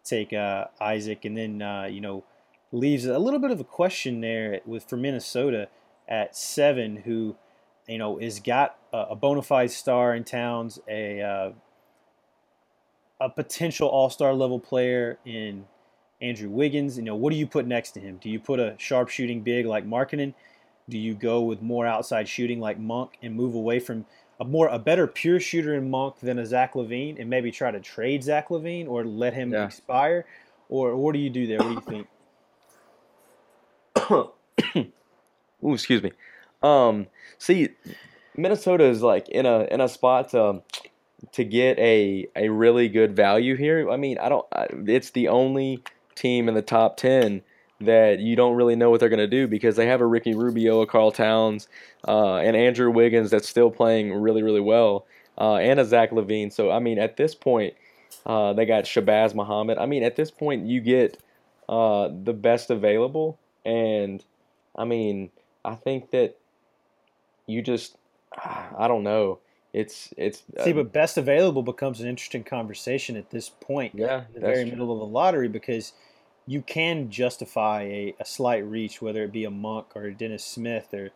take 0.03 0.33
uh, 0.33 0.65
Isaac, 0.79 1.25
and 1.25 1.37
then 1.37 1.61
uh, 1.61 1.85
you 1.85 2.01
know 2.01 2.23
leaves 2.71 3.05
a 3.05 3.17
little 3.17 3.39
bit 3.39 3.51
of 3.51 3.59
a 3.59 3.63
question 3.63 4.21
there 4.21 4.59
with 4.65 4.83
for 4.83 4.97
Minnesota 4.97 5.69
at 6.07 6.35
seven, 6.35 6.97
who 6.97 7.35
you 7.87 7.97
know 7.97 8.17
is 8.17 8.39
got 8.39 8.77
a, 8.93 9.07
a 9.11 9.15
bona 9.15 9.41
fide 9.41 9.71
star 9.71 10.13
in 10.13 10.23
Towns, 10.23 10.79
a 10.87 11.21
uh, 11.21 11.51
a 13.21 13.29
potential 13.29 13.87
All 13.87 14.09
Star 14.09 14.33
level 14.33 14.59
player 14.59 15.17
in 15.25 15.65
Andrew 16.21 16.49
Wiggins. 16.49 16.97
You 16.97 17.03
know, 17.03 17.15
what 17.15 17.31
do 17.31 17.37
you 17.37 17.47
put 17.47 17.65
next 17.65 17.91
to 17.91 17.99
him? 17.99 18.17
Do 18.21 18.29
you 18.29 18.39
put 18.39 18.59
a 18.59 18.75
sharp 18.77 19.09
shooting 19.09 19.41
big 19.41 19.65
like 19.65 19.85
Markkanen? 19.87 20.33
Do 20.89 20.97
you 20.97 21.13
go 21.15 21.41
with 21.41 21.61
more 21.61 21.87
outside 21.87 22.27
shooting 22.27 22.59
like 22.59 22.77
Monk 22.77 23.17
and 23.21 23.33
move 23.33 23.55
away 23.55 23.79
from 23.79 24.05
a 24.39 24.45
more 24.45 24.67
a 24.67 24.77
better 24.77 25.07
pure 25.07 25.39
shooter 25.39 25.75
in 25.75 25.89
Monk 25.89 26.19
than 26.19 26.39
a 26.39 26.45
Zach 26.45 26.73
LaVine 26.73 27.19
and 27.19 27.29
maybe 27.29 27.51
try 27.51 27.71
to 27.71 27.79
trade 27.79 28.23
Zach 28.23 28.49
LaVine 28.49 28.87
or 28.87 29.03
let 29.03 29.33
him 29.33 29.51
Yeah. 29.51 29.65
expire? 29.65 30.25
Or 30.69 30.95
what 30.95 31.13
do 31.13 31.19
you 31.19 31.29
do 31.29 31.47
there? 31.47 31.57
What 31.59 31.85
do 31.85 31.95
you 31.95 32.05
think? 34.05 34.35
Ooh, 35.63 35.73
excuse 35.73 36.03
me. 36.03 36.11
Um, 36.61 37.07
see, 37.37 37.69
Minnesota 38.35 38.83
is 38.83 39.01
like 39.01 39.29
in 39.29 39.45
a 39.45 39.61
in 39.71 39.81
a 39.81 39.87
spot 39.87 40.29
to 40.29 40.61
to 41.31 41.43
get 41.43 41.77
a 41.79 42.27
a 42.35 42.49
really 42.49 42.89
good 42.89 43.15
value 43.15 43.55
here. 43.55 43.89
I 43.89 43.97
mean, 43.97 44.17
I 44.17 44.29
don't. 44.29 44.45
It's 44.87 45.11
the 45.11 45.27
only 45.27 45.83
team 46.15 46.47
in 46.47 46.55
the 46.55 46.61
top 46.61 46.97
ten 46.97 47.41
that 47.81 48.19
you 48.19 48.35
don't 48.35 48.55
really 48.55 48.75
know 48.75 48.89
what 48.89 48.99
they're 48.99 49.09
gonna 49.09 49.27
do 49.27 49.47
because 49.47 49.75
they 49.75 49.87
have 49.87 50.01
a 50.01 50.05
Ricky 50.05 50.33
Rubio, 50.33 50.81
a 50.81 50.87
Karl 50.87 51.11
Towns, 51.11 51.67
uh, 52.07 52.37
and 52.37 52.55
Andrew 52.55 52.89
Wiggins 52.91 53.31
that's 53.31 53.49
still 53.49 53.71
playing 53.71 54.13
really 54.13 54.43
really 54.43 54.61
well, 54.61 55.05
uh, 55.37 55.55
and 55.55 55.79
a 55.79 55.85
Zach 55.85 56.11
LaVine. 56.11 56.51
So 56.51 56.71
I 56.71 56.79
mean, 56.79 56.99
at 56.99 57.17
this 57.17 57.35
point, 57.35 57.73
uh, 58.25 58.53
they 58.53 58.65
got 58.65 58.85
Shabazz 58.85 59.33
Muhammad. 59.35 59.77
I 59.77 59.85
mean, 59.85 60.03
at 60.03 60.15
this 60.15 60.31
point, 60.31 60.65
you 60.65 60.81
get 60.81 61.21
uh, 61.67 62.09
the 62.23 62.33
best 62.33 62.69
available, 62.69 63.39
and 63.65 64.23
I 64.75 64.85
mean, 64.85 65.31
I 65.63 65.75
think 65.75 66.11
that 66.11 66.37
you 67.47 67.61
just, 67.61 67.97
I 68.37 68.87
don't 68.87 69.03
know. 69.03 69.39
It's 69.75 70.13
it's 70.15 70.43
See, 70.63 70.71
uh, 70.71 70.75
but 70.75 70.93
best 70.93 71.17
available 71.17 71.61
becomes 71.61 71.99
an 71.99 72.07
interesting 72.07 72.45
conversation 72.45 73.17
at 73.17 73.29
this 73.31 73.49
point, 73.49 73.93
yeah, 73.93 74.23
in 74.33 74.35
the 74.35 74.47
very 74.47 74.63
true. 74.63 74.71
middle 74.71 74.93
of 74.93 74.99
the 74.99 75.05
lottery, 75.05 75.49
because 75.49 75.91
you 76.47 76.61
can 76.61 77.09
justify 77.09 77.81
a, 77.81 78.15
a 78.17 78.23
slight 78.23 78.65
reach, 78.65 79.01
whether 79.01 79.21
it 79.23 79.33
be 79.33 79.43
a 79.43 79.51
Monk 79.51 79.87
or 79.93 80.03
a 80.03 80.13
Dennis 80.13 80.45
Smith 80.45 80.93
or 80.93 81.09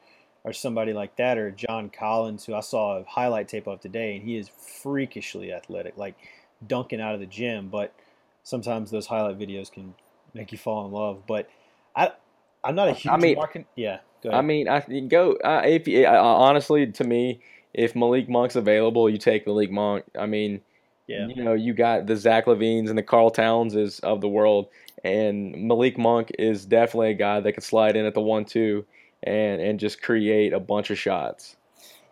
or 0.43 0.51
somebody 0.51 0.91
like 0.91 1.15
that, 1.15 1.37
or 1.37 1.51
John 1.51 1.89
Collins, 1.89 2.45
who 2.45 2.53
I 2.53 2.59
saw 2.59 2.97
a 2.97 3.05
highlight 3.05 3.47
tape 3.47 3.65
of 3.65 3.79
today, 3.79 4.17
and 4.17 4.25
he 4.25 4.35
is 4.35 4.49
freakishly 4.49 5.53
athletic, 5.53 5.95
like 5.95 6.15
dunking 6.67 6.99
out 6.99 7.13
of 7.13 7.21
the 7.21 7.27
gym. 7.27 7.69
But 7.69 7.93
sometimes 8.43 8.91
those 8.91 9.07
highlight 9.07 9.39
videos 9.39 9.71
can 9.71 9.95
make 10.33 10.51
you 10.51 10.57
fall 10.57 10.85
in 10.85 10.91
love. 10.91 11.25
But 11.25 11.49
I, 11.95 12.11
I'm 12.61 12.75
not 12.75 12.89
a 12.89 12.93
huge 12.93 13.13
I 13.13 13.15
mean- 13.15 13.37
market. 13.37 13.67
Yeah, 13.77 13.99
go 14.21 14.31
I 14.31 14.41
mean, 14.41 14.67
I 14.67 14.81
go 15.07 15.37
uh, 15.45 15.61
if 15.63 15.87
uh, 15.87 16.21
honestly 16.21 16.87
to 16.87 17.03
me, 17.05 17.39
if 17.73 17.95
Malik 17.95 18.29
Monk's 18.29 18.55
available, 18.55 19.09
you 19.09 19.17
take 19.17 19.45
Malik 19.45 19.71
Monk. 19.71 20.05
I 20.17 20.25
mean, 20.25 20.61
yeah, 21.07 21.27
you 21.27 21.43
know, 21.43 21.53
you 21.53 21.73
got 21.73 22.07
the 22.07 22.15
Zach 22.15 22.45
LaVines 22.45 22.89
and 22.89 22.97
the 22.97 23.03
Karl 23.03 23.31
Townses 23.31 23.99
of 24.01 24.21
the 24.21 24.29
world, 24.29 24.67
and 25.03 25.67
Malik 25.67 25.97
Monk 25.97 26.31
is 26.37 26.65
definitely 26.65 27.11
a 27.11 27.15
guy 27.15 27.39
that 27.39 27.53
could 27.53 27.63
slide 27.63 27.95
in 27.95 28.05
at 28.05 28.13
the 28.13 28.21
one-two 28.21 28.85
and 29.23 29.61
and 29.61 29.79
just 29.79 30.01
create 30.01 30.53
a 30.53 30.59
bunch 30.59 30.89
of 30.89 30.97
shots. 30.97 31.55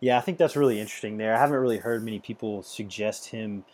Yeah, 0.00 0.16
I 0.16 0.20
think 0.20 0.38
that's 0.38 0.56
really 0.56 0.80
interesting 0.80 1.16
there. 1.16 1.34
I 1.34 1.38
haven't 1.38 1.56
really 1.56 1.78
heard 1.78 2.04
many 2.04 2.20
people 2.20 2.62
suggest 2.62 3.26
him 3.26 3.64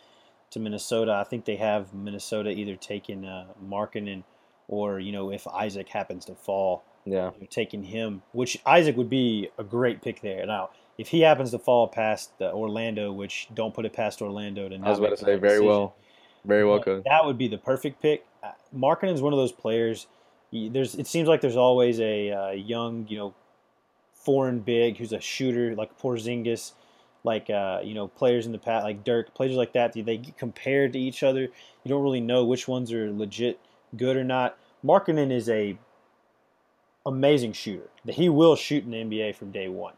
to 0.51 0.59
Minnesota. 0.59 1.11
I 1.11 1.23
think 1.23 1.45
they 1.45 1.57
have 1.57 1.93
Minnesota 1.93 2.49
either 2.49 2.75
taking 2.75 3.25
uh, 3.25 3.47
Markkanen 3.63 4.23
or, 4.67 4.99
you 4.99 5.11
know, 5.11 5.31
if 5.31 5.47
Isaac 5.47 5.89
happens 5.89 6.25
to 6.25 6.33
fall, 6.33 6.83
Yeah, 7.05 7.31
taking 7.51 7.83
him, 7.83 8.23
which 8.31 8.57
Isaac 8.65 8.97
would 8.97 9.09
be 9.09 9.49
a 9.59 9.63
great 9.63 10.01
pick 10.01 10.21
there. 10.21 10.43
Now, 10.47 10.71
if 10.97 11.09
he 11.09 11.21
happens 11.21 11.51
to 11.51 11.59
fall 11.59 11.87
past 11.87 12.31
Orlando, 12.41 13.11
which 13.11 13.47
don't 13.53 13.73
put 13.73 13.85
it 13.85 13.93
past 13.93 14.21
Orlando 14.21 14.69
to 14.69 14.75
I 14.75 14.89
was 14.89 14.99
about 14.99 15.09
to 15.09 15.17
say 15.17 15.35
very 15.35 15.39
decision, 15.39 15.67
well, 15.67 15.95
very 16.45 16.65
well 16.65 16.79
could. 16.79 17.03
That 17.05 17.25
would 17.25 17.37
be 17.37 17.47
the 17.47 17.57
perfect 17.57 18.01
pick. 18.01 18.25
Uh, 18.43 18.51
Markkanen's 18.75 19.21
one 19.21 19.33
of 19.33 19.37
those 19.37 19.51
players. 19.51 20.07
There's 20.51 20.95
it 20.95 21.07
seems 21.07 21.27
like 21.27 21.41
there's 21.41 21.57
always 21.57 21.99
a 21.99 22.31
uh, 22.31 22.51
young, 22.51 23.07
you 23.09 23.17
know, 23.17 23.33
foreign 24.13 24.59
big 24.59 24.97
who's 24.97 25.11
a 25.11 25.19
shooter 25.19 25.75
like 25.75 25.99
Porzingis, 25.99 26.73
like 27.23 27.49
uh, 27.49 27.81
you 27.83 27.93
know 27.93 28.07
players 28.07 28.45
in 28.45 28.51
the 28.51 28.57
past 28.57 28.83
like 28.85 29.03
Dirk, 29.03 29.33
players 29.33 29.55
like 29.55 29.73
that. 29.73 29.93
They 29.93 30.17
get 30.17 30.37
compared 30.37 30.93
to 30.93 30.99
each 30.99 31.23
other. 31.23 31.41
You 31.41 31.89
don't 31.89 32.03
really 32.03 32.21
know 32.21 32.45
which 32.45 32.67
ones 32.67 32.93
are 32.93 33.11
legit 33.11 33.59
good 33.97 34.15
or 34.15 34.23
not. 34.23 34.57
Markkinen 34.83 35.31
is 35.31 35.49
a 35.49 35.77
amazing 37.05 37.53
shooter. 37.53 37.89
He 38.07 38.29
will 38.29 38.55
shoot 38.55 38.85
in 38.85 38.91
the 38.91 38.97
NBA 38.97 39.35
from 39.35 39.51
day 39.51 39.67
one. 39.67 39.93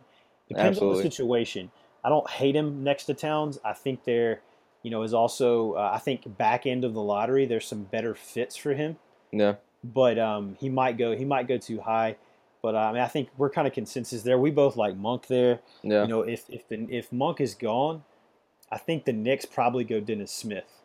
Depends 0.50 0.80
on 0.80 0.94
the 0.94 1.02
situation. 1.02 1.72
I 2.04 2.10
don't 2.10 2.30
hate 2.30 2.56
him 2.56 2.84
next 2.84 3.06
to 3.06 3.14
Towns. 3.14 3.60
I 3.66 3.74
think 3.74 4.04
there, 4.06 4.42
you 4.84 4.92
know, 4.92 5.04
is 5.04 5.14
also 5.14 5.74
uh, 5.74 5.92
I 5.94 6.00
think 6.00 6.38
back 6.38 6.66
end 6.66 6.84
of 6.84 6.94
the 6.94 7.02
lottery. 7.02 7.46
There's 7.46 7.66
some 7.66 7.84
better 7.84 8.16
fits 8.16 8.56
for 8.56 8.74
him, 8.74 8.98
Yeah, 9.32 9.56
but 9.84 10.18
um, 10.18 10.56
he 10.60 10.70
might 10.70 10.98
go 10.98 11.16
he 11.16 11.26
might 11.26 11.48
go 11.48 11.58
too 11.58 11.82
high. 11.82 12.16
But 12.62 12.76
uh, 12.76 12.80
I 12.80 12.94
mean, 12.94 13.02
I 13.02 13.08
think 13.08 13.30
we're 13.38 13.50
kind 13.50 13.68
of 13.68 13.74
consensus 13.74 14.24
there. 14.24 14.38
We 14.38 14.52
both 14.52 14.76
like 14.76 14.96
Monk 14.96 15.28
there. 15.28 15.60
yeah, 15.84 16.04
You 16.04 16.08
know, 16.08 16.22
if 16.22 16.50
if 16.50 16.68
the, 16.68 16.88
if 16.90 17.12
Monk 17.12 17.42
is 17.42 17.54
gone, 17.54 18.04
I 18.72 18.78
think 18.78 19.06
the 19.06 19.14
Knicks 19.14 19.46
probably 19.46 19.84
go 19.84 20.00
Dennis 20.00 20.32
Smith. 20.32 20.82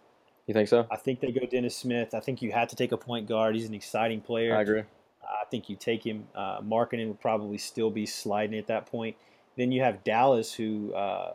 You 0.46 0.54
think 0.54 0.68
so? 0.68 0.86
I 0.90 0.96
think 0.96 1.20
they 1.20 1.30
go 1.30 1.46
Dennis 1.46 1.76
Smith. 1.76 2.14
I 2.14 2.20
think 2.20 2.42
you 2.42 2.52
have 2.52 2.68
to 2.68 2.76
take 2.76 2.92
a 2.92 2.96
point 2.96 3.28
guard. 3.28 3.54
He's 3.54 3.68
an 3.68 3.74
exciting 3.74 4.20
player. 4.20 4.56
I 4.56 4.62
agree. 4.62 4.82
I 5.22 5.44
think 5.50 5.68
you 5.68 5.76
take 5.76 6.04
him. 6.04 6.26
Uh, 6.34 6.60
Markkanen 6.60 7.08
would 7.08 7.20
probably 7.20 7.58
still 7.58 7.90
be 7.90 8.06
sliding 8.06 8.58
at 8.58 8.66
that 8.66 8.86
point. 8.86 9.16
Then 9.56 9.72
you 9.72 9.82
have 9.82 10.02
Dallas, 10.04 10.52
who 10.52 10.92
uh, 10.94 11.34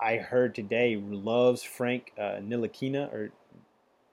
I 0.00 0.16
heard 0.16 0.54
today 0.54 0.96
loves 0.96 1.62
Frank 1.62 2.12
uh, 2.18 2.40
Ntilikina, 2.40 3.12
or 3.12 3.30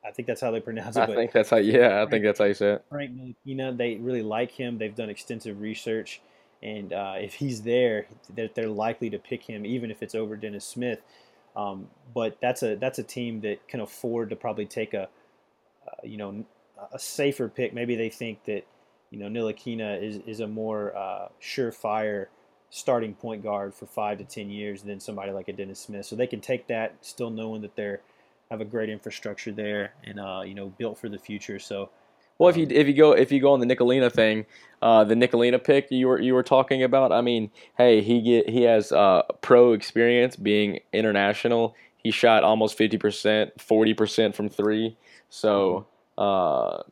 I 0.06 0.12
think 0.12 0.28
that's 0.28 0.42
how 0.42 0.52
they 0.52 0.60
pronounce 0.60 0.98
it. 0.98 1.02
I 1.02 1.16
think 1.16 1.32
that's 1.32 1.50
how. 1.50 1.58
Yeah, 1.58 2.04
I 2.04 2.10
think 2.10 2.24
that's 2.24 2.40
how 2.40 2.46
you 2.46 2.54
say 2.54 2.74
it. 2.74 2.86
Frank 2.90 3.12
Ntilikina, 3.16 3.78
they 3.78 3.96
really 3.96 4.24
like 4.24 4.52
him. 4.52 4.78
They've 4.78 4.96
done 4.96 5.10
extensive 5.10 5.62
research, 5.62 6.22
and 6.64 6.92
uh, 6.94 7.16
if 7.18 7.36
he's 7.36 7.62
there, 7.62 8.08
they're, 8.34 8.50
they're 8.54 8.68
likely 8.68 9.10
to 9.12 9.20
pick 9.20 9.44
him, 9.44 9.66
even 9.66 9.92
if 9.92 10.02
it's 10.02 10.16
over 10.16 10.36
Dennis 10.36 10.66
Smith. 10.66 11.02
Um, 11.56 11.88
but 12.14 12.38
that's 12.42 12.64
a 12.64 12.76
that's 12.76 13.00
a 13.00 13.04
team 13.04 13.42
that 13.42 13.68
can 13.68 13.80
afford 13.80 14.30
to 14.32 14.36
probably 14.36 14.66
take 14.66 14.94
a, 14.94 15.04
uh, 15.88 16.02
you 16.04 16.18
know, 16.18 16.46
a 16.92 17.00
safer 17.00 17.48
pick. 17.48 17.74
Maybe 17.74 17.96
they 17.96 18.10
think 18.10 18.44
that 18.46 18.66
you 19.16 19.20
know, 19.20 19.28
Ntilikina 19.28 20.02
is, 20.02 20.18
is 20.26 20.40
a 20.42 20.48
more 20.48 20.96
uh, 20.96 21.30
surefire 21.42 22.28
starting 22.76 23.14
point 23.14 23.42
guard 23.42 23.74
for 23.74 23.86
five 23.86 24.18
to 24.18 24.26
ten 24.26 24.50
years 24.50 24.84
than 24.84 25.00
somebody 25.00 25.32
like 25.32 25.48
a 25.48 25.54
Dennis 25.54 25.80
Smith. 25.80 26.06
So 26.06 26.16
they 26.18 26.28
can 26.28 26.42
take 26.42 26.68
that, 26.68 26.94
still 27.02 27.30
knowing 27.30 27.62
that 27.62 27.76
they're 27.76 28.02
have 28.52 28.60
a 28.62 28.66
great 28.66 28.90
infrastructure 28.90 29.52
there 29.52 29.94
and 30.04 30.20
uh, 30.20 30.42
you 30.46 30.54
know 30.54 30.68
built 30.78 30.98
for 30.98 31.10
the 31.10 31.18
future. 31.18 31.58
So. 31.58 31.90
Well, 32.38 32.50
if 32.50 32.58
you 32.58 32.68
if 32.70 32.86
you 32.86 32.94
go 32.94 33.14
if 33.14 33.32
you 33.32 33.40
go 33.40 33.54
on 33.54 33.62
the 33.62 33.66
Nicolina 33.66 34.12
thing, 34.12 34.46
uh, 34.82 35.06
the 35.06 35.16
Nicolina 35.16 35.64
pick 35.64 35.90
you 35.90 36.10
were 36.10 36.20
you 36.20 36.34
were 36.34 36.44
talking 36.44 36.84
about. 36.84 37.14
I 37.14 37.22
mean, 37.22 37.50
hey, 37.78 38.02
he 38.02 38.22
get 38.22 38.50
he 38.50 38.64
has 38.64 38.92
uh, 38.92 39.22
pro 39.42 39.72
experience 39.72 40.36
being 40.36 40.82
international. 40.92 41.76
He 41.96 42.12
shot 42.12 42.44
almost 42.44 42.78
fifty 42.78 42.98
percent, 42.98 43.60
forty 43.62 43.94
percent 43.94 44.36
from 44.36 44.50
three. 44.50 44.98
So 45.30 45.88
uh, 46.18 46.84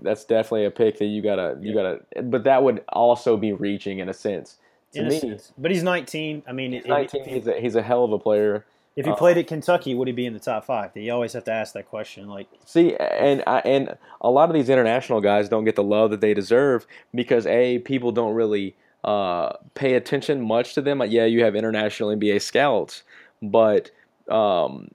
that's 0.00 0.24
definitely 0.24 0.64
a 0.64 0.72
pick 0.72 0.98
that 0.98 1.06
you 1.06 1.22
gotta 1.22 1.56
you 1.60 1.72
gotta. 1.72 2.00
But 2.24 2.42
that 2.42 2.64
would 2.64 2.82
also 2.88 3.36
be 3.36 3.52
reaching 3.52 4.00
in 4.00 4.08
a 4.08 4.14
sense. 4.14 4.56
To 5.04 5.08
me, 5.08 5.20
sense. 5.20 5.52
But 5.58 5.70
he's 5.70 5.82
19. 5.82 6.42
I 6.46 6.52
mean, 6.52 6.72
he's 6.72 6.82
if, 6.82 6.88
nineteen. 6.88 7.22
if, 7.22 7.26
He's 7.26 7.46
a, 7.46 7.60
he's 7.60 7.74
a 7.76 7.82
hell 7.82 8.04
of 8.04 8.12
a 8.12 8.18
player. 8.18 8.64
if 8.96 9.04
he 9.04 9.10
uh, 9.10 9.16
played 9.16 9.38
at 9.38 9.46
Kentucky, 9.46 9.94
would 9.94 10.08
he 10.08 10.12
be 10.12 10.26
in 10.26 10.32
the 10.32 10.40
top 10.40 10.64
five? 10.64 10.90
You 10.94 11.12
always 11.12 11.32
have 11.34 11.44
to 11.44 11.52
ask 11.52 11.74
that 11.74 11.88
question. 11.88 12.28
Like, 12.28 12.48
See, 12.64 12.96
and 12.96 13.42
I, 13.46 13.60
and 13.60 13.96
a 14.20 14.30
lot 14.30 14.48
of 14.48 14.54
these 14.54 14.68
international 14.68 15.20
guys 15.20 15.48
don't 15.48 15.64
get 15.64 15.76
the 15.76 15.82
love 15.82 16.10
that 16.10 16.20
they 16.20 16.34
deserve 16.34 16.86
because 17.14 17.46
a 17.46 17.78
people 17.80 18.12
don't 18.12 18.34
really 18.34 18.76
uh, 19.04 19.52
pay 19.74 19.94
attention 19.94 20.40
much 20.40 20.74
to 20.74 20.82
them. 20.82 20.98
Like, 20.98 21.10
Yeah, 21.10 21.24
you 21.24 21.44
have 21.44 21.54
international 21.54 22.10
NBA 22.10 22.42
scouts, 22.42 23.02
but 23.42 23.90
um, 24.28 24.88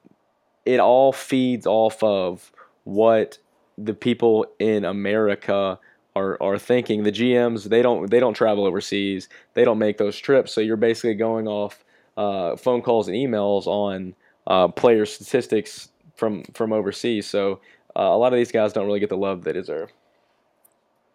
it 0.65 0.79
all 0.79 1.13
feeds 1.13 1.65
off 1.65 2.01
of 2.03 2.51
what 2.83 3.37
the 3.77 3.93
people 3.93 4.45
in 4.59 4.85
America 4.85 5.79
are 6.15 6.37
are 6.41 6.57
thinking. 6.57 7.03
The 7.03 7.11
GMs 7.11 7.65
they 7.65 7.81
don't 7.81 8.09
they 8.09 8.19
don't 8.19 8.33
travel 8.33 8.65
overseas. 8.65 9.29
They 9.53 9.63
don't 9.65 9.77
make 9.79 9.97
those 9.97 10.17
trips. 10.17 10.53
So 10.53 10.61
you're 10.61 10.77
basically 10.77 11.15
going 11.15 11.47
off 11.47 11.83
uh, 12.17 12.55
phone 12.55 12.81
calls 12.81 13.07
and 13.07 13.15
emails 13.15 13.67
on 13.67 14.15
uh, 14.47 14.67
player 14.69 15.05
statistics 15.05 15.89
from 16.15 16.43
from 16.53 16.73
overseas. 16.73 17.27
So 17.27 17.61
uh, 17.95 18.01
a 18.03 18.17
lot 18.17 18.33
of 18.33 18.37
these 18.37 18.51
guys 18.51 18.73
don't 18.73 18.85
really 18.85 18.99
get 18.99 19.09
the 19.09 19.17
love 19.17 19.43
they 19.43 19.53
deserve. 19.53 19.91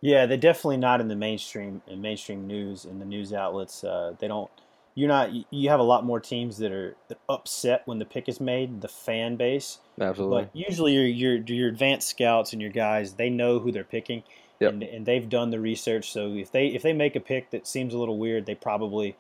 Yeah, 0.01 0.27
they're 0.27 0.37
definitely 0.37 0.77
not 0.77 1.01
in 1.01 1.09
the 1.09 1.17
mainstream 1.17 1.83
in 1.87 2.01
mainstream 2.01 2.47
news 2.47 2.85
and 2.85 3.01
the 3.01 3.05
news 3.07 3.33
outlets. 3.33 3.83
Uh, 3.83 4.15
they 4.19 4.29
don't. 4.29 4.51
You're 4.95 5.09
not. 5.09 5.33
you- 5.33 5.45
You 5.51 5.69
have 5.71 5.81
a 5.81 5.85
lot 5.85 6.05
more 6.05 6.21
teams 6.21 6.59
that 6.59 6.73
are 6.73 6.97
upset 7.29 7.83
when 7.87 7.99
the 7.99 8.05
pick 8.05 8.29
is 8.29 8.41
made. 8.41 8.81
The 8.83 8.89
fan 8.89 9.37
base, 9.37 9.79
Absolutely. 10.01 10.43
but 10.45 10.51
usually 10.57 10.93
your 10.93 11.05
your 11.07 11.35
your 11.37 11.69
advanced 11.69 12.09
scouts 12.09 12.53
and 12.53 12.61
your 12.63 12.71
guys 12.71 13.15
they 13.15 13.31
know 13.31 13.59
who 13.59 13.73
they're 13.73 13.85
picking, 13.85 14.23
Yep. 14.61 14.73
and, 14.73 14.83
and 14.83 15.07
they've 15.07 15.29
done 15.29 15.51
the 15.51 15.61
research. 15.61 16.11
So 16.11 16.33
if 16.35 16.51
they 16.51 16.69
if 16.69 16.83
they 16.83 16.93
make 16.93 17.15
a 17.17 17.21
pick 17.21 17.51
that 17.51 17.67
seems 17.67 17.93
a 17.93 17.99
little 17.99 18.19
weird, 18.19 18.47
they 18.47 18.55
probably, 18.55 19.17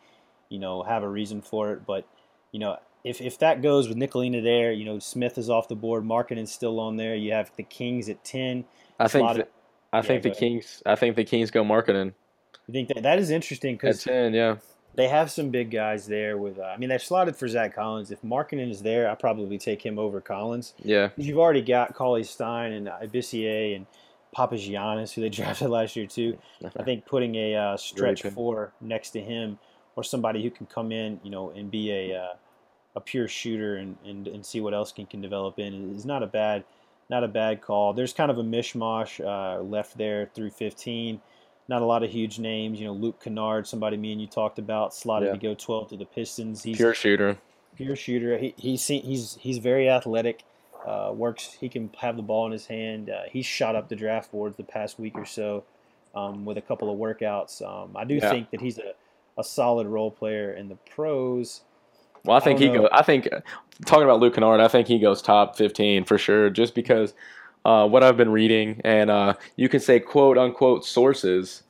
you 0.49 0.59
know, 0.59 0.83
have 0.83 1.03
a 1.03 1.09
reason 1.09 1.43
for 1.43 1.73
it. 1.73 1.85
But 1.87 2.07
you 2.53 2.61
know, 2.61 2.79
if 3.05 3.21
if 3.21 3.39
that 3.41 3.63
goes 3.63 3.89
with 3.89 3.99
Nicolina 3.99 4.43
there, 4.43 4.73
you 4.73 4.85
know, 4.85 4.99
Smith 4.99 5.37
is 5.37 5.51
off 5.51 5.69
the 5.69 5.77
board, 5.77 6.05
Markkanen's 6.05 6.53
still 6.53 6.81
on 6.81 6.97
there. 6.97 7.15
You 7.15 7.33
have 7.33 7.51
the 7.57 7.63
Kings 7.63 8.09
at 8.09 8.25
ten. 8.25 8.65
I 8.99 9.09
think 9.09 9.23
slot 9.23 9.37
th- 9.37 9.49
I 9.93 9.99
yeah, 9.99 10.03
think 10.03 10.23
the. 10.23 10.31
Kings 10.31 10.83
I 10.87 10.95
think 10.95 11.17
the 11.17 11.25
Kings 11.25 11.51
go 11.51 11.63
Markkanen 11.63 12.15
You 12.67 12.73
think 12.73 12.89
that 12.89 13.03
that 13.03 13.19
is 13.19 13.31
interesting 13.31 13.75
because 13.75 14.03
ten. 14.03 14.33
Yeah. 14.33 14.57
they 14.95 15.09
have 15.09 15.31
some 15.31 15.51
big 15.51 15.71
guys 15.71 16.07
there. 16.07 16.39
With 16.39 16.59
uh, 16.59 16.63
I 16.63 16.79
mean, 16.79 16.89
they've 16.89 17.03
slotted 17.03 17.37
for 17.37 17.47
Zach 17.47 17.75
Collins. 17.75 18.11
If 18.11 18.23
Markkinen 18.23 18.71
is 18.71 18.81
there, 18.83 19.11
I 19.11 19.15
probably 19.15 19.59
take 19.59 19.85
him 19.85 19.99
over 19.99 20.23
Collins. 20.23 20.73
Yeah, 20.83 21.11
You've 21.19 21.39
already 21.39 21.63
got 21.63 21.95
Cauley 21.95 22.25
Stein 22.25 22.73
and 22.73 22.87
Labissiere 22.87 23.77
and 23.77 23.87
Papagiannis, 24.37 25.13
who 25.15 25.21
they 25.23 25.29
drafted 25.39 25.71
last 25.71 25.97
year 25.97 26.07
too. 26.07 26.37
I 26.77 26.83
think 26.83 27.07
putting 27.07 27.35
a 27.37 27.55
uh, 27.55 27.77
stretch 27.77 28.23
good. 28.23 28.33
four 28.33 28.73
next 28.81 29.11
to 29.11 29.21
him, 29.21 29.59
or 29.97 30.03
somebody 30.05 30.43
who 30.43 30.51
can 30.51 30.67
come 30.67 30.93
in, 30.93 31.21
you 31.23 31.31
know, 31.31 31.51
and 31.51 31.71
be 31.71 31.91
a 31.91 32.19
uh, 32.19 32.35
a 32.95 33.01
pure 33.01 33.29
shooter 33.29 33.77
and, 33.77 33.97
and, 34.07 34.27
and 34.27 34.45
see 34.45 34.61
what 34.61 34.73
else 34.73 34.91
can, 34.91 35.05
can 35.07 35.21
develop 35.21 35.59
in 35.59 35.95
is 35.95 36.07
not 36.07 36.23
a 36.23 36.27
bad 36.27 36.65
not 37.11 37.23
a 37.23 37.29
bad 37.29 37.61
call. 37.63 37.93
There's 37.93 38.13
kind 38.13 38.31
of 38.31 38.39
a 38.39 38.43
mishmash 38.43 39.21
uh, 39.25 39.63
left 39.63 39.97
there 39.97 40.29
through 40.35 40.51
15. 40.51 41.21
Not 41.69 41.83
a 41.83 41.85
lot 41.85 42.03
of 42.03 42.11
huge 42.11 42.39
names. 42.39 42.81
You 42.81 42.87
know, 42.87 42.95
Luke 42.95 43.23
Kennard, 43.23 43.67
somebody 43.67 43.97
me 43.97 44.13
and 44.13 44.21
you 44.21 44.27
talked 44.27 44.59
about, 44.59 44.93
slotted 44.95 45.27
Yeah. 45.29 45.33
to 45.35 45.39
go 45.39 45.55
12 45.55 45.91
to 45.91 45.97
the 45.97 46.05
Pistons. 46.05 46.63
He's 46.65 46.77
Pure 46.79 46.95
shooter. 46.95 47.37
pure 47.77 47.95
shooter. 47.97 48.39
He, 48.39 48.55
he's 48.57 48.83
seen, 48.83 49.03
he's 49.03 49.37
he's 49.41 49.59
very 49.59 49.89
athletic. 49.89 50.43
Uh, 50.87 51.13
works. 51.13 51.57
He 51.59 51.69
can 51.69 51.91
have 51.99 52.17
the 52.17 52.23
ball 52.23 52.47
in 52.47 52.53
his 52.53 52.67
hand. 52.67 53.11
Uh, 53.11 53.23
he's 53.29 53.45
shot 53.45 53.75
up 53.75 53.89
the 53.89 53.97
draft 53.97 54.31
boards 54.31 54.57
the 54.57 54.63
past 54.63 54.99
week 54.99 55.17
or 55.17 55.25
so 55.25 55.65
um, 56.15 56.45
with 56.45 56.57
a 56.59 56.63
couple 56.63 56.91
of 56.93 56.99
workouts. 56.99 57.61
Um, 57.61 57.97
I 57.97 58.05
do 58.05 58.15
Yeah. 58.15 58.31
think 58.31 58.51
that 58.53 58.61
he's 58.61 58.79
a, 58.79 58.95
a 59.37 59.43
solid 59.45 59.89
role 59.89 60.11
player 60.13 60.53
in 60.53 60.69
the 60.69 60.77
pros. 60.91 61.63
Well, 62.25 62.37
I 62.37 62.41
think 62.41 62.59
don't 62.61 62.69
he 62.69 62.75
know. 62.75 62.83
goes. 62.83 62.91
I 62.93 63.03
think 63.03 63.29
talking 63.85 64.05
about 64.05 64.21
Luke 64.21 64.35
Kennard, 64.35 64.61
I 64.61 64.69
think 64.69 64.89
he 64.89 64.99
goes 64.99 65.23
top 65.23 65.57
fifteen 65.57 66.05
for 66.05 66.19
sure, 66.19 66.51
just 66.51 66.75
because 66.75 67.15
uh, 67.65 67.87
what 67.89 68.03
I've 68.03 68.17
been 68.17 68.31
reading, 68.31 68.81
and 68.85 69.11
uh, 69.11 69.35
you 69.57 69.69
can 69.69 69.81
say 69.81 70.01
quote 70.01 70.39
unquote 70.39 70.85
sources. 70.85 71.63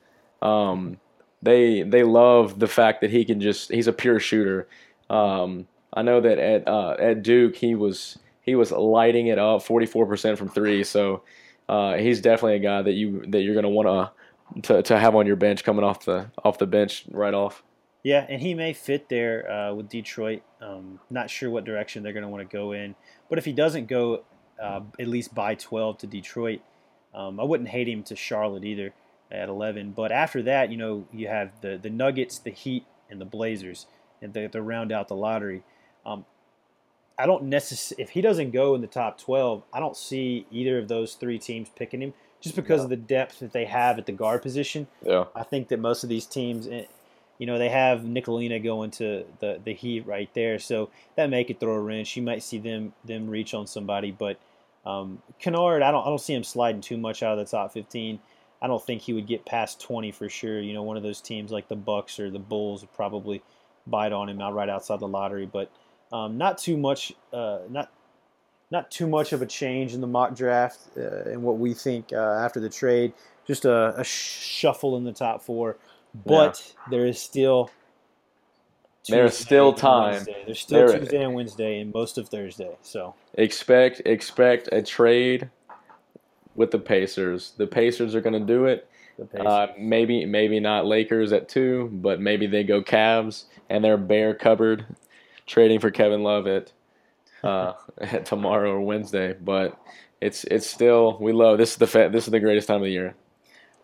Um, 0.42 0.98
they 1.42 1.82
they 1.82 2.04
love 2.04 2.58
the 2.58 2.66
fact 2.66 3.00
that 3.02 3.10
he 3.10 3.24
can 3.24 3.40
just 3.40 3.70
he's 3.72 3.86
a 3.86 3.92
pure 3.92 4.18
shooter. 4.20 4.68
Um, 5.10 5.68
I 5.92 6.02
know 6.02 6.20
that 6.20 6.38
at 6.38 6.66
uh, 6.68 6.96
at 6.98 7.22
Duke 7.22 7.56
he 7.56 7.74
was 7.74 8.18
he 8.46 8.54
was 8.54 8.72
lighting 8.72 9.26
it 9.26 9.38
up, 9.38 9.62
forty 9.62 9.86
four 9.86 10.06
percent 10.06 10.38
from 10.38 10.48
three. 10.48 10.84
So 10.84 11.22
uh, 11.68 11.96
he's 11.96 12.20
definitely 12.20 12.56
a 12.56 12.60
guy 12.60 12.82
that 12.82 12.92
you 12.92 13.24
that 13.28 13.42
you're 13.42 13.54
gonna 13.54 13.68
want 13.68 14.12
to 14.62 14.82
to 14.82 14.98
have 14.98 15.14
on 15.14 15.26
your 15.26 15.36
bench 15.36 15.64
coming 15.64 15.84
off 15.84 16.04
the 16.04 16.30
off 16.44 16.58
the 16.58 16.66
bench 16.66 17.04
right 17.10 17.34
off. 17.34 17.62
Yeah, 18.02 18.24
and 18.28 18.40
he 18.40 18.54
may 18.54 18.72
fit 18.72 19.08
there 19.08 19.50
uh, 19.50 19.74
with 19.74 19.88
Detroit. 19.88 20.42
Um, 20.62 21.00
not 21.10 21.28
sure 21.28 21.50
what 21.50 21.64
direction 21.64 22.04
they're 22.04 22.12
going 22.12 22.22
to 22.22 22.28
want 22.28 22.48
to 22.48 22.56
go 22.56 22.70
in, 22.70 22.94
but 23.28 23.36
if 23.36 23.44
he 23.44 23.52
doesn't 23.52 23.88
go 23.88 24.22
uh, 24.62 24.82
at 25.00 25.08
least 25.08 25.34
by 25.34 25.56
12 25.56 25.98
to 25.98 26.06
Detroit, 26.06 26.60
um, 27.12 27.40
I 27.40 27.42
wouldn't 27.42 27.68
hate 27.68 27.88
him 27.88 28.04
to 28.04 28.14
Charlotte 28.14 28.64
either 28.64 28.94
at 29.32 29.48
11. 29.48 29.90
But 29.90 30.12
after 30.12 30.40
that, 30.44 30.70
you 30.70 30.76
know, 30.76 31.08
you 31.12 31.26
have 31.26 31.50
the 31.62 31.78
the 31.82 31.90
Nuggets, 31.90 32.38
the 32.38 32.50
Heat, 32.50 32.86
and 33.10 33.20
the 33.20 33.24
Blazers, 33.24 33.86
and 34.22 34.32
they, 34.32 34.46
they 34.46 34.60
round 34.60 34.92
out 34.92 35.08
the 35.08 35.16
lottery. 35.16 35.64
Um, 36.04 36.24
I 37.18 37.26
don't 37.26 37.44
necessarily 37.44 38.02
if 38.02 38.10
he 38.10 38.20
doesn't 38.20 38.50
go 38.50 38.74
in 38.74 38.80
the 38.80 38.86
top 38.86 39.18
12, 39.18 39.62
I 39.72 39.80
don't 39.80 39.96
see 39.96 40.46
either 40.50 40.78
of 40.78 40.88
those 40.88 41.14
three 41.14 41.38
teams 41.38 41.68
picking 41.74 42.02
him 42.02 42.12
just 42.40 42.54
because 42.56 42.84
of 42.84 42.90
the 42.90 42.96
depth 42.96 43.40
that 43.40 43.52
they 43.52 43.64
have 43.64 43.98
at 43.98 44.06
the 44.06 44.12
guard 44.12 44.42
position. 44.42 44.86
Yeah. 45.04 45.24
I 45.34 45.42
think 45.42 45.68
that 45.68 45.80
most 45.80 46.02
of 46.02 46.10
these 46.10 46.26
teams, 46.26 46.68
eh, 46.68 46.84
you 47.38 47.46
know, 47.46 47.58
they 47.58 47.70
have 47.70 48.00
Nicolina 48.00 48.62
going 48.62 48.90
to 48.92 49.24
the, 49.40 49.60
the 49.64 49.72
Heat 49.72 50.06
right 50.06 50.32
there, 50.34 50.58
so 50.58 50.90
that 51.16 51.30
may 51.30 51.44
could 51.44 51.60
throw 51.60 51.74
a 51.74 51.80
wrench. 51.80 52.16
You 52.16 52.22
might 52.22 52.42
see 52.42 52.58
them 52.58 52.92
them 53.04 53.28
reach 53.28 53.52
on 53.54 53.66
somebody, 53.66 54.10
but 54.10 54.38
um, 54.84 55.22
Kennard, 55.38 55.82
I 55.82 55.90
don't 55.90 56.02
I 56.02 56.08
don't 56.08 56.20
see 56.20 56.34
him 56.34 56.44
sliding 56.44 56.80
too 56.80 56.96
much 56.96 57.22
out 57.22 57.38
of 57.38 57.44
the 57.44 57.50
top 57.50 57.72
15. 57.72 58.20
I 58.62 58.66
don't 58.66 58.82
think 58.82 59.02
he 59.02 59.12
would 59.12 59.26
get 59.26 59.44
past 59.44 59.80
20 59.80 60.12
for 60.12 60.28
sure. 60.28 60.60
You 60.60 60.72
know, 60.72 60.82
one 60.82 60.96
of 60.96 61.02
those 61.02 61.20
teams 61.20 61.50
like 61.50 61.68
the 61.68 61.76
Bucks 61.76 62.18
or 62.18 62.30
the 62.30 62.38
Bulls 62.38 62.80
would 62.80 62.92
probably 62.94 63.42
bite 63.86 64.12
on 64.12 64.28
him 64.28 64.40
out 64.40 64.54
right 64.54 64.68
outside 64.68 65.00
the 65.00 65.08
lottery, 65.08 65.46
but 65.46 65.70
um, 66.12 66.38
not 66.38 66.58
too 66.58 66.76
much. 66.76 67.12
Uh, 67.32 67.60
not 67.68 67.90
not 68.70 68.90
too 68.90 69.06
much 69.06 69.32
of 69.32 69.42
a 69.42 69.46
change 69.46 69.94
in 69.94 70.00
the 70.00 70.06
mock 70.06 70.34
draft 70.34 70.78
uh, 70.96 71.30
and 71.30 71.42
what 71.42 71.58
we 71.58 71.72
think 71.72 72.12
uh, 72.12 72.16
after 72.16 72.58
the 72.60 72.68
trade. 72.68 73.12
Just 73.46 73.64
a, 73.64 73.94
a 73.96 74.02
shuffle 74.02 74.96
in 74.96 75.04
the 75.04 75.12
top 75.12 75.40
four, 75.40 75.76
but 76.24 76.74
there 76.90 77.06
is 77.06 77.20
still 77.20 77.70
There's 79.08 79.36
still 79.36 79.72
time. 79.72 80.14
Wednesday. 80.14 80.42
There's 80.46 80.58
still 80.60 80.86
There- 80.88 80.98
Tuesday 80.98 81.22
and 81.22 81.34
Wednesday 81.34 81.80
and 81.80 81.94
most 81.94 82.18
of 82.18 82.28
Thursday. 82.28 82.76
So 82.82 83.14
expect 83.34 84.02
expect 84.04 84.68
a 84.72 84.82
trade 84.82 85.48
with 86.56 86.72
the 86.72 86.78
Pacers. 86.80 87.52
The 87.56 87.68
Pacers 87.68 88.14
are 88.16 88.20
going 88.20 88.32
to 88.32 88.40
do 88.40 88.64
it. 88.64 88.88
the 89.16 89.44
Uh, 89.44 89.72
maybe 89.78 90.24
maybe 90.26 90.58
not 90.58 90.86
Lakers 90.86 91.32
at 91.32 91.48
two, 91.48 91.88
but 91.92 92.20
maybe 92.20 92.48
they 92.48 92.64
go 92.64 92.82
Cavs 92.82 93.44
and 93.70 93.84
they're 93.84 93.96
bare 93.96 94.34
cupboard 94.34 94.86
trading 95.46 95.80
for 95.80 95.90
Kevin 95.90 96.22
Love 96.22 96.46
at 96.48 96.72
uh, 97.42 97.72
tomorrow 98.24 98.72
or 98.72 98.80
Wednesday. 98.80 99.34
But 99.34 99.78
it's 100.20 100.44
it's 100.44 100.66
still 100.66 101.18
we 101.20 101.32
love 101.32 101.58
this 101.58 101.72
is 101.72 101.76
the 101.76 101.86
fa- 101.86 102.10
this 102.12 102.26
is 102.26 102.30
the 102.30 102.40
greatest 102.40 102.68
time 102.68 102.76
of 102.76 102.82
the 102.82 102.90
year. 102.90 103.14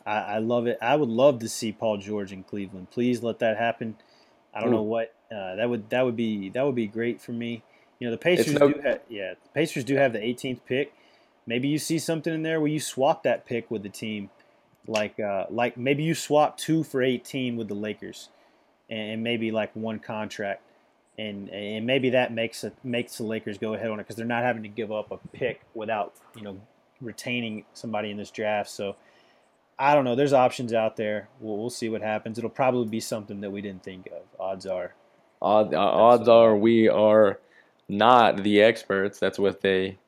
I, 0.04 0.18
I 0.18 0.38
love 0.38 0.66
it. 0.66 0.78
I 0.80 0.96
would 0.96 1.08
love 1.08 1.38
to 1.40 1.48
see 1.48 1.72
Paul 1.72 1.98
George 1.98 2.32
in 2.32 2.42
Cleveland. 2.42 2.90
Please 2.90 3.22
let 3.22 3.38
that 3.40 3.56
happen. 3.56 3.96
I 4.54 4.60
don't 4.60 4.70
Ooh. 4.70 4.76
know 4.76 4.82
what 4.82 5.14
uh, 5.30 5.56
that 5.56 5.68
would 5.68 5.90
that 5.90 6.04
would 6.04 6.16
be 6.16 6.50
that 6.50 6.64
would 6.64 6.74
be 6.74 6.86
great 6.86 7.20
for 7.20 7.32
me. 7.32 7.62
You 7.98 8.08
know 8.08 8.10
the 8.10 8.18
Pacers 8.18 8.54
no- 8.54 8.72
do 8.72 8.80
have 8.80 9.00
yeah 9.08 9.34
the 9.42 9.48
Pacers 9.54 9.84
do 9.84 9.96
have 9.96 10.12
the 10.12 10.18
18th 10.18 10.60
pick. 10.66 10.92
Maybe 11.46 11.68
you 11.68 11.78
see 11.78 11.98
something 11.98 12.32
in 12.32 12.42
there 12.42 12.60
where 12.60 12.70
you 12.70 12.80
swap 12.80 13.24
that 13.24 13.46
pick 13.46 13.70
with 13.70 13.82
the 13.82 13.88
team, 13.88 14.30
like 14.86 15.18
uh, 15.18 15.46
like 15.50 15.76
maybe 15.76 16.02
you 16.04 16.14
swap 16.14 16.56
two 16.56 16.84
for 16.84 17.02
18 17.02 17.56
with 17.56 17.68
the 17.68 17.74
Lakers, 17.74 18.28
and, 18.88 19.12
and 19.12 19.22
maybe 19.22 19.50
like 19.50 19.74
one 19.74 19.98
contract, 19.98 20.62
and 21.18 21.48
and 21.50 21.86
maybe 21.86 22.10
that 22.10 22.32
makes 22.32 22.64
it 22.64 22.74
makes 22.82 23.18
the 23.18 23.24
Lakers 23.24 23.58
go 23.58 23.74
ahead 23.74 23.90
on 23.90 24.00
it 24.00 24.04
because 24.04 24.16
they're 24.16 24.24
not 24.26 24.42
having 24.42 24.62
to 24.62 24.68
give 24.68 24.90
up 24.90 25.10
a 25.10 25.18
pick 25.28 25.60
without 25.74 26.14
you 26.36 26.42
know 26.42 26.60
retaining 27.00 27.64
somebody 27.74 28.10
in 28.10 28.16
this 28.16 28.30
draft. 28.30 28.70
So. 28.70 28.96
I 29.78 29.94
don't 29.94 30.04
know. 30.04 30.14
There's 30.14 30.34
options 30.34 30.72
out 30.72 30.96
there. 30.96 31.28
We'll, 31.40 31.56
we'll 31.56 31.70
see 31.70 31.88
what 31.88 32.02
happens. 32.02 32.38
It'll 32.38 32.50
probably 32.50 32.86
be 32.86 33.00
something 33.00 33.40
that 33.40 33.50
we 33.50 33.62
didn't 33.62 33.82
think 33.82 34.06
of. 34.06 34.22
Odds 34.38 34.64
are. 34.64 34.94
Odd, 35.40 35.74
uh, 35.74 35.78
odds 35.78 36.28
are 36.28 36.54
we 36.54 36.88
are 36.88 37.40
not 37.88 38.44
the 38.44 38.62
experts. 38.62 39.18
That's 39.18 39.40
what 39.40 39.60
they. 39.62 39.98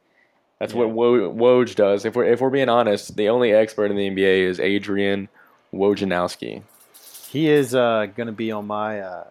That's 0.60 0.74
what 0.74 0.88
Yeah. 0.88 0.92
Wo- 0.92 1.32
Woj 1.34 1.74
does. 1.74 2.04
If 2.04 2.14
we're 2.14 2.26
if 2.26 2.40
we're 2.40 2.50
being 2.50 2.68
honest, 2.68 3.16
the 3.16 3.28
only 3.30 3.52
expert 3.52 3.90
in 3.90 3.96
the 3.96 4.10
NBA 4.10 4.46
is 4.46 4.60
Adrian 4.60 5.28
Wojnarowski. 5.72 6.62
He 7.30 7.48
is 7.48 7.74
uh, 7.74 8.06
going 8.14 8.28
to 8.28 8.32
be 8.32 8.52
on 8.52 8.66
my. 8.68 9.00
Uh, 9.00 9.24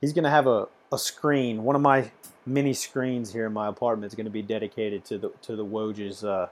he's 0.00 0.14
going 0.14 0.24
to 0.24 0.30
have 0.30 0.46
a, 0.46 0.66
a 0.92 0.98
screen. 0.98 1.64
One 1.64 1.76
of 1.76 1.82
my 1.82 2.10
mini 2.46 2.72
screens 2.72 3.32
here 3.32 3.46
in 3.46 3.52
my 3.52 3.68
apartment 3.68 4.10
is 4.10 4.16
going 4.16 4.26
to 4.26 4.30
be 4.30 4.42
dedicated 4.42 5.04
to 5.06 5.18
the 5.18 5.32
to 5.42 5.56
the 5.56 5.64
Woj's 5.64 6.24
uh, 6.24 6.48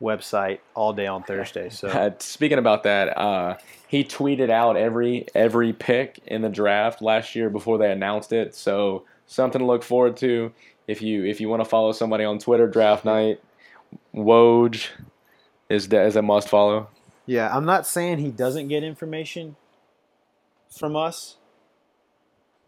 website 0.00 0.60
all 0.74 0.92
day 0.92 1.06
on 1.06 1.22
Thursday. 1.22 1.70
So 1.72 1.88
Uh, 1.88 2.10
speaking 2.18 2.58
about 2.58 2.82
that, 2.84 3.16
uh, 3.16 3.56
he 3.86 4.04
tweeted 4.04 4.50
out 4.50 4.76
every 4.76 5.26
every 5.34 5.72
pick 5.72 6.20
in 6.26 6.42
the 6.42 6.48
draft 6.48 7.02
last 7.02 7.34
year 7.34 7.50
before 7.50 7.78
they 7.78 7.90
announced 7.90 8.32
it. 8.32 8.54
So 8.54 9.04
something 9.26 9.58
to 9.60 9.64
look 9.66 9.82
forward 9.82 10.16
to. 10.18 10.52
If 10.86 11.02
you 11.02 11.24
if 11.24 11.40
you 11.40 11.48
want 11.48 11.62
to 11.62 11.68
follow 11.68 11.92
somebody 11.92 12.24
on 12.24 12.38
Twitter, 12.38 12.66
draft 12.66 13.04
night, 13.04 13.40
Woj 14.14 14.86
is 15.68 15.88
the, 15.88 16.02
is 16.02 16.16
a 16.16 16.22
must 16.22 16.48
follow. 16.48 16.88
yeah, 17.26 17.54
I'm 17.54 17.66
not 17.66 17.86
saying 17.86 18.18
he 18.18 18.30
doesn't 18.30 18.68
get 18.68 18.82
information 18.82 19.56
from 20.70 20.96
us, 20.96 21.36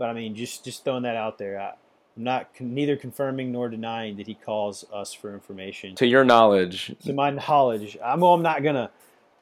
but 0.00 0.08
I 0.08 0.14
mean 0.14 0.34
just 0.34 0.64
just 0.64 0.82
throwing 0.82 1.04
that 1.04 1.14
out 1.14 1.36
there. 1.36 1.60
I, 1.60 1.74
I'm 2.16 2.24
not 2.24 2.48
neither 2.58 2.96
confirming 2.96 3.52
nor 3.52 3.68
denying 3.68 4.16
that 4.16 4.26
he 4.26 4.34
calls 4.34 4.84
us 4.92 5.12
for 5.12 5.32
information. 5.32 5.94
To 5.96 6.06
your 6.06 6.24
knowledge, 6.24 6.96
to 7.04 7.12
my 7.12 7.30
knowledge, 7.30 7.96
I'm, 8.02 8.20
well, 8.20 8.34
I'm 8.34 8.42
not 8.42 8.64
gonna, 8.64 8.90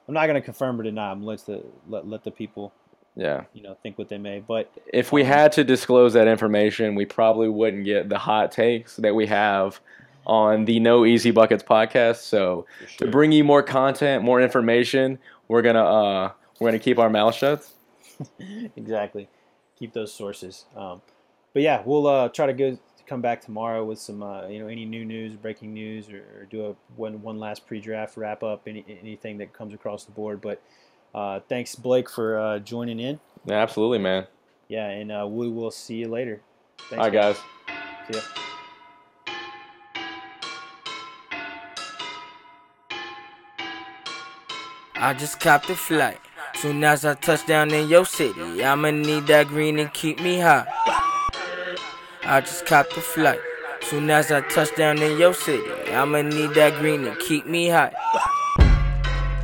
I'm 0.06 0.14
not 0.14 0.26
gonna 0.26 0.42
confirm 0.42 0.78
or 0.78 0.82
deny. 0.82 1.12
I'm 1.12 1.24
let 1.24 1.46
the 1.46 1.64
let, 1.88 2.06
let 2.06 2.24
the 2.24 2.32
people, 2.32 2.74
yeah. 3.16 3.44
you 3.54 3.62
know, 3.62 3.76
think 3.82 3.98
what 3.98 4.08
they 4.08 4.18
may. 4.18 4.40
But 4.40 4.70
If 4.92 5.12
we 5.12 5.24
had 5.24 5.52
to 5.52 5.64
disclose 5.64 6.12
that 6.12 6.26
information, 6.26 6.96
we 6.96 7.06
probably 7.06 7.48
wouldn't 7.48 7.84
get 7.84 8.08
the 8.08 8.18
hot 8.18 8.52
takes 8.52 8.96
that 8.96 9.14
we 9.14 9.26
have 9.26 9.80
on 10.26 10.64
the 10.64 10.80
No 10.80 11.06
Easy 11.06 11.30
Buckets 11.30 11.62
podcast. 11.62 12.16
So 12.16 12.66
to 12.98 13.06
bring 13.06 13.30
you 13.30 13.44
more 13.44 13.62
content, 13.62 14.24
more 14.24 14.40
information, 14.42 15.20
we're 15.46 15.62
gonna 15.62 15.84
uh, 15.84 16.32
we're 16.58 16.68
gonna 16.68 16.80
keep 16.80 16.98
our 16.98 17.08
mouth 17.08 17.34
shut. 17.34 17.64
exactly, 18.76 19.28
keep 19.78 19.92
those 19.92 20.12
sources. 20.12 20.64
Um, 20.76 21.02
but 21.52 21.62
yeah, 21.62 21.82
we'll 21.84 22.06
uh, 22.06 22.28
try 22.28 22.46
to 22.46 22.52
go 22.52 22.78
come 23.06 23.20
back 23.22 23.40
tomorrow 23.40 23.84
with 23.84 23.98
some, 23.98 24.22
uh, 24.22 24.46
you 24.48 24.58
know, 24.58 24.68
any 24.68 24.84
new 24.84 25.04
news, 25.04 25.34
breaking 25.34 25.72
news, 25.72 26.10
or, 26.10 26.18
or 26.18 26.46
do 26.50 26.66
a 26.66 26.74
one 26.96 27.22
one 27.22 27.38
last 27.38 27.66
pre-draft 27.66 28.16
wrap 28.16 28.42
up, 28.42 28.62
any 28.66 28.84
anything 28.88 29.38
that 29.38 29.52
comes 29.52 29.72
across 29.72 30.04
the 30.04 30.12
board. 30.12 30.40
But 30.40 30.62
uh, 31.14 31.40
thanks, 31.48 31.74
Blake, 31.74 32.10
for 32.10 32.38
uh, 32.38 32.58
joining 32.58 33.00
in. 33.00 33.18
Yeah, 33.46 33.56
absolutely, 33.62 33.98
man. 33.98 34.26
Yeah, 34.68 34.88
and 34.88 35.10
uh, 35.10 35.26
we 35.28 35.48
will 35.48 35.70
see 35.70 35.96
you 35.96 36.08
later. 36.08 36.42
Thanks, 36.90 36.92
All 36.92 37.10
right, 37.10 37.12
guys. 37.12 37.36
See 38.10 38.18
ya. 38.18 38.22
I 45.00 45.14
just 45.14 45.40
copped 45.40 45.70
a 45.70 45.76
flight. 45.76 46.18
Soon 46.60 46.82
as 46.82 47.04
I 47.04 47.14
touch 47.14 47.46
down 47.46 47.70
in 47.70 47.88
your 47.88 48.04
city, 48.04 48.64
I'ma 48.64 48.90
need 48.90 49.28
that 49.28 49.46
green 49.46 49.78
and 49.78 49.92
keep 49.92 50.20
me 50.20 50.40
high. 50.40 50.66
I 52.24 52.40
just 52.40 52.66
copped 52.66 52.96
a 52.96 53.00
flight. 53.00 53.38
Soon 53.82 54.10
as 54.10 54.32
I 54.32 54.40
touch 54.40 54.74
down 54.74 54.98
in 54.98 55.16
your 55.16 55.34
city, 55.34 55.70
I'ma 55.92 56.22
need 56.22 56.54
that 56.54 56.80
green 56.80 57.04
and 57.04 57.16
keep 57.20 57.46
me 57.46 57.68
high. 57.68 57.92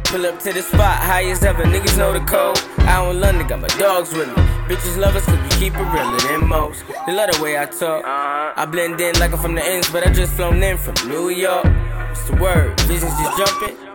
Pull 0.06 0.26
up 0.26 0.40
to 0.40 0.52
the 0.52 0.60
spot, 0.60 0.98
high 0.98 1.30
as 1.30 1.44
ever, 1.44 1.62
niggas 1.62 1.96
know 1.96 2.12
the 2.12 2.18
code. 2.18 2.58
Out 2.80 3.12
in 3.12 3.20
London, 3.20 3.46
got 3.46 3.60
my 3.60 3.68
dogs 3.78 4.12
with 4.12 4.26
me. 4.26 4.42
Bitches 4.66 4.96
love 4.96 5.14
us 5.14 5.24
cause 5.24 5.38
we 5.38 5.48
keep 5.50 5.72
it 5.76 5.92
realer 5.92 6.18
than 6.18 6.48
most. 6.48 6.82
They 7.06 7.14
love 7.14 7.30
the 7.30 7.40
way 7.40 7.56
I 7.56 7.66
talk. 7.66 8.04
Uh-huh. 8.04 8.54
I 8.56 8.66
blend 8.66 9.00
in 9.00 9.16
like 9.20 9.32
I'm 9.32 9.38
from 9.38 9.54
the 9.54 9.64
ends, 9.64 9.88
but 9.92 10.04
I 10.04 10.12
just 10.12 10.32
flown 10.32 10.60
in 10.64 10.76
from 10.78 10.94
New 11.08 11.28
York. 11.28 11.64
What's 11.64 12.28
the 12.28 12.34
word? 12.34 12.80
Visions 12.80 13.12
just 13.20 13.38
jumping. 13.38 13.93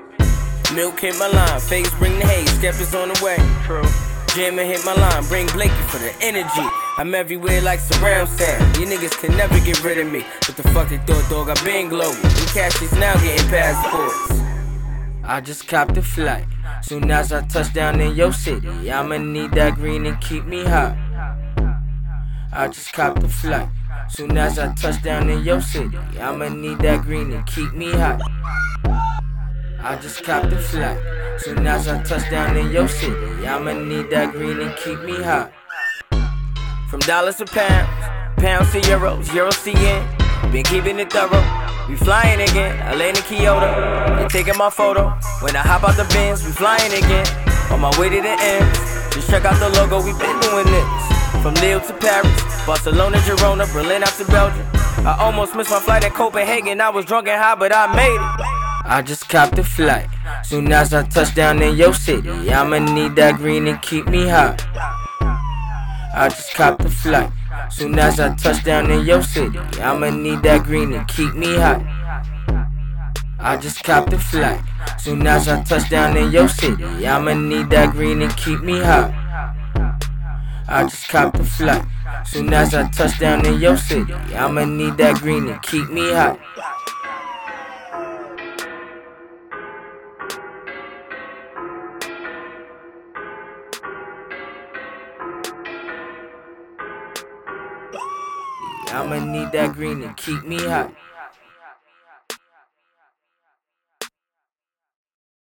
Milk 0.80 1.02
hit 1.02 1.20
my 1.20 1.28
line, 1.28 1.60
face 1.60 1.94
bring 1.96 2.18
the 2.20 2.26
haze, 2.26 2.50
Skeptics 2.52 2.96
on 2.96 3.10
the 3.10 3.20
way. 3.22 3.36
True. 3.66 3.84
Jam 4.34 4.58
and 4.60 4.72
hit 4.72 4.80
my 4.86 4.94
line, 4.94 5.26
bring 5.26 5.46
Blakey 5.48 5.76
for 5.92 5.98
the 5.98 6.16
energy. 6.22 6.66
I'm 6.98 7.14
everywhere 7.14 7.62
like 7.62 7.82
surround 7.82 8.30
sound. 8.30 8.78
You 8.78 8.86
niggas 8.86 9.20
can 9.20 9.36
never 9.36 9.60
get 9.60 9.84
rid 9.84 9.98
of 9.98 10.10
me. 10.10 10.22
What 10.22 10.56
the 10.56 10.64
fuck 10.70 10.88
they 10.88 11.00
thought, 11.00 11.30
dog? 11.30 11.50
I 11.50 11.56
been 11.66 11.90
global. 11.90 12.14
Them 12.14 12.48
cashies 12.54 12.94
now 12.94 13.14
getting 13.16 13.46
passports. 13.50 14.42
I 15.26 15.42
just 15.42 15.68
copped 15.68 15.98
a 15.98 16.02
flight. 16.02 16.46
Soon 16.82 17.12
as 17.12 17.34
I 17.34 17.46
touch 17.48 17.74
down 17.74 18.00
in 18.00 18.16
your 18.16 18.32
city, 18.32 18.90
I'ma 18.90 19.18
need 19.18 19.52
that 19.56 19.76
green 19.76 20.06
and 20.06 20.22
keep 20.22 20.46
me 20.46 20.64
hot. 20.64 20.96
I 22.54 22.70
just 22.70 22.94
copped 22.94 23.22
a 23.22 23.28
flight. 23.28 23.68
Soon 24.08 24.38
as 24.38 24.58
I 24.58 24.74
touch 24.76 25.04
down 25.04 25.30
in 25.30 25.44
your 25.44 25.60
city, 25.60 25.98
I'ma 26.22 26.48
need 26.48 26.80
that 26.80 27.02
green 27.02 27.34
and 27.34 27.46
keep 27.46 27.74
me 27.74 27.92
hot. 27.92 28.22
I 29.82 29.96
just 29.96 30.24
copped 30.24 30.52
a 30.52 30.58
flight. 30.58 31.00
Soon 31.40 31.66
as 31.66 31.88
I 31.88 32.04
touch 32.04 32.30
down 32.30 32.58
in 32.58 32.70
your 32.70 32.90
city, 32.90 33.16
I'ma 33.48 33.72
need 33.72 34.10
that 34.10 34.34
green 34.34 34.60
and 34.60 34.76
keep 34.76 35.00
me 35.04 35.16
hot. 35.24 35.54
From 36.90 37.00
dollars 37.02 37.38
to 37.38 37.46
pounds, 37.46 37.88
pounds 38.36 38.72
to 38.74 38.82
euros, 38.82 39.28
euros 39.28 39.64
to 39.64 39.72
yen. 39.72 40.04
Been 40.52 40.66
keeping 40.66 41.00
it 41.00 41.14
thorough. 41.14 41.44
We 41.88 41.96
flying 41.96 42.42
again, 42.42 42.76
land 43.00 43.18
in 43.18 43.24
Kyoto. 43.24 44.20
They 44.20 44.28
taking 44.28 44.58
my 44.58 44.70
photo. 44.70 45.16
When 45.40 45.56
I 45.56 45.64
hop 45.64 45.88
out 45.88 45.96
the 45.96 46.04
bins, 46.14 46.44
we 46.44 46.52
flying 46.52 46.92
again. 46.92 47.26
On 47.72 47.80
my 47.80 47.92
way 47.98 48.10
to 48.10 48.22
the 48.22 48.36
end. 48.36 48.68
Just 49.14 49.30
check 49.30 49.46
out 49.46 49.58
the 49.60 49.70
logo, 49.80 50.04
we 50.04 50.12
been 50.20 50.40
doing 50.42 50.66
this. 50.68 51.42
From 51.42 51.54
Lille 51.64 51.80
to 51.80 51.94
Paris, 51.94 52.28
Barcelona, 52.68 53.18
Girona, 53.20 53.72
Berlin 53.72 54.04
out 54.04 54.12
to 54.20 54.26
Belgium. 54.26 54.68
I 55.08 55.16
almost 55.20 55.56
missed 55.56 55.72
my 55.72 55.80
flight 55.80 56.04
in 56.04 56.12
Copenhagen. 56.12 56.82
I 56.82 56.90
was 56.90 57.06
drunk 57.06 57.30
and 57.30 57.42
high, 57.42 57.56
but 57.56 57.72
I 57.74 57.88
made 57.96 58.12
it. 58.12 58.59
I 58.92 59.04
just 59.04 59.30
copped 59.30 59.60
a 59.60 59.64
flight. 59.64 60.10
Soon 60.44 60.72
as 60.72 60.96
I 60.96 61.04
touch 61.04 61.36
down 61.36 61.62
in 61.62 61.78
your 61.78 61.94
city, 61.94 62.28
I'ma 62.52 62.80
need 62.80 63.16
that 63.18 63.36
green 63.36 63.68
and 63.68 63.80
keep 63.84 64.08
me 64.08 64.28
hot. 64.28 64.66
I 66.16 66.28
just 66.28 66.56
copped 66.56 66.84
a 66.84 66.90
flight. 66.90 67.32
Soon 67.70 68.00
as 68.00 68.20
I 68.20 68.34
touch 68.34 68.64
down 68.64 68.90
in 68.90 69.06
your 69.06 69.22
city, 69.22 69.60
I'ma 69.80 70.10
need 70.10 70.42
that 70.42 70.64
green 70.64 70.94
and 70.94 71.08
keep 71.08 71.36
me 71.36 71.56
hot. 71.56 71.84
I 73.40 73.58
just 73.58 73.84
copped 73.84 74.12
a 74.12 74.18
flight. 74.18 74.60
Soon 74.98 75.28
as 75.28 75.48
I 75.48 75.62
touch 75.62 75.88
down 75.92 76.18
in 76.18 76.32
your 76.32 76.50
city, 76.50 76.84
I'ma 77.06 77.34
need 77.36 77.70
that 77.70 77.92
green 77.92 78.24
and 78.24 78.36
keep 78.38 78.62
me 78.62 78.80
hot. 78.80 79.14
I 80.68 80.82
just 80.90 81.08
copped 81.10 81.40
a 81.40 81.44
flight. 81.44 81.86
Soon 82.26 82.52
as 82.52 82.74
I 82.74 82.90
touch 82.90 83.20
down 83.20 83.46
in 83.46 83.62
your 83.62 83.78
city, 83.78 84.14
I'ma 84.34 84.66
need 84.66 84.98
that 84.98 85.18
green 85.18 85.48
and 85.48 85.62
keep 85.62 85.92
me 85.92 86.12
hot. 86.12 86.40
I'ma 99.00 99.24
need 99.24 99.54
that 99.54 99.74
green 99.74 100.02
to 100.02 100.14
keep 100.16 100.44
me 100.44 100.62
hot. 100.62 100.94